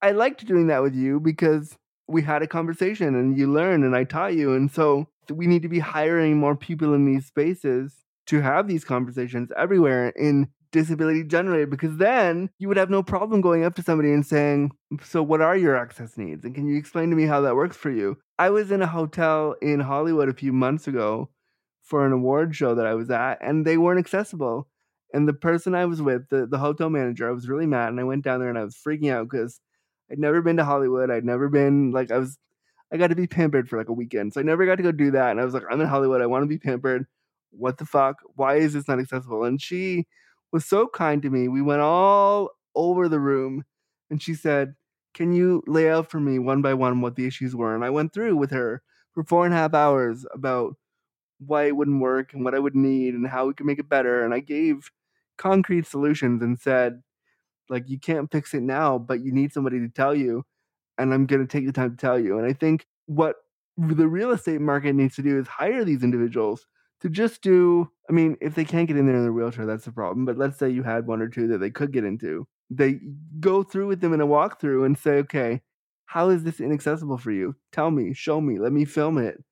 I 0.00 0.12
liked 0.12 0.46
doing 0.46 0.68
that 0.68 0.82
with 0.82 0.94
you 0.94 1.20
because 1.20 1.76
we 2.08 2.22
had 2.22 2.42
a 2.42 2.46
conversation 2.46 3.14
and 3.14 3.36
you 3.36 3.52
learned 3.52 3.84
and 3.84 3.94
I 3.94 4.04
taught 4.04 4.34
you, 4.34 4.54
and 4.54 4.70
so 4.70 5.08
we 5.30 5.46
need 5.46 5.62
to 5.62 5.68
be 5.68 5.78
hiring 5.78 6.38
more 6.38 6.56
people 6.56 6.94
in 6.94 7.04
these 7.04 7.26
spaces 7.26 7.94
to 8.26 8.40
have 8.40 8.68
these 8.68 8.84
conversations 8.84 9.50
everywhere 9.56 10.10
in 10.10 10.48
disability 10.72 11.22
generated 11.22 11.70
because 11.70 11.96
then 11.98 12.50
you 12.58 12.66
would 12.66 12.76
have 12.76 12.90
no 12.90 13.02
problem 13.02 13.40
going 13.40 13.64
up 13.64 13.74
to 13.76 13.82
somebody 13.82 14.12
and 14.12 14.26
saying, 14.26 14.72
So, 15.02 15.22
what 15.22 15.40
are 15.40 15.56
your 15.56 15.76
access 15.76 16.16
needs? 16.18 16.44
And 16.44 16.54
can 16.54 16.66
you 16.66 16.76
explain 16.76 17.10
to 17.10 17.16
me 17.16 17.26
how 17.26 17.42
that 17.42 17.54
works 17.54 17.76
for 17.76 17.90
you? 17.90 18.18
I 18.38 18.50
was 18.50 18.72
in 18.72 18.82
a 18.82 18.86
hotel 18.86 19.54
in 19.62 19.80
Hollywood 19.80 20.28
a 20.28 20.34
few 20.34 20.52
months 20.52 20.88
ago 20.88 21.30
for 21.82 22.06
an 22.06 22.12
award 22.12 22.56
show 22.56 22.74
that 22.74 22.86
I 22.86 22.94
was 22.94 23.10
at, 23.10 23.38
and 23.40 23.64
they 23.64 23.76
weren't 23.76 24.00
accessible. 24.00 24.68
And 25.14 25.28
the 25.28 25.34
person 25.34 25.74
I 25.74 25.84
was 25.84 26.00
with, 26.00 26.28
the, 26.30 26.46
the 26.46 26.58
hotel 26.58 26.88
manager, 26.88 27.28
I 27.28 27.32
was 27.32 27.48
really 27.48 27.66
mad. 27.66 27.90
And 27.90 28.00
I 28.00 28.04
went 28.04 28.24
down 28.24 28.40
there 28.40 28.48
and 28.48 28.58
I 28.58 28.64
was 28.64 28.76
freaking 28.76 29.12
out 29.12 29.28
because 29.28 29.60
I'd 30.10 30.18
never 30.18 30.40
been 30.40 30.56
to 30.56 30.64
Hollywood. 30.64 31.10
I'd 31.10 31.24
never 31.24 31.50
been, 31.50 31.90
like, 31.90 32.10
I 32.10 32.16
was, 32.16 32.38
I 32.90 32.96
got 32.96 33.08
to 33.08 33.14
be 33.14 33.26
pampered 33.26 33.68
for 33.68 33.76
like 33.76 33.90
a 33.90 33.92
weekend. 33.92 34.32
So 34.32 34.40
I 34.40 34.42
never 34.42 34.64
got 34.64 34.76
to 34.76 34.82
go 34.82 34.90
do 34.90 35.10
that. 35.10 35.30
And 35.30 35.40
I 35.40 35.44
was 35.44 35.52
like, 35.52 35.64
I'm 35.70 35.80
in 35.82 35.86
Hollywood. 35.86 36.22
I 36.22 36.26
want 36.26 36.44
to 36.44 36.46
be 36.46 36.58
pampered. 36.58 37.06
What 37.50 37.76
the 37.76 37.84
fuck? 37.84 38.20
Why 38.36 38.56
is 38.56 38.72
this 38.72 38.88
not 38.88 39.00
accessible? 39.00 39.44
And 39.44 39.60
she 39.60 40.06
was 40.52 40.64
so 40.66 40.86
kind 40.88 41.22
to 41.22 41.30
me. 41.30 41.48
We 41.48 41.62
went 41.62 41.80
all 41.80 42.50
over 42.74 43.08
the 43.08 43.20
room 43.20 43.64
and 44.10 44.22
she 44.22 44.34
said, 44.34 44.74
Can 45.14 45.32
you 45.32 45.62
lay 45.66 45.90
out 45.90 46.10
for 46.10 46.20
me 46.20 46.38
one 46.38 46.62
by 46.62 46.74
one 46.74 47.00
what 47.00 47.16
the 47.16 47.26
issues 47.26 47.56
were? 47.56 47.74
And 47.74 47.84
I 47.84 47.90
went 47.90 48.12
through 48.12 48.36
with 48.36 48.50
her 48.50 48.82
for 49.12 49.24
four 49.24 49.44
and 49.44 49.54
a 49.54 49.56
half 49.58 49.74
hours 49.74 50.26
about 50.34 50.76
why 51.38 51.64
it 51.64 51.76
wouldn't 51.76 52.00
work 52.00 52.32
and 52.32 52.44
what 52.44 52.54
I 52.54 52.58
would 52.58 52.76
need 52.76 53.14
and 53.14 53.26
how 53.26 53.46
we 53.46 53.54
could 53.54 53.66
make 53.66 53.78
it 53.78 53.88
better. 53.88 54.24
And 54.24 54.32
I 54.34 54.40
gave 54.40 54.90
concrete 55.38 55.86
solutions 55.86 56.42
and 56.42 56.58
said, 56.58 57.02
like, 57.68 57.88
you 57.88 57.98
can't 57.98 58.30
fix 58.30 58.54
it 58.54 58.62
now, 58.62 58.98
but 58.98 59.20
you 59.22 59.32
need 59.32 59.52
somebody 59.52 59.80
to 59.80 59.88
tell 59.88 60.14
you. 60.14 60.44
And 60.98 61.14
I'm 61.14 61.26
going 61.26 61.46
to 61.46 61.48
take 61.48 61.66
the 61.66 61.72
time 61.72 61.92
to 61.92 61.96
tell 61.96 62.18
you. 62.18 62.38
And 62.38 62.46
I 62.46 62.52
think 62.52 62.86
what 63.06 63.36
the 63.76 64.08
real 64.08 64.32
estate 64.32 64.60
market 64.60 64.94
needs 64.94 65.16
to 65.16 65.22
do 65.22 65.38
is 65.38 65.48
hire 65.48 65.84
these 65.84 66.02
individuals 66.04 66.66
to 67.02 67.08
just 67.08 67.42
do. 67.42 67.90
I 68.08 68.12
mean, 68.12 68.36
if 68.40 68.54
they 68.54 68.64
can't 68.64 68.88
get 68.88 68.96
in 68.96 69.06
there 69.06 69.16
in 69.16 69.22
their 69.22 69.32
wheelchair, 69.32 69.66
that's 69.66 69.84
the 69.84 69.92
problem. 69.92 70.24
But 70.24 70.38
let's 70.38 70.58
say 70.58 70.70
you 70.70 70.82
had 70.82 71.06
one 71.06 71.20
or 71.22 71.28
two 71.28 71.48
that 71.48 71.58
they 71.58 71.70
could 71.70 71.92
get 71.92 72.04
into. 72.04 72.46
They 72.70 73.00
go 73.40 73.62
through 73.62 73.88
with 73.88 74.00
them 74.00 74.14
in 74.14 74.20
a 74.20 74.26
walkthrough 74.26 74.86
and 74.86 74.98
say, 74.98 75.12
okay, 75.18 75.60
how 76.06 76.30
is 76.30 76.42
this 76.42 76.60
inaccessible 76.60 77.18
for 77.18 77.30
you? 77.30 77.54
Tell 77.72 77.90
me, 77.90 78.14
show 78.14 78.40
me, 78.40 78.58
let 78.58 78.72
me 78.72 78.84
film 78.84 79.18
it 79.18 79.42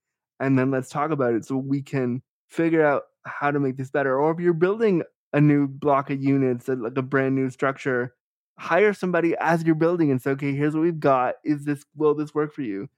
and 0.40 0.58
then 0.58 0.70
let's 0.70 0.88
talk 0.88 1.10
about 1.10 1.34
it 1.34 1.44
so 1.44 1.56
we 1.56 1.82
can 1.82 2.22
figure 2.48 2.84
out 2.84 3.04
how 3.24 3.50
to 3.50 3.60
make 3.60 3.76
this 3.76 3.90
better. 3.90 4.18
Or 4.18 4.32
if 4.32 4.40
you're 4.40 4.54
building 4.54 5.02
a 5.32 5.40
new 5.40 5.68
block 5.68 6.10
of 6.10 6.22
units, 6.22 6.66
like 6.66 6.96
a 6.96 7.02
brand 7.02 7.36
new 7.36 7.50
structure, 7.50 8.14
hire 8.58 8.92
somebody 8.94 9.36
as 9.38 9.62
you're 9.62 9.74
building 9.74 10.10
and 10.10 10.20
say, 10.20 10.30
okay, 10.32 10.54
here's 10.54 10.74
what 10.74 10.82
we've 10.82 10.98
got. 10.98 11.34
Is 11.44 11.64
this 11.64 11.84
will 11.94 12.14
this 12.14 12.34
work 12.34 12.52
for 12.52 12.62
you? 12.62 12.88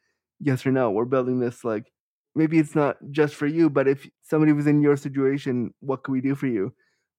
Yes 0.40 0.64
or 0.64 0.72
no? 0.72 0.90
We're 0.90 1.04
building 1.04 1.40
this 1.40 1.64
like 1.64 1.92
maybe 2.34 2.58
it's 2.58 2.74
not 2.74 2.96
just 3.10 3.34
for 3.34 3.46
you, 3.46 3.68
but 3.70 3.88
if 3.88 4.08
somebody 4.22 4.52
was 4.52 4.66
in 4.66 4.82
your 4.82 4.96
situation, 4.96 5.74
what 5.80 6.04
can 6.04 6.12
we 6.12 6.20
do 6.20 6.34
for 6.34 6.46
you? 6.46 6.72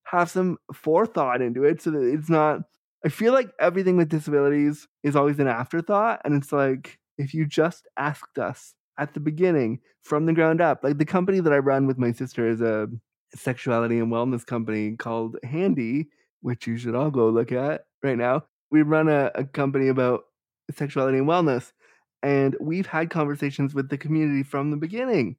Have 0.05 0.29
some 0.29 0.57
forethought 0.73 1.41
into 1.41 1.63
it 1.63 1.81
so 1.81 1.91
that 1.91 2.03
it's 2.03 2.29
not 2.29 2.61
I 3.05 3.09
feel 3.09 3.33
like 3.33 3.49
everything 3.59 3.97
with 3.97 4.07
disabilities 4.07 4.87
is 5.03 5.15
always 5.15 5.37
an 5.39 5.47
afterthought. 5.47 6.21
And 6.23 6.41
it's 6.41 6.53
like, 6.53 6.99
if 7.17 7.33
you 7.33 7.45
just 7.45 7.85
asked 7.97 8.37
us 8.37 8.75
at 8.97 9.13
the 9.13 9.19
beginning 9.19 9.79
from 10.01 10.25
the 10.25 10.33
ground 10.33 10.61
up. 10.61 10.83
Like 10.83 10.97
the 10.97 11.05
company 11.05 11.39
that 11.39 11.53
I 11.53 11.57
run 11.57 11.87
with 11.87 11.97
my 11.97 12.11
sister 12.11 12.47
is 12.47 12.61
a 12.61 12.87
sexuality 13.35 13.99
and 13.99 14.11
wellness 14.11 14.45
company 14.45 14.95
called 14.95 15.37
Handi, 15.43 16.09
which 16.41 16.67
you 16.67 16.77
should 16.77 16.95
all 16.95 17.11
go 17.11 17.29
look 17.29 17.51
at 17.51 17.85
right 18.03 18.17
now. 18.17 18.43
We 18.71 18.81
run 18.81 19.07
a, 19.07 19.31
a 19.35 19.43
company 19.43 19.87
about 19.87 20.21
sexuality 20.71 21.17
and 21.17 21.27
wellness, 21.27 21.71
and 22.23 22.55
we've 22.59 22.87
had 22.87 23.09
conversations 23.09 23.75
with 23.75 23.89
the 23.89 23.97
community 23.97 24.41
from 24.41 24.71
the 24.71 24.77
beginning. 24.77 25.35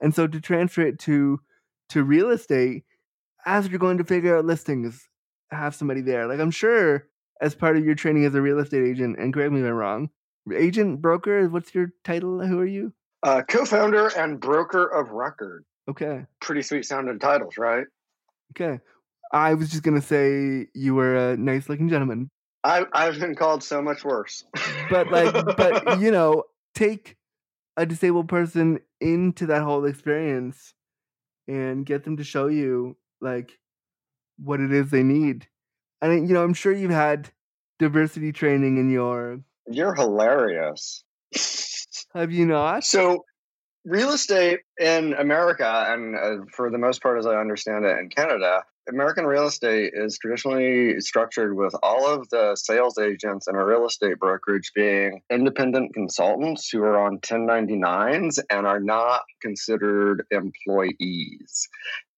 And 0.00 0.14
so 0.14 0.26
to 0.26 0.40
transfer 0.40 0.82
it 0.82 0.98
to 1.00 1.40
to 1.90 2.04
real 2.04 2.30
estate, 2.30 2.84
as 3.44 3.68
you're 3.68 3.78
going 3.78 3.98
to 3.98 4.04
figure 4.04 4.36
out 4.36 4.44
listings, 4.44 5.08
have 5.50 5.74
somebody 5.74 6.00
there. 6.00 6.26
Like 6.26 6.38
I'm 6.38 6.52
sure 6.52 7.08
as 7.40 7.54
part 7.54 7.76
of 7.76 7.84
your 7.84 7.94
training 7.94 8.24
as 8.24 8.34
a 8.34 8.40
real 8.40 8.58
estate 8.60 8.86
agent, 8.86 9.18
and 9.18 9.34
correct 9.34 9.52
me 9.52 9.60
if 9.60 9.66
I'm 9.66 9.72
wrong, 9.72 10.10
agent, 10.54 11.02
broker, 11.02 11.48
what's 11.48 11.74
your 11.74 11.92
title? 12.04 12.44
Who 12.46 12.60
are 12.60 12.66
you? 12.66 12.92
Uh, 13.22 13.42
co-founder 13.42 14.08
and 14.16 14.38
broker 14.40 14.86
of 14.86 15.10
record. 15.10 15.64
Okay. 15.90 16.24
Pretty 16.40 16.62
sweet 16.62 16.84
sounding 16.84 17.18
titles, 17.18 17.58
right? 17.58 17.86
Okay. 18.52 18.80
I 19.32 19.54
was 19.54 19.70
just 19.70 19.82
gonna 19.82 20.00
say 20.00 20.68
you 20.74 20.94
were 20.94 21.32
a 21.32 21.36
nice 21.36 21.68
looking 21.68 21.88
gentleman. 21.88 22.30
I 22.64 22.84
I've 22.92 23.18
been 23.18 23.34
called 23.34 23.62
so 23.62 23.80
much 23.82 24.04
worse. 24.04 24.44
but 24.90 25.10
like 25.10 25.32
but 25.56 26.00
you 26.00 26.10
know, 26.10 26.44
take 26.74 27.16
a 27.76 27.86
disabled 27.86 28.28
person 28.28 28.80
into 29.00 29.46
that 29.46 29.62
whole 29.62 29.84
experience 29.84 30.74
and 31.46 31.86
get 31.86 32.04
them 32.04 32.16
to 32.16 32.24
show 32.24 32.48
you 32.48 32.96
like 33.20 33.58
what 34.38 34.60
it 34.60 34.72
is 34.72 34.90
they 34.90 35.02
need. 35.02 35.46
And 36.00 36.28
you 36.28 36.34
know, 36.34 36.44
I'm 36.44 36.54
sure 36.54 36.72
you've 36.72 36.90
had 36.90 37.30
diversity 37.78 38.32
training 38.32 38.76
in 38.78 38.90
your 38.90 39.40
You're 39.66 39.94
hilarious. 39.94 41.04
have 42.14 42.32
you 42.32 42.46
not? 42.46 42.84
So, 42.84 43.24
real 43.84 44.10
estate 44.10 44.60
in 44.78 45.14
America, 45.14 45.86
and 45.88 46.16
uh, 46.16 46.44
for 46.52 46.70
the 46.70 46.78
most 46.78 47.02
part, 47.02 47.18
as 47.18 47.26
I 47.26 47.36
understand 47.36 47.84
it, 47.84 47.98
in 47.98 48.08
Canada, 48.10 48.64
American 48.88 49.26
real 49.26 49.46
estate 49.46 49.92
is 49.94 50.18
traditionally 50.18 51.00
structured 51.00 51.56
with 51.56 51.74
all 51.82 52.06
of 52.06 52.28
the 52.30 52.56
sales 52.56 52.98
agents 52.98 53.46
in 53.48 53.54
a 53.54 53.64
real 53.64 53.86
estate 53.86 54.18
brokerage 54.18 54.72
being 54.74 55.20
independent 55.30 55.94
consultants 55.94 56.68
who 56.70 56.82
are 56.82 56.98
on 56.98 57.18
1099s 57.18 58.38
and 58.50 58.66
are 58.66 58.80
not 58.80 59.22
considered 59.42 60.24
employees. 60.30 61.68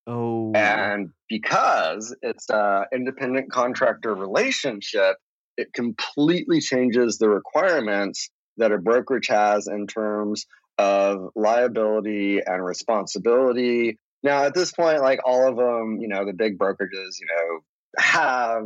Oh. 0.06 0.52
And 0.54 1.10
because 1.28 2.14
it's 2.22 2.46
an 2.50 2.84
independent 2.92 3.50
contractor 3.50 4.14
relationship, 4.14 5.16
it 5.56 5.72
completely 5.74 6.60
changes 6.60 7.18
the 7.18 7.28
requirements 7.28 8.30
that 8.56 8.72
a 8.72 8.78
brokerage 8.78 9.28
has 9.28 9.66
in 9.66 9.86
terms 9.86 10.46
of 10.78 11.30
liability 11.34 12.40
and 12.44 12.64
responsibility. 12.64 13.98
Now, 14.22 14.44
at 14.44 14.54
this 14.54 14.72
point, 14.72 15.00
like 15.00 15.20
all 15.24 15.48
of 15.48 15.56
them, 15.56 15.98
you 16.00 16.08
know, 16.08 16.24
the 16.24 16.32
big 16.32 16.58
brokerages, 16.58 17.18
you 17.20 17.26
know, 17.28 17.60
have 17.98 18.64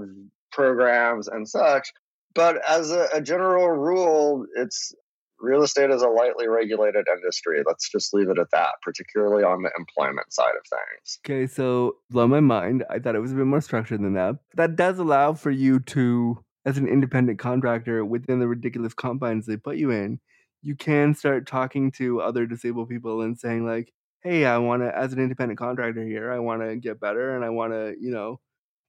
programs 0.53 1.29
and 1.29 1.49
such. 1.49 1.93
But 2.35 2.59
as 2.69 2.91
a, 2.91 3.09
a 3.15 3.21
general 3.21 3.69
rule, 3.69 4.47
it's 4.57 4.93
real 5.39 5.63
estate 5.63 5.91
is 5.91 6.03
a 6.03 6.09
lightly 6.09 6.49
regulated 6.49 7.07
industry. 7.15 7.63
Let's 7.65 7.89
just 7.89 8.13
leave 8.15 8.29
it 8.29 8.39
at 8.39 8.51
that, 8.53 8.73
particularly 8.83 9.45
on 9.45 9.63
the 9.63 9.71
employment 9.79 10.33
side 10.33 10.55
of 10.59 10.65
things. 10.69 11.19
Okay, 11.25 11.47
so 11.47 11.97
blow 12.11 12.27
my 12.27 12.41
mind. 12.41 12.85
I 12.91 12.99
thought 12.99 13.15
it 13.15 13.21
was 13.21 13.33
a 13.33 13.37
bit 13.37 13.47
more 13.47 13.61
structured 13.61 14.01
than 14.01 14.15
that. 14.15 14.37
That 14.55 14.77
does 14.77 14.99
allow 14.99 15.35
for 15.35 15.51
you 15.51 15.81
to, 15.81 16.43
as 16.65 16.79
an 16.79 16.89
independent 16.89 17.39
contractor 17.39 18.05
within 18.05 18.41
the 18.41 18.49
ridiculous 18.49 18.95
confines 18.95 19.47
they 19.47 19.57
put 19.57 19.77
you 19.77 19.91
in, 19.91 20.19
you 20.63 20.75
can 20.75 21.15
start 21.15 21.47
talking 21.47 21.93
to 21.93 22.21
other 22.21 22.47
disabled 22.47 22.89
people 22.89 23.21
and 23.21 23.39
saying 23.39 23.67
like, 23.67 23.93
"Hey, 24.25 24.45
I 24.47 24.59
want 24.59 24.83
to, 24.83 24.97
as 24.97 25.13
an 25.13 25.21
independent 25.21 25.59
contractor 25.59 26.05
here, 26.05 26.33
I 26.33 26.39
want 26.41 26.63
to 26.63 26.77
get 26.77 27.01
better 27.01 27.37
and 27.37 27.45
I 27.45 27.51
want 27.51 27.73
to, 27.73 27.95
you 28.01 28.11
know, 28.11 28.41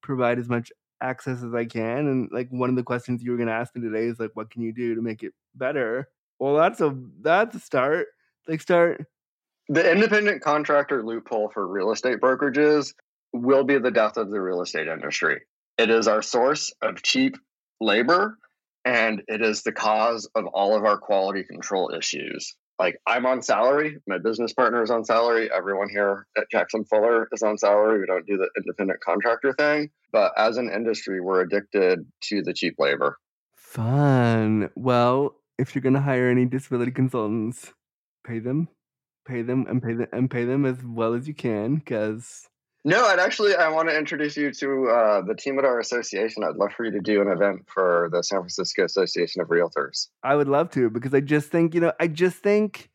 provide 0.01 0.39
as 0.39 0.49
much 0.49 0.71
access 1.01 1.43
as 1.43 1.53
I 1.53 1.65
can." 1.65 2.07
And 2.07 2.29
like 2.31 2.49
one 2.49 2.69
of 2.69 2.75
the 2.77 2.83
questions 2.83 3.23
you 3.23 3.31
were 3.31 3.37
going 3.37 3.47
to 3.49 3.53
ask 3.53 3.75
me 3.75 3.81
today 3.81 4.05
is 4.05 4.19
like, 4.19 4.31
"What 4.35 4.49
can 4.51 4.61
you 4.63 4.73
do 4.73 4.95
to 4.95 5.01
make 5.01 5.23
it 5.23 5.33
better?" 5.55 6.09
Well, 6.39 6.55
that's 6.55 6.81
a 6.81 6.95
that's 7.21 7.55
a 7.55 7.59
start. 7.59 8.07
Like 8.47 8.61
start 8.61 9.05
The 9.69 9.91
independent 9.91 10.41
contractor 10.43 11.03
loophole 11.03 11.49
for 11.49 11.67
real 11.67 11.91
estate 11.91 12.19
brokerages 12.19 12.93
will 13.33 13.63
be 13.63 13.77
the 13.79 13.91
death 13.91 14.17
of 14.17 14.29
the 14.31 14.41
real 14.41 14.61
estate 14.61 14.87
industry. 14.87 15.41
It 15.77 15.89
is 15.89 16.07
our 16.07 16.21
source 16.21 16.73
of 16.81 17.01
cheap 17.03 17.37
labor 17.81 18.37
and 18.85 19.23
it 19.27 19.41
is 19.41 19.63
the 19.63 19.71
cause 19.71 20.29
of 20.35 20.45
all 20.47 20.75
of 20.77 20.85
our 20.85 20.97
quality 20.97 21.43
control 21.43 21.91
issues. 21.97 22.55
Like 22.77 22.99
I'm 23.07 23.25
on 23.25 23.41
salary, 23.41 23.99
my 24.05 24.17
business 24.17 24.51
partner 24.51 24.83
is 24.83 24.91
on 24.91 25.05
salary, 25.05 25.49
everyone 25.51 25.89
here 25.89 26.27
at 26.37 26.49
Jackson 26.51 26.83
Fuller 26.83 27.29
is 27.31 27.41
on 27.41 27.57
salary. 27.57 27.99
We 27.99 28.05
don't 28.05 28.27
do 28.27 28.37
the 28.37 28.49
independent 28.57 28.99
contractor 28.99 29.53
thing, 29.53 29.91
but 30.11 30.33
as 30.37 30.57
an 30.57 30.69
industry, 30.69 31.21
we're 31.21 31.41
addicted 31.41 32.05
to 32.23 32.41
the 32.41 32.53
cheap 32.53 32.75
labor. 32.77 33.17
Fun. 33.55 34.69
Well, 34.75 35.35
if 35.57 35.73
you're 35.73 35.81
gonna 35.81 36.01
hire 36.01 36.27
any 36.27 36.45
disability 36.45 36.91
consultants, 36.91 37.71
pay 38.25 38.39
them, 38.39 38.67
pay 39.25 39.41
them, 39.41 39.65
and 39.69 39.81
pay 39.81 39.93
them, 39.93 40.07
and 40.11 40.29
pay 40.29 40.43
them 40.43 40.65
as 40.65 40.83
well 40.83 41.13
as 41.13 41.29
you 41.29 41.33
can, 41.33 41.75
because 41.75 42.49
No, 42.87 43.03
I'd 43.03 43.17
actually 43.17 43.55
I 43.55 43.67
want 43.69 43.89
to 43.89 43.97
introduce 43.97 44.37
you 44.37 44.51
to 44.51 44.89
uh, 44.89 45.21
the 45.21 45.33
team 45.33 45.57
at 45.57 45.65
our 45.65 45.79
association. 45.79 46.43
I'd 46.43 46.55
love 46.55 46.71
for 46.71 46.85
you 46.85 46.91
to 46.91 46.99
do 46.99 47.19
an 47.19 47.27
event 47.27 47.65
for 47.67 48.09
the 48.11 48.21
San 48.21 48.41
Francisco 48.41 48.85
Association 48.85 49.41
of 49.41 49.47
Realtors. 49.47 50.09
I 50.21 50.35
would 50.35 50.47
love 50.47 50.69
to. 50.71 50.91
Because 50.91 51.11
I 51.11 51.21
just 51.21 51.49
think, 51.49 51.73
you 51.73 51.81
know, 51.81 51.93
I 51.99 52.07
just 52.07 52.37
think 52.37 52.91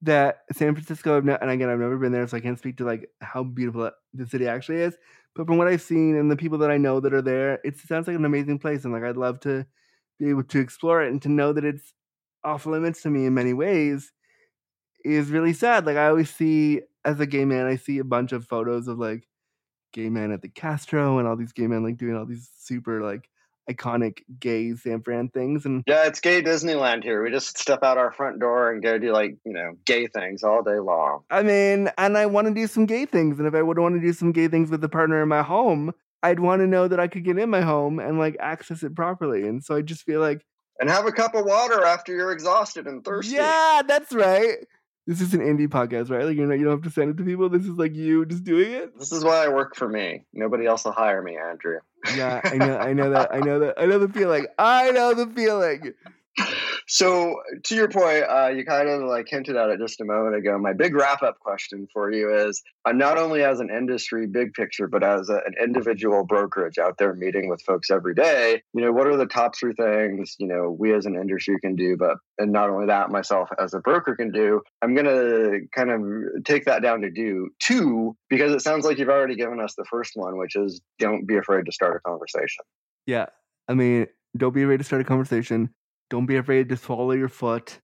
that 0.00 0.44
San 0.50 0.74
Francisco, 0.74 1.18
I've 1.18 1.26
ne- 1.26 1.36
and 1.38 1.50
again, 1.50 1.68
I've 1.68 1.78
never 1.78 1.98
been 1.98 2.10
there, 2.10 2.26
so 2.26 2.38
I 2.38 2.40
can't 2.40 2.58
speak 2.58 2.78
to 2.78 2.86
like 2.86 3.10
how 3.20 3.42
beautiful 3.42 3.90
the 4.14 4.26
city 4.26 4.48
actually 4.48 4.78
is. 4.78 4.96
But 5.36 5.46
from 5.46 5.58
what 5.58 5.68
I've 5.68 5.82
seen 5.82 6.16
and 6.16 6.30
the 6.30 6.36
people 6.36 6.56
that 6.58 6.70
I 6.70 6.78
know 6.78 7.00
that 7.00 7.12
are 7.12 7.20
there, 7.20 7.60
it 7.64 7.78
sounds 7.78 8.06
like 8.06 8.16
an 8.16 8.24
amazing 8.24 8.58
place, 8.58 8.84
and 8.84 8.94
like 8.94 9.02
I'd 9.02 9.18
love 9.18 9.40
to 9.40 9.66
be 10.18 10.30
able 10.30 10.44
to 10.44 10.58
explore 10.58 11.02
it 11.02 11.12
and 11.12 11.20
to 11.20 11.28
know 11.28 11.52
that 11.52 11.66
it's 11.66 11.92
off 12.44 12.64
limits 12.64 13.02
to 13.02 13.10
me 13.10 13.26
in 13.26 13.34
many 13.34 13.52
ways 13.52 14.10
is 15.04 15.30
really 15.30 15.52
sad. 15.52 15.84
Like 15.84 15.98
I 15.98 16.08
always 16.08 16.30
see 16.30 16.80
as 17.04 17.20
a 17.20 17.26
gay 17.26 17.44
man, 17.44 17.66
I 17.66 17.76
see 17.76 17.98
a 17.98 18.04
bunch 18.04 18.32
of 18.32 18.46
photos 18.46 18.88
of 18.88 18.98
like 18.98 19.26
gay 19.94 20.10
men 20.10 20.30
at 20.32 20.42
the 20.42 20.48
Castro 20.48 21.18
and 21.18 21.26
all 21.26 21.36
these 21.36 21.52
gay 21.52 21.66
men 21.66 21.82
like 21.82 21.96
doing 21.96 22.16
all 22.16 22.26
these 22.26 22.50
super 22.58 23.00
like 23.00 23.30
iconic 23.70 24.18
gay 24.38 24.74
San 24.74 25.00
Fran 25.00 25.30
things. 25.30 25.64
And 25.64 25.82
Yeah, 25.86 26.04
it's 26.04 26.20
gay 26.20 26.42
Disneyland 26.42 27.02
here. 27.02 27.22
We 27.22 27.30
just 27.30 27.56
step 27.56 27.82
out 27.82 27.96
our 27.96 28.12
front 28.12 28.38
door 28.40 28.70
and 28.70 28.82
go 28.82 28.98
do 28.98 29.12
like 29.12 29.36
you 29.46 29.54
know 29.54 29.72
gay 29.86 30.06
things 30.08 30.42
all 30.42 30.62
day 30.62 30.78
long. 30.78 31.22
I 31.30 31.42
mean, 31.42 31.88
and 31.96 32.18
I 32.18 32.26
want 32.26 32.48
to 32.48 32.52
do 32.54 32.66
some 32.66 32.84
gay 32.84 33.06
things. 33.06 33.38
And 33.38 33.48
if 33.48 33.54
I 33.54 33.62
would 33.62 33.78
want 33.78 33.94
to 33.94 34.00
do 34.06 34.12
some 34.12 34.32
gay 34.32 34.48
things 34.48 34.70
with 34.70 34.84
a 34.84 34.88
partner 34.90 35.22
in 35.22 35.28
my 35.30 35.42
home, 35.42 35.92
I'd 36.22 36.40
want 36.40 36.60
to 36.60 36.66
know 36.66 36.88
that 36.88 37.00
I 37.00 37.08
could 37.08 37.24
get 37.24 37.38
in 37.38 37.48
my 37.48 37.62
home 37.62 37.98
and 38.00 38.18
like 38.18 38.36
access 38.40 38.82
it 38.82 38.94
properly. 38.94 39.46
And 39.46 39.64
so 39.64 39.76
I 39.76 39.82
just 39.82 40.02
feel 40.02 40.20
like, 40.20 40.44
And 40.80 40.90
have 40.90 41.06
a 41.06 41.12
cup 41.12 41.34
of 41.34 41.44
water 41.46 41.84
after 41.84 42.14
you're 42.14 42.32
exhausted 42.32 42.86
and 42.86 43.04
thirsty. 43.04 43.34
yeah, 43.36 43.82
that's 43.86 44.12
right. 44.12 44.56
This 45.06 45.20
is 45.20 45.34
an 45.34 45.40
indie 45.40 45.68
podcast, 45.68 46.10
right? 46.10 46.24
Like 46.24 46.36
you're 46.36 46.46
not, 46.46 46.58
you 46.58 46.64
don't 46.64 46.74
have 46.74 46.82
to 46.82 46.90
send 46.90 47.10
it 47.10 47.16
to 47.18 47.24
people. 47.24 47.48
This 47.50 47.64
is 47.64 47.76
like 47.76 47.94
you 47.94 48.24
just 48.24 48.42
doing 48.42 48.72
it. 48.72 48.98
This 48.98 49.12
is 49.12 49.22
why 49.22 49.44
I 49.44 49.48
work 49.48 49.76
for 49.76 49.86
me. 49.88 50.24
Nobody 50.32 50.64
else 50.66 50.84
will 50.84 50.92
hire 50.92 51.22
me, 51.22 51.36
Andrew. 51.36 51.78
Yeah, 52.16 52.40
I 52.42 52.56
know, 52.56 52.78
I 52.78 52.92
know 52.94 53.10
that, 53.14 53.34
I 53.34 53.40
know 53.40 53.58
that, 53.60 53.74
I 53.78 53.84
know 53.84 53.98
the 53.98 54.08
feeling. 54.08 54.46
I 54.58 54.90
know 54.92 55.12
the 55.12 55.26
feeling. 55.26 55.92
So, 56.86 57.40
to 57.64 57.74
your 57.74 57.88
point, 57.88 58.24
uh, 58.28 58.48
you 58.48 58.64
kind 58.64 58.88
of 58.88 59.02
like 59.02 59.26
hinted 59.28 59.56
at 59.56 59.70
it 59.70 59.78
just 59.78 60.00
a 60.00 60.04
moment 60.04 60.36
ago. 60.36 60.58
My 60.58 60.72
big 60.72 60.94
wrap 60.94 61.22
up 61.22 61.38
question 61.40 61.88
for 61.92 62.10
you 62.12 62.34
is 62.34 62.62
uh, 62.84 62.92
not 62.92 63.16
only 63.16 63.42
as 63.42 63.60
an 63.60 63.70
industry 63.70 64.26
big 64.26 64.52
picture, 64.52 64.86
but 64.86 65.02
as 65.02 65.30
a, 65.30 65.36
an 65.46 65.54
individual 65.62 66.24
brokerage 66.24 66.78
out 66.78 66.98
there 66.98 67.14
meeting 67.14 67.48
with 67.48 67.62
folks 67.62 67.90
every 67.90 68.14
day, 68.14 68.62
you 68.74 68.82
know, 68.82 68.92
what 68.92 69.06
are 69.06 69.16
the 69.16 69.26
top 69.26 69.56
three 69.56 69.72
things, 69.72 70.36
you 70.38 70.46
know, 70.46 70.70
we 70.78 70.94
as 70.94 71.06
an 71.06 71.16
industry 71.16 71.58
can 71.60 71.74
do, 71.74 71.96
but, 71.96 72.18
and 72.38 72.52
not 72.52 72.68
only 72.68 72.86
that, 72.86 73.10
myself 73.10 73.48
as 73.58 73.72
a 73.72 73.80
broker 73.80 74.14
can 74.14 74.30
do? 74.30 74.60
I'm 74.82 74.94
going 74.94 75.06
to 75.06 75.60
kind 75.74 75.90
of 75.90 76.44
take 76.44 76.66
that 76.66 76.82
down 76.82 77.00
to 77.00 77.10
do 77.10 77.48
two, 77.60 78.14
because 78.28 78.52
it 78.52 78.60
sounds 78.60 78.84
like 78.84 78.98
you've 78.98 79.08
already 79.08 79.36
given 79.36 79.60
us 79.60 79.74
the 79.76 79.86
first 79.90 80.12
one, 80.14 80.36
which 80.36 80.54
is 80.56 80.80
don't 80.98 81.26
be 81.26 81.36
afraid 81.36 81.64
to 81.66 81.72
start 81.72 81.96
a 81.96 82.08
conversation. 82.08 82.64
Yeah, 83.06 83.26
I 83.68 83.74
mean, 83.74 84.06
don't 84.36 84.54
be 84.54 84.62
afraid 84.62 84.78
to 84.78 84.84
start 84.84 85.00
a 85.00 85.04
conversation. 85.04 85.70
Don't 86.14 86.26
be 86.26 86.36
afraid 86.36 86.68
to 86.68 86.76
swallow 86.76 87.10
your 87.10 87.28
foot. 87.28 87.80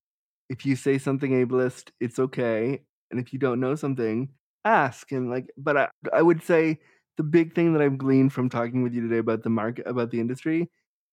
If 0.49 0.65
you 0.65 0.77
say 0.77 0.97
something 0.97 1.31
ableist, 1.31 1.89
it's 1.99 2.17
okay. 2.17 2.79
And 3.11 3.19
if 3.19 3.33
you 3.33 3.39
don't 3.39 3.59
know 3.59 3.75
something, 3.75 4.29
ask. 4.63 5.11
And 5.11 5.29
like, 5.29 5.49
but 5.57 5.75
I, 5.75 5.89
I 6.13 6.21
would 6.21 6.41
say 6.41 6.79
the 7.17 7.23
big 7.23 7.53
thing 7.53 7.73
that 7.73 7.81
I've 7.81 7.97
gleaned 7.97 8.31
from 8.31 8.47
talking 8.47 8.83
with 8.83 8.93
you 8.93 9.01
today 9.01 9.17
about 9.17 9.43
the 9.43 9.49
market, 9.49 9.85
about 9.85 10.11
the 10.11 10.21
industry, 10.21 10.69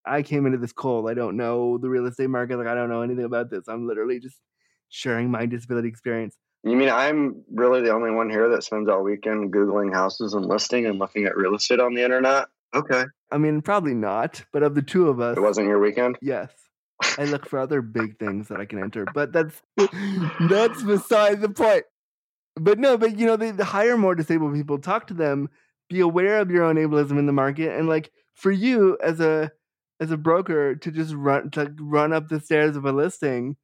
I 0.06 0.22
came 0.22 0.46
into 0.46 0.58
this 0.58 0.72
cold. 0.72 1.10
I 1.10 1.14
don't 1.14 1.36
know 1.36 1.76
the 1.78 1.88
real 1.88 2.06
estate 2.06 2.30
market. 2.30 2.56
Like, 2.56 2.68
I 2.68 2.76
don't 2.76 2.88
know 2.88 3.02
anything 3.02 3.24
about 3.24 3.50
this. 3.50 3.66
I'm 3.66 3.88
literally 3.88 4.20
just 4.20 4.38
sharing 4.88 5.28
my 5.28 5.44
disability 5.44 5.88
experience. 5.88 6.36
You 6.62 6.76
mean 6.76 6.88
I'm 6.88 7.42
really 7.52 7.82
the 7.82 7.90
only 7.90 8.12
one 8.12 8.30
here 8.30 8.48
that 8.50 8.62
spends 8.62 8.88
all 8.88 9.02
weekend 9.02 9.52
Googling 9.52 9.92
houses 9.92 10.34
and 10.34 10.46
listing 10.46 10.86
and 10.86 11.00
looking 11.00 11.24
at 11.24 11.36
real 11.36 11.56
estate 11.56 11.80
on 11.80 11.94
the 11.94 12.04
internet? 12.04 12.46
Okay. 12.76 13.06
I 13.32 13.38
mean, 13.38 13.60
probably 13.60 13.94
not, 13.94 14.44
but 14.52 14.62
of 14.62 14.76
the 14.76 14.82
two 14.82 15.08
of 15.08 15.18
us, 15.18 15.36
It 15.36 15.40
wasn't 15.40 15.66
your 15.66 15.80
weekend? 15.80 16.16
Yes. 16.22 16.52
I 17.18 17.24
look 17.24 17.46
for 17.46 17.58
other 17.58 17.80
big 17.82 18.18
things 18.18 18.48
that 18.48 18.60
I 18.60 18.64
can 18.64 18.80
enter, 18.80 19.06
but 19.14 19.32
that's 19.32 19.62
that's 20.48 20.82
beside 20.82 21.40
the 21.40 21.48
point. 21.48 21.84
But 22.56 22.78
no, 22.78 22.98
but 22.98 23.18
you 23.18 23.26
know, 23.26 23.36
they, 23.36 23.52
they 23.52 23.64
hire 23.64 23.96
more 23.96 24.14
disabled 24.14 24.54
people, 24.54 24.78
talk 24.78 25.06
to 25.08 25.14
them, 25.14 25.48
be 25.88 26.00
aware 26.00 26.38
of 26.38 26.50
your 26.50 26.64
own 26.64 26.76
ableism 26.76 27.18
in 27.18 27.26
the 27.26 27.32
market, 27.32 27.76
and 27.76 27.88
like 27.88 28.10
for 28.34 28.50
you 28.50 28.98
as 29.02 29.20
a 29.20 29.52
as 30.00 30.10
a 30.10 30.16
broker 30.16 30.74
to 30.76 30.90
just 30.90 31.14
run 31.14 31.50
to 31.50 31.72
run 31.78 32.12
up 32.12 32.28
the 32.28 32.40
stairs 32.40 32.76
of 32.76 32.84
a 32.84 32.92
listing 32.92 33.56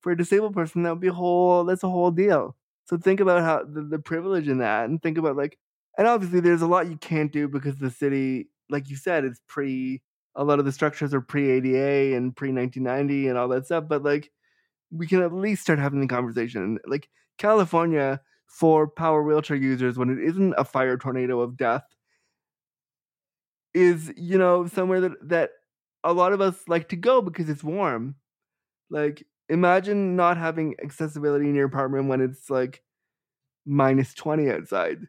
for 0.00 0.12
a 0.12 0.16
disabled 0.16 0.54
person, 0.54 0.82
that 0.82 0.90
would 0.90 1.00
be 1.00 1.08
a 1.08 1.12
whole 1.12 1.64
that's 1.64 1.82
a 1.82 1.88
whole 1.88 2.10
deal. 2.10 2.56
So 2.84 2.96
think 2.96 3.20
about 3.20 3.42
how 3.42 3.64
the, 3.64 3.82
the 3.82 3.98
privilege 3.98 4.48
in 4.48 4.58
that, 4.58 4.88
and 4.88 5.02
think 5.02 5.18
about 5.18 5.36
like, 5.36 5.58
and 5.98 6.06
obviously 6.06 6.40
there's 6.40 6.62
a 6.62 6.66
lot 6.66 6.88
you 6.88 6.96
can't 6.96 7.32
do 7.32 7.48
because 7.48 7.76
the 7.76 7.90
city, 7.90 8.48
like 8.70 8.88
you 8.88 8.96
said, 8.96 9.24
it's 9.24 9.40
pre 9.46 10.00
a 10.38 10.44
lot 10.44 10.60
of 10.60 10.66
the 10.66 10.72
structures 10.72 11.14
are 11.14 11.22
pre 11.22 11.50
ADA 11.50 12.16
and 12.16 12.36
pre 12.36 12.52
1990 12.52 13.28
and 13.28 13.38
all 13.38 13.48
that 13.50 13.66
stuff. 13.66 13.86
But 13.88 14.04
like, 14.04 14.32
we 14.90 15.06
can 15.06 15.22
at 15.22 15.32
least 15.34 15.62
start 15.62 15.78
having 15.80 16.00
the 16.00 16.08
conversation. 16.08 16.78
Like 16.86 17.08
California 17.38 18.20
for 18.46 18.88
power 18.88 19.22
wheelchair 19.22 19.56
users, 19.56 19.98
when 19.98 20.10
it 20.10 20.20
isn't 20.20 20.54
a 20.58 20.64
fire 20.64 20.96
tornado 20.98 21.40
of 21.40 21.56
death, 21.58 21.84
is 23.74 24.12
you 24.16 24.38
know 24.38 24.66
somewhere 24.66 25.00
that 25.00 25.12
that 25.28 25.50
a 26.04 26.12
lot 26.12 26.32
of 26.32 26.40
us 26.40 26.56
like 26.68 26.88
to 26.88 26.96
go 26.96 27.20
because 27.22 27.48
it's 27.48 27.64
warm. 27.64 28.16
Like 28.90 29.24
Imagine 29.50 30.16
not 30.16 30.38
having 30.38 30.76
accessibility 30.82 31.48
in 31.48 31.54
your 31.54 31.66
apartment 31.66 32.08
when 32.08 32.20
it's 32.20 32.50
like 32.50 32.82
minus 33.66 34.14
20 34.14 34.50
outside. 34.50 35.00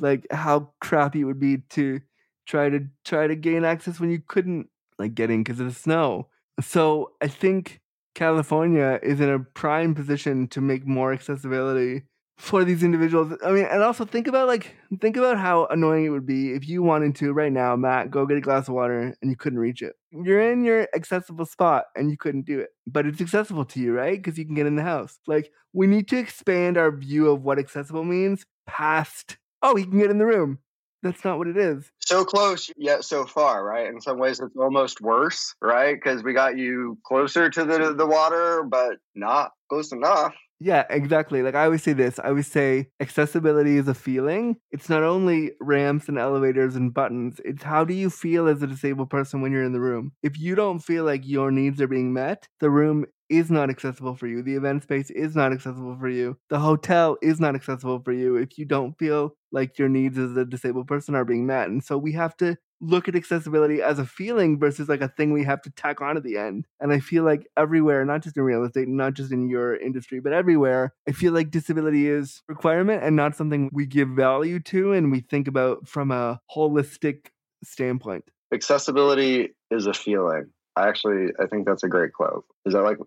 Like 0.00 0.26
how 0.30 0.72
crappy 0.80 1.22
it 1.22 1.24
would 1.24 1.40
be 1.40 1.58
to 1.70 2.00
try 2.46 2.70
to 2.70 2.86
try 3.04 3.26
to 3.26 3.36
gain 3.36 3.64
access 3.64 4.00
when 4.00 4.10
you 4.10 4.22
couldn't 4.26 4.68
like 4.98 5.14
getting 5.14 5.42
because 5.42 5.60
of 5.60 5.66
the 5.66 5.74
snow. 5.74 6.28
So 6.60 7.12
I 7.20 7.28
think 7.28 7.80
California 8.14 9.00
is 9.02 9.20
in 9.20 9.28
a 9.28 9.40
prime 9.40 9.94
position 9.94 10.48
to 10.48 10.60
make 10.60 10.86
more 10.86 11.12
accessibility 11.12 12.02
for 12.36 12.64
these 12.64 12.82
individuals. 12.82 13.36
I 13.44 13.50
mean, 13.52 13.64
and 13.64 13.82
also 13.82 14.04
think 14.04 14.26
about 14.26 14.48
like 14.48 14.74
think 15.00 15.16
about 15.16 15.38
how 15.38 15.66
annoying 15.66 16.04
it 16.04 16.10
would 16.10 16.26
be 16.26 16.52
if 16.52 16.68
you 16.68 16.82
wanted 16.82 17.14
to 17.16 17.32
right 17.32 17.52
now, 17.52 17.76
Matt, 17.76 18.10
go 18.10 18.26
get 18.26 18.38
a 18.38 18.40
glass 18.40 18.68
of 18.68 18.74
water 18.74 19.16
and 19.20 19.30
you 19.30 19.36
couldn't 19.36 19.58
reach 19.58 19.82
it. 19.82 19.94
You're 20.10 20.50
in 20.52 20.64
your 20.64 20.88
accessible 20.94 21.46
spot 21.46 21.84
and 21.96 22.10
you 22.10 22.16
couldn't 22.16 22.46
do 22.46 22.60
it. 22.60 22.70
But 22.86 23.06
it's 23.06 23.20
accessible 23.20 23.64
to 23.66 23.80
you, 23.80 23.94
right? 23.94 24.16
Because 24.16 24.38
you 24.38 24.44
can 24.44 24.54
get 24.54 24.66
in 24.66 24.76
the 24.76 24.82
house. 24.82 25.18
Like 25.26 25.50
we 25.72 25.86
need 25.86 26.08
to 26.08 26.18
expand 26.18 26.76
our 26.76 26.90
view 26.90 27.30
of 27.30 27.42
what 27.42 27.58
accessible 27.58 28.04
means 28.04 28.44
past 28.66 29.36
oh, 29.64 29.74
he 29.74 29.84
can 29.84 29.98
get 29.98 30.10
in 30.10 30.18
the 30.18 30.26
room. 30.26 30.58
That's 31.04 31.22
not 31.22 31.36
what 31.36 31.48
it 31.48 31.58
is. 31.58 31.84
So 32.00 32.24
close 32.24 32.70
yet 32.78 33.04
so 33.04 33.26
far, 33.26 33.62
right? 33.62 33.86
In 33.86 34.00
some 34.00 34.18
ways, 34.18 34.40
it's 34.40 34.56
almost 34.56 35.02
worse, 35.02 35.54
right? 35.60 35.94
Because 35.94 36.22
we 36.22 36.32
got 36.32 36.56
you 36.56 36.96
closer 37.06 37.50
to 37.50 37.64
the 37.64 37.92
the 37.92 38.06
water, 38.06 38.62
but 38.62 38.96
not 39.14 39.52
close 39.68 39.92
enough. 39.92 40.34
Yeah, 40.64 40.84
exactly. 40.88 41.42
Like 41.42 41.54
I 41.54 41.64
always 41.66 41.82
say 41.82 41.92
this, 41.92 42.18
I 42.18 42.28
always 42.28 42.46
say 42.46 42.88
accessibility 42.98 43.76
is 43.76 43.86
a 43.86 43.92
feeling. 43.94 44.56
It's 44.72 44.88
not 44.88 45.02
only 45.02 45.52
ramps 45.60 46.08
and 46.08 46.18
elevators 46.18 46.74
and 46.74 46.94
buttons, 46.94 47.38
it's 47.44 47.62
how 47.62 47.84
do 47.84 47.92
you 47.92 48.08
feel 48.08 48.48
as 48.48 48.62
a 48.62 48.66
disabled 48.66 49.10
person 49.10 49.42
when 49.42 49.52
you're 49.52 49.62
in 49.64 49.74
the 49.74 49.80
room. 49.80 50.12
If 50.22 50.38
you 50.38 50.54
don't 50.54 50.78
feel 50.78 51.04
like 51.04 51.26
your 51.26 51.50
needs 51.50 51.82
are 51.82 51.86
being 51.86 52.14
met, 52.14 52.48
the 52.60 52.70
room 52.70 53.04
is 53.28 53.50
not 53.50 53.68
accessible 53.68 54.14
for 54.16 54.26
you. 54.26 54.42
The 54.42 54.54
event 54.54 54.84
space 54.84 55.10
is 55.10 55.36
not 55.36 55.52
accessible 55.52 55.98
for 55.98 56.08
you. 56.08 56.38
The 56.48 56.60
hotel 56.60 57.18
is 57.20 57.40
not 57.40 57.54
accessible 57.54 58.00
for 58.02 58.12
you 58.12 58.36
if 58.36 58.56
you 58.56 58.64
don't 58.64 58.98
feel 58.98 59.34
like 59.52 59.78
your 59.78 59.88
needs 59.90 60.16
as 60.16 60.34
a 60.36 60.46
disabled 60.46 60.88
person 60.88 61.14
are 61.14 61.24
being 61.26 61.46
met. 61.46 61.68
And 61.68 61.84
so 61.84 61.98
we 61.98 62.12
have 62.12 62.36
to 62.38 62.56
look 62.84 63.08
at 63.08 63.16
accessibility 63.16 63.82
as 63.82 63.98
a 63.98 64.06
feeling 64.06 64.58
versus 64.58 64.88
like 64.88 65.00
a 65.00 65.08
thing 65.08 65.32
we 65.32 65.44
have 65.44 65.62
to 65.62 65.70
tack 65.70 66.00
on 66.00 66.16
at 66.16 66.22
the 66.22 66.36
end. 66.36 66.66
And 66.80 66.92
I 66.92 67.00
feel 67.00 67.24
like 67.24 67.46
everywhere, 67.56 68.04
not 68.04 68.22
just 68.22 68.36
in 68.36 68.42
real 68.42 68.64
estate, 68.64 68.88
not 68.88 69.14
just 69.14 69.32
in 69.32 69.48
your 69.48 69.76
industry, 69.76 70.20
but 70.20 70.32
everywhere, 70.32 70.94
I 71.08 71.12
feel 71.12 71.32
like 71.32 71.50
disability 71.50 72.08
is 72.08 72.42
requirement 72.48 73.02
and 73.02 73.16
not 73.16 73.36
something 73.36 73.70
we 73.72 73.86
give 73.86 74.08
value 74.08 74.60
to 74.60 74.92
and 74.92 75.10
we 75.10 75.20
think 75.20 75.48
about 75.48 75.88
from 75.88 76.10
a 76.10 76.40
holistic 76.54 77.26
standpoint. 77.62 78.24
Accessibility 78.52 79.54
is 79.70 79.86
a 79.86 79.94
feeling. 79.94 80.50
I 80.76 80.88
actually 80.88 81.32
I 81.40 81.46
think 81.46 81.66
that's 81.66 81.84
a 81.84 81.88
great 81.88 82.12
quote. 82.12 82.44
Is 82.66 82.74
that 82.74 82.82
like 82.82 82.98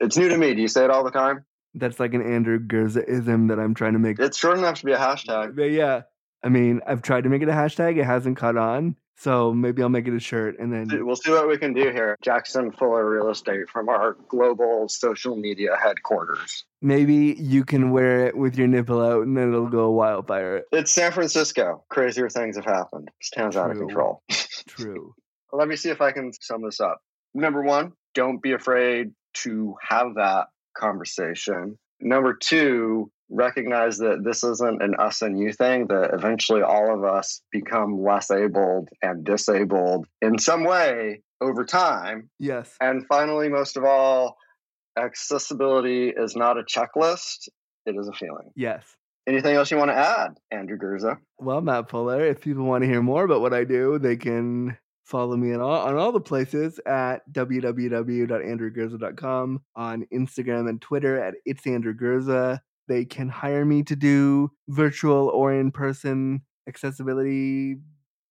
it's 0.00 0.16
new 0.16 0.28
to 0.28 0.36
me? 0.36 0.54
Do 0.54 0.62
you 0.62 0.68
say 0.68 0.84
it 0.84 0.90
all 0.90 1.04
the 1.04 1.10
time? 1.10 1.44
That's 1.74 1.98
like 1.98 2.14
an 2.14 2.22
Andrew 2.22 2.58
Gurzaism 2.58 3.48
that 3.48 3.58
I'm 3.58 3.74
trying 3.74 3.94
to 3.94 3.98
make. 3.98 4.18
It's 4.18 4.36
short 4.36 4.58
enough 4.58 4.80
to 4.80 4.86
be 4.86 4.92
a 4.92 4.98
hashtag. 4.98 5.56
But 5.56 5.70
yeah. 5.70 6.02
I 6.42 6.48
mean, 6.48 6.80
I've 6.86 7.02
tried 7.02 7.24
to 7.24 7.30
make 7.30 7.42
it 7.42 7.48
a 7.48 7.52
hashtag. 7.52 7.98
It 7.98 8.04
hasn't 8.04 8.36
caught 8.36 8.56
on. 8.56 8.96
So 9.16 9.52
maybe 9.52 9.82
I'll 9.82 9.88
make 9.88 10.08
it 10.08 10.14
a 10.14 10.20
shirt 10.20 10.58
and 10.58 10.72
then 10.72 11.06
we'll 11.06 11.16
see 11.16 11.30
what 11.30 11.48
we 11.48 11.56
can 11.58 11.72
do 11.72 11.90
here. 11.90 12.16
Jackson 12.22 12.72
Fuller 12.72 13.08
Real 13.08 13.30
Estate 13.30 13.68
from 13.68 13.88
our 13.88 14.16
global 14.28 14.88
social 14.88 15.36
media 15.36 15.76
headquarters. 15.80 16.64
Maybe 16.80 17.36
you 17.38 17.64
can 17.64 17.90
wear 17.90 18.26
it 18.26 18.36
with 18.36 18.56
your 18.56 18.66
nipple 18.66 19.00
out 19.00 19.22
and 19.22 19.36
then 19.36 19.48
it'll 19.48 19.68
go 19.68 19.90
wildfire. 19.90 20.62
It's 20.72 20.92
San 20.92 21.12
Francisco. 21.12 21.84
Crazier 21.88 22.28
things 22.28 22.56
have 22.56 22.64
happened. 22.64 23.10
This 23.20 23.30
town's 23.30 23.54
True. 23.54 23.62
out 23.62 23.70
of 23.70 23.78
control. 23.78 24.22
True. 24.66 25.14
Let 25.52 25.68
me 25.68 25.76
see 25.76 25.90
if 25.90 26.00
I 26.00 26.12
can 26.12 26.32
sum 26.32 26.62
this 26.62 26.80
up. 26.80 27.00
Number 27.34 27.62
one, 27.62 27.92
don't 28.14 28.42
be 28.42 28.52
afraid 28.52 29.12
to 29.34 29.76
have 29.86 30.14
that 30.16 30.48
conversation. 30.76 31.78
Number 32.00 32.34
two, 32.34 33.10
recognize 33.32 33.98
that 33.98 34.22
this 34.22 34.44
isn't 34.44 34.82
an 34.82 34.94
us 34.98 35.22
and 35.22 35.38
you 35.38 35.52
thing, 35.52 35.86
that 35.88 36.10
eventually 36.12 36.62
all 36.62 36.94
of 36.94 37.04
us 37.04 37.40
become 37.50 38.02
less 38.02 38.30
abled 38.30 38.90
and 39.00 39.24
disabled 39.24 40.06
in 40.20 40.38
some 40.38 40.64
way 40.64 41.22
over 41.40 41.64
time. 41.64 42.28
Yes. 42.38 42.76
And 42.80 43.06
finally, 43.08 43.48
most 43.48 43.76
of 43.76 43.84
all, 43.84 44.36
accessibility 44.98 46.10
is 46.10 46.36
not 46.36 46.58
a 46.58 46.62
checklist, 46.62 47.48
it 47.86 47.96
is 47.98 48.08
a 48.08 48.12
feeling. 48.12 48.50
Yes. 48.54 48.84
Anything 49.26 49.54
else 49.54 49.70
you 49.70 49.76
want 49.76 49.90
to 49.90 49.96
add, 49.96 50.38
Andrew 50.50 50.76
Gurza? 50.76 51.18
Well, 51.38 51.60
Matt 51.60 51.88
Fuller, 51.88 52.24
if 52.24 52.40
people 52.40 52.64
want 52.64 52.82
to 52.82 52.88
hear 52.88 53.02
more 53.02 53.24
about 53.24 53.40
what 53.40 53.54
I 53.54 53.64
do, 53.64 53.98
they 53.98 54.16
can 54.16 54.76
follow 55.04 55.36
me 55.36 55.54
on 55.54 55.60
all, 55.60 55.86
on 55.86 55.96
all 55.96 56.12
the 56.12 56.20
places 56.20 56.80
at 56.86 57.20
www.andrewgurza.com, 57.32 59.62
on 59.76 60.06
Instagram 60.12 60.68
and 60.68 60.80
Twitter 60.80 61.22
at 61.22 61.34
it's 61.44 61.66
Andrew 61.66 61.94
Gurza. 61.94 62.60
They 62.88 63.04
can 63.04 63.28
hire 63.28 63.64
me 63.64 63.82
to 63.84 63.96
do 63.96 64.50
virtual 64.68 65.28
or 65.28 65.52
in 65.52 65.70
person 65.72 66.42
accessibility 66.68 67.76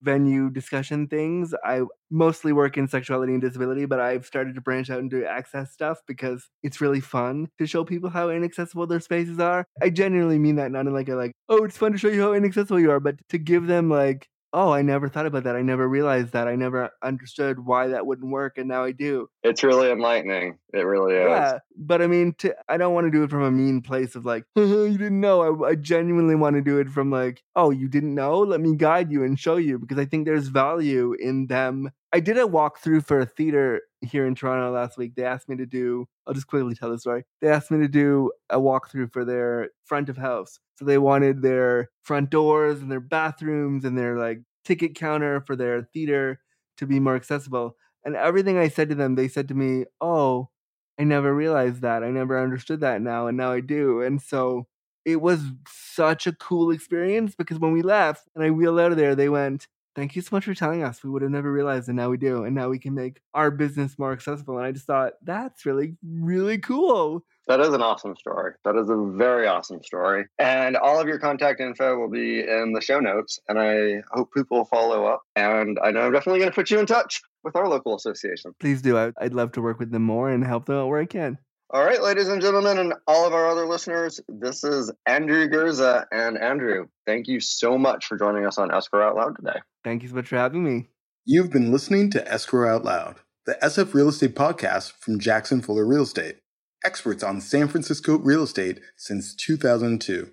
venue 0.02 0.50
discussion 0.50 1.06
things. 1.06 1.54
I 1.64 1.82
mostly 2.10 2.52
work 2.52 2.76
in 2.76 2.88
sexuality 2.88 3.32
and 3.32 3.40
disability, 3.40 3.84
but 3.86 4.00
I've 4.00 4.26
started 4.26 4.54
to 4.56 4.60
branch 4.60 4.90
out 4.90 4.98
and 4.98 5.08
do 5.10 5.24
access 5.24 5.72
stuff 5.72 6.00
because 6.06 6.50
it's 6.62 6.80
really 6.80 7.00
fun 7.00 7.48
to 7.58 7.66
show 7.66 7.84
people 7.84 8.10
how 8.10 8.28
inaccessible 8.28 8.86
their 8.86 9.00
spaces 9.00 9.38
are. 9.38 9.64
I 9.80 9.90
genuinely 9.90 10.38
mean 10.40 10.56
that 10.56 10.72
not 10.72 10.86
in 10.86 10.92
like 10.92 11.08
a 11.08 11.14
like, 11.14 11.32
oh, 11.48 11.64
it's 11.64 11.76
fun 11.76 11.92
to 11.92 11.98
show 11.98 12.08
you 12.08 12.20
how 12.20 12.32
inaccessible 12.32 12.80
you 12.80 12.90
are, 12.90 13.00
but 13.00 13.16
to 13.28 13.38
give 13.38 13.66
them 13.68 13.88
like 13.90 14.28
oh, 14.52 14.72
I 14.72 14.82
never 14.82 15.08
thought 15.08 15.26
about 15.26 15.44
that. 15.44 15.56
I 15.56 15.62
never 15.62 15.88
realized 15.88 16.32
that. 16.32 16.48
I 16.48 16.56
never 16.56 16.90
understood 17.02 17.64
why 17.64 17.88
that 17.88 18.06
wouldn't 18.06 18.30
work, 18.30 18.58
and 18.58 18.68
now 18.68 18.84
I 18.84 18.92
do. 18.92 19.28
It's 19.42 19.62
really 19.62 19.90
enlightening. 19.90 20.58
It 20.72 20.80
really 20.80 21.14
is. 21.14 21.28
Yeah, 21.28 21.58
but 21.76 22.02
I 22.02 22.06
mean, 22.06 22.34
to, 22.38 22.54
I 22.68 22.76
don't 22.76 22.94
want 22.94 23.06
to 23.06 23.10
do 23.10 23.22
it 23.22 23.30
from 23.30 23.42
a 23.42 23.50
mean 23.50 23.82
place 23.82 24.14
of 24.14 24.24
like, 24.24 24.44
you 24.56 24.98
didn't 24.98 25.20
know. 25.20 25.64
I, 25.64 25.70
I 25.70 25.74
genuinely 25.74 26.34
want 26.34 26.56
to 26.56 26.62
do 26.62 26.78
it 26.78 26.88
from 26.90 27.10
like, 27.10 27.42
oh, 27.56 27.70
you 27.70 27.88
didn't 27.88 28.14
know? 28.14 28.40
Let 28.40 28.60
me 28.60 28.76
guide 28.76 29.10
you 29.10 29.24
and 29.24 29.38
show 29.38 29.56
you 29.56 29.78
because 29.78 29.98
I 29.98 30.04
think 30.04 30.26
there's 30.26 30.48
value 30.48 31.14
in 31.18 31.46
them. 31.46 31.90
I 32.12 32.20
did 32.20 32.36
a 32.36 32.42
walkthrough 32.42 33.06
for 33.06 33.20
a 33.20 33.26
theater 33.26 33.82
here 34.02 34.26
in 34.26 34.34
Toronto 34.34 34.70
last 34.70 34.98
week. 34.98 35.14
They 35.14 35.24
asked 35.24 35.48
me 35.48 35.56
to 35.56 35.64
do, 35.64 36.06
I'll 36.26 36.34
just 36.34 36.46
quickly 36.46 36.74
tell 36.74 36.90
the 36.90 36.98
story. 36.98 37.24
They 37.40 37.48
asked 37.48 37.70
me 37.70 37.78
to 37.78 37.88
do 37.88 38.30
a 38.50 38.58
walkthrough 38.58 39.12
for 39.12 39.24
their 39.24 39.70
front 39.84 40.10
of 40.10 40.18
house. 40.18 40.58
So 40.76 40.84
they 40.84 40.98
wanted 40.98 41.40
their 41.40 41.90
front 42.02 42.28
doors 42.28 42.82
and 42.82 42.92
their 42.92 43.00
bathrooms 43.00 43.84
and 43.84 43.96
their 43.96 44.18
like 44.18 44.40
ticket 44.64 44.94
counter 44.94 45.40
for 45.40 45.56
their 45.56 45.88
theater 45.94 46.40
to 46.76 46.86
be 46.86 47.00
more 47.00 47.16
accessible. 47.16 47.76
And 48.04 48.14
everything 48.14 48.58
I 48.58 48.68
said 48.68 48.90
to 48.90 48.94
them, 48.94 49.14
they 49.14 49.28
said 49.28 49.48
to 49.48 49.54
me, 49.54 49.86
Oh, 50.00 50.50
I 50.98 51.04
never 51.04 51.34
realized 51.34 51.80
that. 51.80 52.04
I 52.04 52.10
never 52.10 52.38
understood 52.38 52.80
that 52.80 53.00
now. 53.00 53.26
And 53.26 53.38
now 53.38 53.52
I 53.52 53.60
do. 53.60 54.02
And 54.02 54.20
so 54.20 54.66
it 55.06 55.20
was 55.22 55.42
such 55.66 56.26
a 56.26 56.32
cool 56.32 56.70
experience 56.70 57.34
because 57.34 57.58
when 57.58 57.72
we 57.72 57.80
left 57.80 58.28
and 58.34 58.44
I 58.44 58.50
wheeled 58.50 58.80
out 58.80 58.92
of 58.92 58.98
there, 58.98 59.14
they 59.14 59.30
went, 59.30 59.66
Thank 59.94 60.16
you 60.16 60.22
so 60.22 60.34
much 60.34 60.46
for 60.46 60.54
telling 60.54 60.82
us. 60.82 61.04
We 61.04 61.10
would 61.10 61.20
have 61.22 61.30
never 61.30 61.52
realized, 61.52 61.88
and 61.88 61.96
now 61.96 62.08
we 62.08 62.16
do. 62.16 62.44
And 62.44 62.54
now 62.54 62.70
we 62.70 62.78
can 62.78 62.94
make 62.94 63.20
our 63.34 63.50
business 63.50 63.98
more 63.98 64.12
accessible. 64.12 64.56
And 64.56 64.66
I 64.66 64.72
just 64.72 64.86
thought, 64.86 65.14
that's 65.22 65.66
really, 65.66 65.96
really 66.02 66.56
cool. 66.58 67.24
That 67.46 67.60
is 67.60 67.74
an 67.74 67.82
awesome 67.82 68.16
story. 68.16 68.52
That 68.64 68.76
is 68.76 68.88
a 68.88 68.96
very 68.96 69.46
awesome 69.46 69.82
story. 69.82 70.26
And 70.38 70.76
all 70.76 70.98
of 71.00 71.08
your 71.08 71.18
contact 71.18 71.60
info 71.60 71.98
will 71.98 72.08
be 72.08 72.40
in 72.40 72.72
the 72.72 72.80
show 72.80 73.00
notes. 73.00 73.38
And 73.48 73.58
I 73.58 74.02
hope 74.12 74.32
people 74.32 74.58
will 74.58 74.64
follow 74.64 75.04
up. 75.04 75.22
And 75.36 75.78
I 75.82 75.90
know 75.90 76.02
I'm 76.02 76.12
definitely 76.12 76.38
going 76.38 76.50
to 76.50 76.54
put 76.54 76.70
you 76.70 76.78
in 76.78 76.86
touch 76.86 77.20
with 77.44 77.54
our 77.56 77.68
local 77.68 77.94
association. 77.94 78.54
Please 78.60 78.80
do. 78.80 78.96
I'd 78.96 79.34
love 79.34 79.52
to 79.52 79.60
work 79.60 79.78
with 79.78 79.90
them 79.90 80.04
more 80.04 80.30
and 80.30 80.42
help 80.46 80.66
them 80.66 80.76
out 80.76 80.88
where 80.88 81.00
I 81.00 81.06
can. 81.06 81.36
All 81.74 81.84
right, 81.84 82.02
ladies 82.02 82.28
and 82.28 82.40
gentlemen, 82.40 82.78
and 82.78 82.94
all 83.06 83.26
of 83.26 83.32
our 83.32 83.48
other 83.48 83.66
listeners, 83.66 84.20
this 84.28 84.62
is 84.62 84.92
Andrew 85.06 85.48
Gurza. 85.48 86.04
And 86.12 86.38
Andrew, 86.38 86.86
thank 87.06 87.28
you 87.28 87.40
so 87.40 87.76
much 87.76 88.06
for 88.06 88.16
joining 88.16 88.46
us 88.46 88.58
on 88.58 88.72
Escrow 88.72 89.08
Out 89.08 89.16
Loud 89.16 89.36
today. 89.36 89.58
Thank 89.84 90.02
you 90.02 90.08
so 90.08 90.14
much 90.14 90.28
for 90.28 90.36
having 90.36 90.64
me. 90.64 90.88
You've 91.24 91.50
been 91.50 91.72
listening 91.72 92.10
to 92.10 92.32
Escrow 92.32 92.74
Out 92.74 92.84
Loud, 92.84 93.16
the 93.46 93.58
SF 93.62 93.94
Real 93.94 94.08
Estate 94.08 94.34
podcast 94.34 94.92
from 94.92 95.18
Jackson 95.18 95.60
Fuller 95.60 95.86
Real 95.86 96.02
Estate 96.02 96.36
experts 96.84 97.22
on 97.22 97.40
San 97.40 97.68
Francisco 97.68 98.18
real 98.18 98.42
estate 98.42 98.80
since 98.96 99.34
2002. 99.34 100.30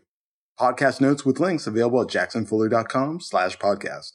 Podcast 0.60 1.00
notes 1.00 1.26
with 1.26 1.40
links 1.40 1.68
available 1.68 2.02
at 2.02 2.08
jacksonfuller.com 2.08 3.22
slash 3.22 3.58
podcast. 3.58 4.14